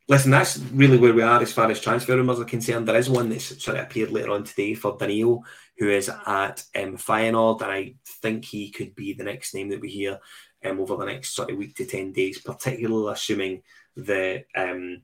listen, 0.09 0.31
that's 0.31 0.59
really 0.59 0.99
where 0.99 1.15
we 1.15 1.23
are 1.23 1.41
as 1.43 1.53
far 1.53 1.71
as 1.71 1.81
transfer 1.81 2.17
rumours 2.17 2.41
are 2.41 2.45
concerned. 2.45 2.89
There 2.89 2.97
is 2.97 3.11
one 3.11 3.29
that's 3.29 3.63
sort 3.63 3.77
of 3.77 3.85
appeared 3.85 4.11
later 4.11 4.31
on 4.31 4.45
today 4.45 4.75
for 4.75 4.97
Danilo, 4.97 5.43
who 5.79 5.91
is 5.91 6.09
at 6.09 6.65
um, 6.75 6.97
Feyenoord, 6.97 7.63
and 7.63 7.71
I 7.71 7.95
think 8.07 8.45
he 8.45 8.71
could 8.71 8.95
be 8.95 9.13
the 9.13 9.25
next 9.25 9.55
name 9.55 9.69
that 9.69 9.81
we 9.81 9.91
hear 9.91 10.19
um, 10.65 10.81
over 10.81 10.97
the 10.97 11.07
next 11.07 11.35
sort 11.35 11.51
of 11.51 11.59
week 11.59 11.75
to 11.77 11.87
ten 11.87 12.13
days, 12.13 12.41
particularly 12.41 13.13
assuming 13.13 13.63
the 13.97 14.45
um, 14.55 15.03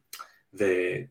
the 0.53 1.09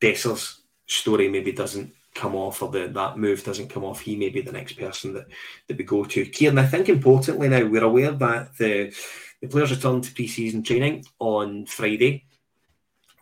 Dessers 0.00 0.59
story 0.90 1.28
maybe 1.28 1.52
doesn't 1.52 1.94
come 2.14 2.34
off 2.34 2.62
or 2.62 2.70
the, 2.70 2.88
that 2.88 3.18
move 3.18 3.44
doesn't 3.44 3.68
come 3.68 3.84
off, 3.84 4.00
he 4.00 4.16
may 4.16 4.28
be 4.28 4.40
the 4.40 4.52
next 4.52 4.74
person 4.74 5.14
that, 5.14 5.26
that 5.68 5.78
we 5.78 5.84
go 5.84 6.04
to. 6.04 6.26
Kyran, 6.26 6.58
I 6.58 6.66
think 6.66 6.88
importantly 6.88 7.48
now, 7.48 7.64
we're 7.64 7.84
aware 7.84 8.12
that 8.12 8.56
the, 8.56 8.92
the 9.40 9.48
players 9.48 9.70
return 9.70 10.00
to 10.00 10.12
pre-season 10.12 10.62
training 10.62 11.04
on 11.18 11.66
Friday, 11.66 12.24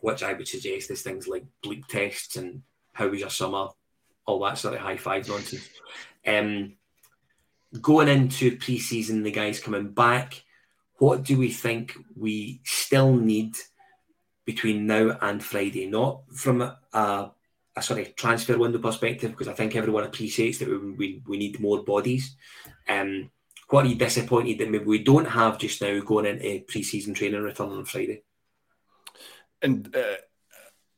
which 0.01 0.23
I 0.23 0.33
would 0.33 0.49
suggest 0.49 0.91
is 0.91 1.03
things 1.03 1.29
like 1.29 1.45
bleep 1.65 1.87
tests 1.87 2.37
and 2.37 2.63
how 2.93 3.09
was 3.09 3.21
your 3.21 3.31
summer, 3.31 3.69
all 4.27 4.41
that 4.41 4.59
sort 4.59 4.75
of 4.75 4.81
high 4.81 4.97
five 4.97 5.29
nonsense. 5.29 5.69
Um, 6.27 6.77
going 7.81 8.09
into 8.09 8.57
pre-season, 8.57 9.23
the 9.23 9.31
guys 9.31 9.61
coming 9.61 9.91
back, 9.91 10.43
what 10.97 11.23
do 11.23 11.37
we 11.37 11.51
think 11.51 11.95
we 12.17 12.61
still 12.65 13.15
need 13.15 13.55
between 14.45 14.87
now 14.87 15.17
and 15.21 15.45
Friday? 15.45 15.87
Not 15.87 16.23
from 16.35 16.63
a, 16.63 16.79
a 16.93 17.31
a 17.79 17.83
sort 17.83 18.01
of 18.01 18.15
transfer 18.17 18.59
window 18.59 18.79
perspective 18.79 19.31
because 19.31 19.49
I 19.49 19.55
think 19.55 19.77
everyone 19.77 20.05
appreciates 20.05 20.59
that 20.59 20.69
we, 20.69 20.93
we, 20.93 21.23
we 21.27 21.39
need 21.39 21.61
more 21.61 21.83
bodies. 21.85 22.37
Um, 22.89 23.31
what 23.71 23.85
are 23.85 23.89
you 23.89 23.97
disappointed 23.97 24.59
that 24.59 24.71
maybe 24.71 24.85
we 24.85 25.05
don't 25.05 25.27
have 25.27 25.59
just 25.59 25.81
now 25.83 26.01
going 26.01 26.27
into 26.27 26.65
pre-season 26.67 27.15
training 27.15 27.43
return 27.43 27.71
on 27.71 27.85
Friday? 27.85 28.23
And 29.61 29.95
uh, 29.95 30.17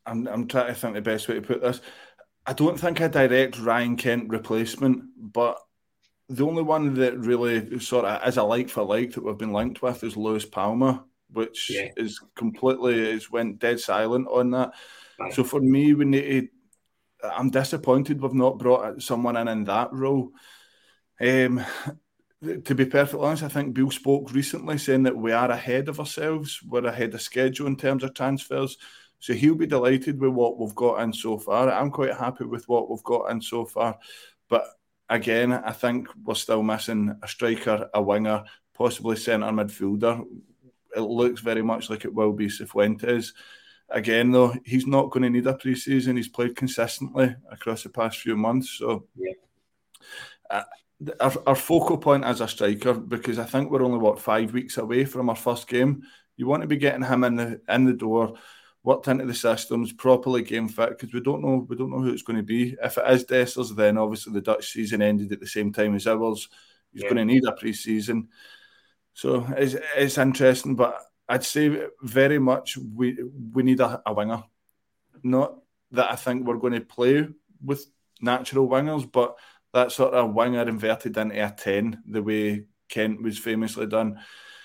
I'm, 0.06 0.26
I'm 0.28 0.46
trying 0.46 0.68
to 0.68 0.74
think 0.74 0.94
the 0.94 1.00
best 1.00 1.28
way 1.28 1.34
to 1.34 1.42
put 1.42 1.62
this. 1.62 1.80
I 2.46 2.52
don't 2.52 2.78
think 2.78 3.00
a 3.00 3.08
direct 3.08 3.58
Ryan 3.58 3.96
Kent 3.96 4.28
replacement, 4.28 5.02
but 5.16 5.58
the 6.28 6.46
only 6.46 6.62
one 6.62 6.94
that 6.94 7.18
really 7.18 7.80
sort 7.80 8.04
of 8.04 8.26
is 8.26 8.36
a 8.36 8.42
like 8.42 8.68
for 8.68 8.84
like 8.84 9.12
that 9.12 9.24
we've 9.24 9.36
been 9.36 9.52
linked 9.52 9.82
with 9.82 10.04
is 10.04 10.16
Lewis 10.16 10.44
Palmer, 10.44 11.00
which 11.32 11.70
yeah. 11.70 11.88
is 11.96 12.20
completely 12.36 12.98
is 12.98 13.30
went 13.30 13.58
dead 13.58 13.80
silent 13.80 14.28
on 14.28 14.52
that. 14.52 14.72
Right. 15.18 15.32
So 15.32 15.42
for 15.42 15.60
me, 15.60 15.92
we 15.94 16.04
need 16.04 16.22
to, 16.22 16.48
I'm 17.22 17.50
disappointed 17.50 18.20
we've 18.20 18.34
not 18.34 18.58
brought 18.58 19.02
someone 19.02 19.36
in 19.36 19.48
in 19.48 19.64
that 19.64 19.92
role. 19.92 20.30
Um, 21.20 21.64
to 22.42 22.74
be 22.74 22.86
perfectly 22.86 23.26
honest, 23.26 23.42
I 23.42 23.48
think 23.48 23.74
Beale 23.74 23.90
spoke 23.90 24.32
recently 24.32 24.78
saying 24.78 25.02
that 25.02 25.16
we 25.16 25.32
are 25.32 25.50
ahead 25.50 25.88
of 25.88 26.00
ourselves. 26.00 26.60
We're 26.66 26.86
ahead 26.86 27.14
of 27.14 27.20
schedule 27.20 27.66
in 27.66 27.76
terms 27.76 28.02
of 28.02 28.14
transfers. 28.14 28.78
So 29.18 29.34
he'll 29.34 29.54
be 29.54 29.66
delighted 29.66 30.18
with 30.18 30.32
what 30.32 30.58
we've 30.58 30.74
got 30.74 31.02
in 31.02 31.12
so 31.12 31.38
far. 31.38 31.70
I'm 31.70 31.90
quite 31.90 32.14
happy 32.14 32.44
with 32.44 32.66
what 32.68 32.88
we've 32.88 33.04
got 33.04 33.30
in 33.30 33.42
so 33.42 33.66
far. 33.66 33.98
But 34.48 34.64
again, 35.10 35.52
I 35.52 35.72
think 35.72 36.08
we're 36.24 36.34
still 36.34 36.62
missing 36.62 37.14
a 37.22 37.28
striker, 37.28 37.90
a 37.92 38.00
winger, 38.00 38.44
possibly 38.72 39.16
centre 39.16 39.46
midfielder. 39.48 40.24
It 40.96 41.00
looks 41.00 41.42
very 41.42 41.62
much 41.62 41.90
like 41.90 42.06
it 42.06 42.14
will 42.14 42.32
be 42.32 42.46
Cifuentes. 42.46 43.32
Again, 43.92 44.30
though, 44.30 44.54
he's 44.64 44.86
not 44.86 45.10
going 45.10 45.24
to 45.24 45.30
need 45.30 45.46
a 45.46 45.54
pre-season. 45.54 46.16
He's 46.16 46.28
played 46.28 46.54
consistently 46.54 47.34
across 47.50 47.82
the 47.82 47.88
past 47.88 48.18
few 48.18 48.36
months. 48.36 48.70
So 48.70 49.06
yeah. 49.16 49.32
uh, 50.48 50.62
our, 51.18 51.32
our 51.48 51.54
focal 51.56 51.98
point 51.98 52.24
as 52.24 52.40
a 52.40 52.46
striker, 52.46 52.94
because 52.94 53.38
I 53.38 53.44
think 53.44 53.70
we're 53.70 53.82
only 53.82 53.98
what 53.98 54.20
five 54.20 54.52
weeks 54.52 54.78
away 54.78 55.04
from 55.04 55.28
our 55.28 55.36
first 55.36 55.66
game. 55.66 56.02
You 56.36 56.46
want 56.46 56.62
to 56.62 56.68
be 56.68 56.76
getting 56.76 57.02
him 57.02 57.24
in 57.24 57.36
the 57.36 57.60
in 57.68 57.84
the 57.84 57.92
door, 57.92 58.34
worked 58.82 59.08
into 59.08 59.26
the 59.26 59.34
systems, 59.34 59.92
properly 59.92 60.42
game 60.42 60.68
fit, 60.68 60.90
because 60.90 61.12
we 61.12 61.20
don't 61.20 61.42
know 61.42 61.66
we 61.68 61.76
don't 61.76 61.90
know 61.90 62.00
who 62.00 62.12
it's 62.12 62.22
going 62.22 62.38
to 62.38 62.44
be. 62.44 62.76
If 62.82 62.96
it 62.96 63.10
is 63.10 63.24
Dessers, 63.24 63.74
then 63.74 63.98
obviously 63.98 64.32
the 64.32 64.40
Dutch 64.40 64.70
season 64.70 65.02
ended 65.02 65.32
at 65.32 65.40
the 65.40 65.46
same 65.46 65.72
time 65.72 65.96
as 65.96 66.06
ours. 66.06 66.48
He's 66.92 67.02
yeah. 67.02 67.08
going 67.08 67.26
to 67.28 67.32
need 67.34 67.44
a 67.44 67.52
pre-season, 67.52 68.28
so 69.14 69.46
it's 69.56 69.76
it's 69.96 70.16
interesting. 70.16 70.76
But 70.76 70.98
I'd 71.30 71.44
say 71.44 71.86
very 72.02 72.40
much 72.40 72.76
we 72.76 73.16
we 73.52 73.62
need 73.62 73.78
a, 73.78 74.02
a 74.04 74.12
winger, 74.12 74.42
not 75.22 75.54
that 75.92 76.10
I 76.10 76.16
think 76.16 76.44
we're 76.44 76.56
going 76.56 76.72
to 76.72 76.80
play 76.80 77.28
with 77.64 77.86
natural 78.20 78.68
wingers, 78.68 79.10
but 79.10 79.38
that 79.72 79.92
sort 79.92 80.14
of 80.14 80.34
winger 80.34 80.68
inverted 80.68 81.16
into 81.16 81.44
a 81.44 81.50
10, 81.50 82.02
the 82.06 82.22
way 82.22 82.64
Kent 82.88 83.22
was 83.22 83.38
famously 83.38 83.86
done. 83.86 84.18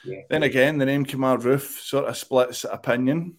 Yeah. 0.03 0.21
Then 0.29 0.41
again, 0.41 0.79
the 0.79 0.85
name 0.85 1.05
Kemar 1.05 1.39
Roofe 1.39 1.83
sort 1.83 2.05
of 2.05 2.17
splits 2.17 2.63
opinion. 2.63 3.35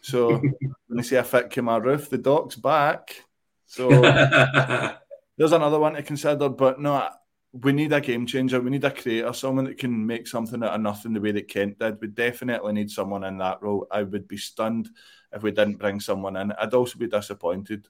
So 0.00 0.30
when 0.86 0.96
they 0.96 1.02
say 1.02 1.16
a 1.16 1.24
fit 1.24 1.50
Kemar 1.50 1.82
Roofe, 1.82 2.08
the 2.08 2.18
doc's 2.18 2.56
back. 2.56 3.24
So 3.66 3.88
there's 5.36 5.52
another 5.52 5.78
one 5.78 5.94
to 5.94 6.02
consider. 6.02 6.48
But 6.48 6.80
no, 6.80 7.10
we 7.52 7.72
need 7.72 7.92
a 7.92 8.00
game 8.00 8.26
changer. 8.26 8.60
We 8.60 8.70
need 8.70 8.84
a 8.84 8.90
creator, 8.90 9.32
someone 9.32 9.64
that 9.64 9.78
can 9.78 10.06
make 10.06 10.28
something 10.28 10.62
out 10.62 10.74
of 10.74 10.80
nothing 10.80 11.12
the 11.12 11.20
way 11.20 11.32
that 11.32 11.48
Kent 11.48 11.78
did. 11.78 12.00
We 12.00 12.08
definitely 12.08 12.72
need 12.72 12.90
someone 12.90 13.24
in 13.24 13.38
that 13.38 13.60
role. 13.62 13.86
I 13.90 14.02
would 14.02 14.28
be 14.28 14.36
stunned 14.36 14.88
if 15.32 15.42
we 15.42 15.50
didn't 15.50 15.78
bring 15.78 16.00
someone 16.00 16.36
in. 16.36 16.52
I'd 16.52 16.74
also 16.74 16.98
be 16.98 17.08
disappointed. 17.08 17.88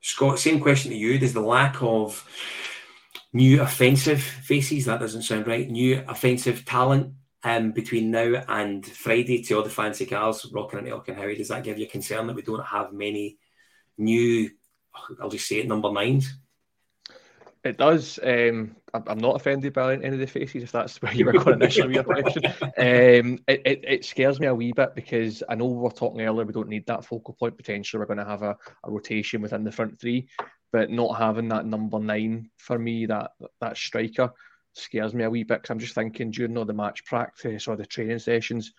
Scott, 0.00 0.38
same 0.38 0.60
question 0.60 0.90
to 0.90 0.96
you. 0.96 1.18
Does 1.18 1.32
the 1.32 1.40
lack 1.40 1.82
of 1.82 2.28
new 3.32 3.62
offensive 3.62 4.22
faces, 4.22 4.84
that 4.84 5.00
doesn't 5.00 5.22
sound 5.22 5.46
right, 5.46 5.68
new 5.68 6.04
offensive 6.06 6.64
talent 6.64 7.14
um, 7.42 7.72
between 7.72 8.10
now 8.10 8.42
and 8.48 8.86
Friday 8.86 9.42
to 9.42 9.54
all 9.54 9.62
the 9.62 9.70
fancy 9.70 10.06
cars 10.06 10.46
rocking 10.52 10.78
into 10.78 10.92
Auchenhowie, 10.92 11.36
does 11.36 11.48
that 11.48 11.64
give 11.64 11.78
you 11.78 11.86
concern 11.86 12.26
that 12.26 12.36
we 12.36 12.42
don't 12.42 12.64
have 12.64 12.92
many 12.92 13.38
new, 13.98 14.50
I'll 15.20 15.28
just 15.28 15.48
say 15.48 15.56
it, 15.56 15.68
number 15.68 15.92
nines? 15.92 16.32
It 17.64 17.78
does. 17.78 18.18
Um, 18.22 18.76
I'm 18.92 19.18
not 19.18 19.36
offended 19.36 19.72
by 19.72 19.94
any 19.94 20.08
of 20.08 20.18
the 20.18 20.26
faces, 20.26 20.62
if 20.62 20.72
that's 20.72 21.00
where 21.00 21.14
you 21.14 21.24
were 21.24 21.32
going 21.32 21.60
initially 21.62 21.88
with 21.88 21.94
your 21.96 22.04
question. 22.04 22.44
Um, 22.60 23.38
it, 23.48 23.62
it, 23.64 23.84
it, 23.88 24.04
scares 24.04 24.38
me 24.38 24.46
a 24.46 24.54
wee 24.54 24.72
bit 24.72 24.94
because 24.94 25.42
I 25.48 25.54
know 25.54 25.64
we 25.64 25.78
were 25.78 25.90
talking 25.90 26.20
earlier, 26.20 26.44
we 26.44 26.52
don't 26.52 26.68
need 26.68 26.86
that 26.86 27.06
focal 27.06 27.34
point. 27.34 27.56
Potentially, 27.56 27.98
we're 27.98 28.06
going 28.06 28.18
to 28.18 28.24
have 28.24 28.42
a, 28.42 28.56
a 28.84 28.90
rotation 28.90 29.40
within 29.40 29.64
the 29.64 29.72
front 29.72 29.98
three, 29.98 30.28
but 30.72 30.90
not 30.90 31.18
having 31.18 31.48
that 31.48 31.64
number 31.64 31.98
nine 31.98 32.50
for 32.58 32.78
me, 32.78 33.06
that 33.06 33.30
that 33.60 33.78
striker, 33.78 34.30
scares 34.74 35.14
me 35.14 35.24
a 35.24 35.30
wee 35.30 35.44
bit 35.44 35.62
because 35.62 35.70
I'm 35.70 35.78
just 35.78 35.94
thinking 35.94 36.30
during 36.30 36.58
all 36.58 36.66
the 36.66 36.74
match 36.74 37.04
practice 37.06 37.66
or 37.66 37.76
the 37.76 37.86
training 37.86 38.18
sessions, 38.18 38.72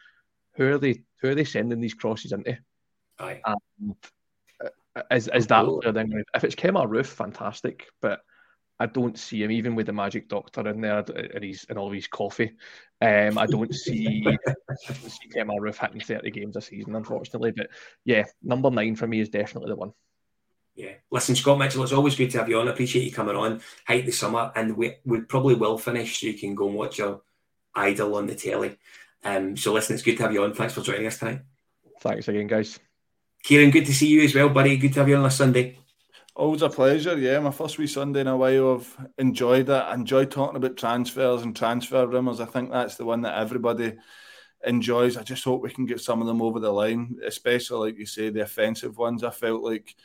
who 0.56 0.72
are 0.74 0.78
they? 0.78 1.02
Who 1.22 1.30
are 1.30 1.36
they 1.36 1.44
sending 1.44 1.82
these 1.82 1.96
crosses 1.96 2.32
into? 2.34 2.58
Aye. 3.20 3.42
And, 3.46 3.96
uh, 4.64 5.02
is, 5.12 5.28
is 5.34 5.48
that 5.48 5.66
then 5.94 6.24
if 6.36 6.44
it's 6.44 6.56
Kemar 6.56 6.88
Roofe, 6.88 7.08
fantastic, 7.08 7.88
but 8.02 8.22
I 8.80 8.88
don't 8.88 9.18
see 9.18 9.44
him 9.44 9.52
even 9.52 9.76
with 9.76 9.86
the 9.86 9.94
magic 9.94 10.28
doctor 10.28 10.68
in 10.68 10.82
there 10.82 11.00
and 11.34 11.44
he's 11.44 11.64
in 11.66 11.78
all 11.78 11.88
of 11.88 11.94
his 11.94 12.08
coffee. 12.08 12.54
Um, 13.02 13.38
I 13.38 13.46
don't 13.46 13.74
see, 13.74 14.22
see 14.24 15.30
Kemar 15.34 15.60
Roofe 15.60 15.80
hitting 15.80 16.02
30 16.02 16.32
games 16.32 16.56
a 16.58 16.62
season, 16.62 16.96
unfortunately. 16.96 17.52
But 17.52 17.68
yeah, 18.04 18.26
number 18.44 18.70
nine 18.70 18.96
for 18.96 19.08
me 19.08 19.22
is 19.22 19.30
definitely 19.30 19.70
the 19.70 19.78
one. 19.78 19.94
Yeah. 20.76 20.92
Listen, 21.10 21.36
Scott 21.36 21.58
Mitchell, 21.58 21.84
it's 21.84 21.94
always 21.94 22.16
good 22.16 22.32
to 22.32 22.40
have 22.40 22.50
you 22.50 22.60
on. 22.60 22.68
I 22.68 22.72
appreciate 22.72 23.06
you 23.06 23.12
coming 23.12 23.38
on. 23.38 23.62
Height 23.88 24.06
the 24.06 24.12
summer, 24.12 24.52
and 24.56 24.76
we, 24.76 24.96
we 25.06 25.22
probably 25.22 25.56
will 25.56 25.78
finish 25.78 26.20
so 26.20 26.28
you 26.28 26.34
can 26.34 26.54
go 26.54 26.68
and 26.68 26.76
watch 26.76 26.98
your 26.98 27.22
idol 27.74 28.16
on 28.16 28.28
the 28.28 28.36
telly. 28.36 28.78
Um, 29.24 29.56
so 29.56 29.74
listen, 29.74 29.94
it's 29.94 30.04
good 30.04 30.18
to 30.18 30.24
have 30.24 30.34
you 30.34 30.44
on. 30.44 30.54
Thanks 30.54 30.74
for 30.74 30.82
joining 30.82 31.08
us 31.08 31.18
tonight. 31.18 31.42
Thanks 32.02 32.28
again, 32.28 32.48
guys. 32.48 32.78
Kyran, 33.46 33.72
good 33.72 33.86
to 33.86 33.94
see 33.94 34.08
you 34.08 34.24
as 34.24 34.36
well, 34.36 34.50
buddy. 34.50 34.76
Good 34.76 34.94
to 34.94 35.00
have 35.00 35.10
you 35.10 35.16
on 35.16 35.26
a 35.26 35.32
Sunday. 35.32 35.78
Always 36.38 36.64
a 36.64 36.70
pleasure. 36.70 37.18
Yeah, 37.18 37.40
my 37.40 37.52
first 37.52 37.78
wee 37.78 37.88
Sunday 37.88 38.20
in 38.20 38.28
a 38.28 38.36
while. 38.36 38.76
I've 38.76 39.08
enjoyed 39.18 39.70
it. 39.70 39.72
I 39.72 39.94
enjoy 39.94 40.26
talking 40.26 40.58
about 40.58 40.76
transfers 40.76 41.44
and 41.44 41.56
transfer 41.56 42.06
rumours. 42.06 42.42
I 42.42 42.46
think 42.46 42.72
that's 42.72 42.96
the 42.98 43.06
one 43.06 43.22
that 43.22 43.40
everybody 43.40 43.94
enjoys. 44.66 45.16
I 45.16 45.24
just 45.24 45.46
hope 45.46 45.62
we 45.62 45.70
can 45.70 45.86
get 45.86 46.02
some 46.02 46.20
of 46.20 46.28
them 46.28 46.42
over 46.42 46.60
the 46.60 46.72
line, 46.72 47.16
especially 47.26 47.92
like 47.92 48.00
you 48.00 48.06
say, 48.06 48.32
the 48.32 48.42
offensive 48.42 48.98
ones. 48.98 49.24
I 49.24 49.30
felt 49.30 49.64
like 49.64 49.96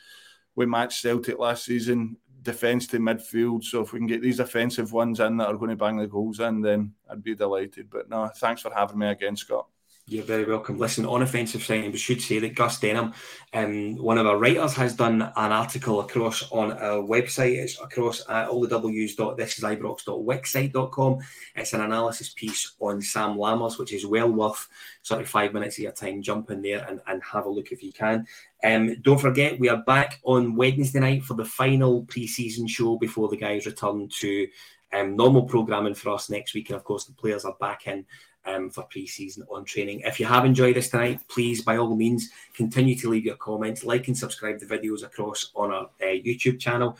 we 0.55 0.65
matched 0.65 1.01
Celtic 1.01 1.37
last 1.37 1.65
season, 1.65 2.15
defence 2.41 2.87
to 2.87 2.99
midfield. 2.99 3.65
So 3.65 3.81
if 3.81 3.91
we 3.91 3.99
can 3.99 4.07
get 4.07 4.21
these 4.21 4.39
offensive 4.39 4.93
ones 4.93 5.19
in 5.19 5.35
that 5.35 5.49
are 5.49 5.57
going 5.57 5.71
to 5.71 5.75
bang 5.75 5.97
the 5.97 6.07
goals 6.07 6.39
in, 6.39 6.61
then 6.61 6.93
I'd 7.09 7.23
be 7.23 7.35
delighted. 7.35 7.89
But 7.89 8.09
no, 8.09 8.29
thanks 8.37 8.61
for 8.61 8.73
having 8.73 8.99
me 8.99 9.07
again, 9.07 9.35
Scott. 9.35 9.67
You're 10.07 10.23
very 10.23 10.45
welcome. 10.45 10.77
Listen, 10.77 11.05
on 11.05 11.21
offensive 11.21 11.63
side, 11.63 11.89
we 11.89 11.97
should 11.97 12.21
say 12.21 12.39
that 12.39 12.55
Gus 12.55 12.77
Denham, 12.79 13.13
um, 13.53 13.95
one 13.95 14.17
of 14.17 14.27
our 14.27 14.37
writers, 14.37 14.73
has 14.73 14.93
done 14.95 15.21
an 15.21 15.51
article 15.53 16.01
across 16.01 16.43
on 16.51 16.73
our 16.73 17.01
website. 17.01 17.55
It's 17.55 17.79
across 17.79 18.21
at 18.27 18.49
all 18.49 18.59
the 18.61 18.67
w's.thisisibrox.wixsite.com. 18.67 21.19
It's 21.55 21.73
an 21.73 21.81
analysis 21.81 22.33
piece 22.33 22.73
on 22.79 23.01
Sam 23.01 23.37
Lammers, 23.37 23.79
which 23.79 23.93
is 23.93 24.05
well 24.05 24.29
worth 24.29 24.67
sort 25.01 25.21
of 25.21 25.29
five 25.29 25.53
minutes 25.53 25.77
of 25.77 25.83
your 25.83 25.93
time. 25.93 26.21
Jump 26.21 26.51
in 26.51 26.61
there 26.61 26.85
and, 26.89 26.99
and 27.07 27.23
have 27.23 27.45
a 27.45 27.49
look 27.49 27.71
if 27.71 27.81
you 27.81 27.93
can. 27.93 28.27
Um, 28.63 29.01
don't 29.01 29.21
forget, 29.21 29.59
we 29.59 29.69
are 29.69 29.83
back 29.83 30.19
on 30.23 30.55
Wednesday 30.55 30.99
night 30.99 31.23
for 31.23 31.33
the 31.35 31.45
final 31.45 32.03
pre-season 32.03 32.67
show 32.67 32.97
before 32.97 33.29
the 33.29 33.37
guys 33.37 33.65
return 33.65 34.09
to 34.19 34.47
um, 34.93 35.15
normal 35.15 35.43
programming 35.43 35.95
for 35.95 36.09
us 36.09 36.29
next 36.29 36.53
week. 36.53 36.69
And 36.69 36.75
of 36.75 36.83
course, 36.83 37.05
the 37.05 37.13
players 37.13 37.45
are 37.45 37.55
back 37.59 37.87
in 37.87 38.05
um, 38.45 38.69
for 38.69 38.83
pre-season 38.83 39.45
on 39.49 39.65
training. 39.65 40.01
If 40.01 40.19
you 40.19 40.25
have 40.25 40.45
enjoyed 40.45 40.75
this 40.75 40.89
tonight, 40.89 41.21
please, 41.27 41.61
by 41.61 41.77
all 41.77 41.95
means, 41.95 42.29
continue 42.53 42.95
to 42.97 43.09
leave 43.09 43.25
your 43.25 43.35
comments, 43.35 43.83
like 43.83 44.07
and 44.07 44.17
subscribe 44.17 44.59
the 44.59 44.65
videos 44.65 45.03
across 45.03 45.51
on 45.55 45.71
our 45.71 45.89
uh, 46.01 46.05
YouTube 46.05 46.59
channel. 46.59 46.97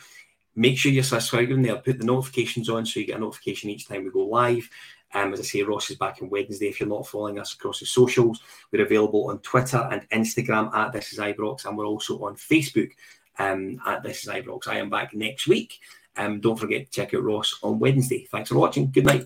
Make 0.56 0.78
sure 0.78 0.92
you're 0.92 1.04
subscribing 1.04 1.62
there. 1.62 1.78
Put 1.78 2.00
the 2.00 2.06
notifications 2.06 2.70
on 2.70 2.86
so 2.86 3.00
you 3.00 3.06
get 3.06 3.18
a 3.18 3.20
notification 3.20 3.70
each 3.70 3.88
time 3.88 4.04
we 4.04 4.12
go 4.12 4.26
live. 4.26 4.70
Um, 5.14 5.34
as 5.34 5.40
I 5.40 5.44
say, 5.44 5.62
Ross 5.64 5.90
is 5.90 5.98
back 5.98 6.20
on 6.22 6.30
Wednesday. 6.30 6.68
If 6.68 6.80
you're 6.80 6.90
not 6.90 7.08
following 7.08 7.40
us 7.40 7.54
across 7.54 7.80
the 7.80 7.86
socials, 7.86 8.42
we're 8.72 8.86
available 8.86 9.30
on 9.30 9.40
Twitter 9.40 9.88
and 9.92 10.10
Instagram 10.10 10.74
at 10.74 10.94
This 10.94 11.12
Is 11.14 11.20
Ibrox, 11.20 11.66
and 11.66 11.78
we're 11.78 11.86
also 11.86 12.24
on 12.24 12.36
Facebook 12.36 12.92
um, 13.40 13.82
at 13.86 14.04
This 14.04 14.24
Is 14.24 14.30
Ibrox. 14.30 14.68
I 14.68 14.78
am 14.78 14.90
back 14.90 15.14
next 15.14 15.48
week. 15.48 15.80
Um, 16.16 16.40
don't 16.40 16.60
forget 16.60 16.86
to 16.86 16.92
check 16.92 17.14
out 17.14 17.24
Ross 17.24 17.60
on 17.62 17.80
Wednesday. 17.80 18.28
Thanks 18.32 18.50
for 18.50 18.56
watching. 18.56 18.92
Good 18.92 19.06
night. 19.06 19.26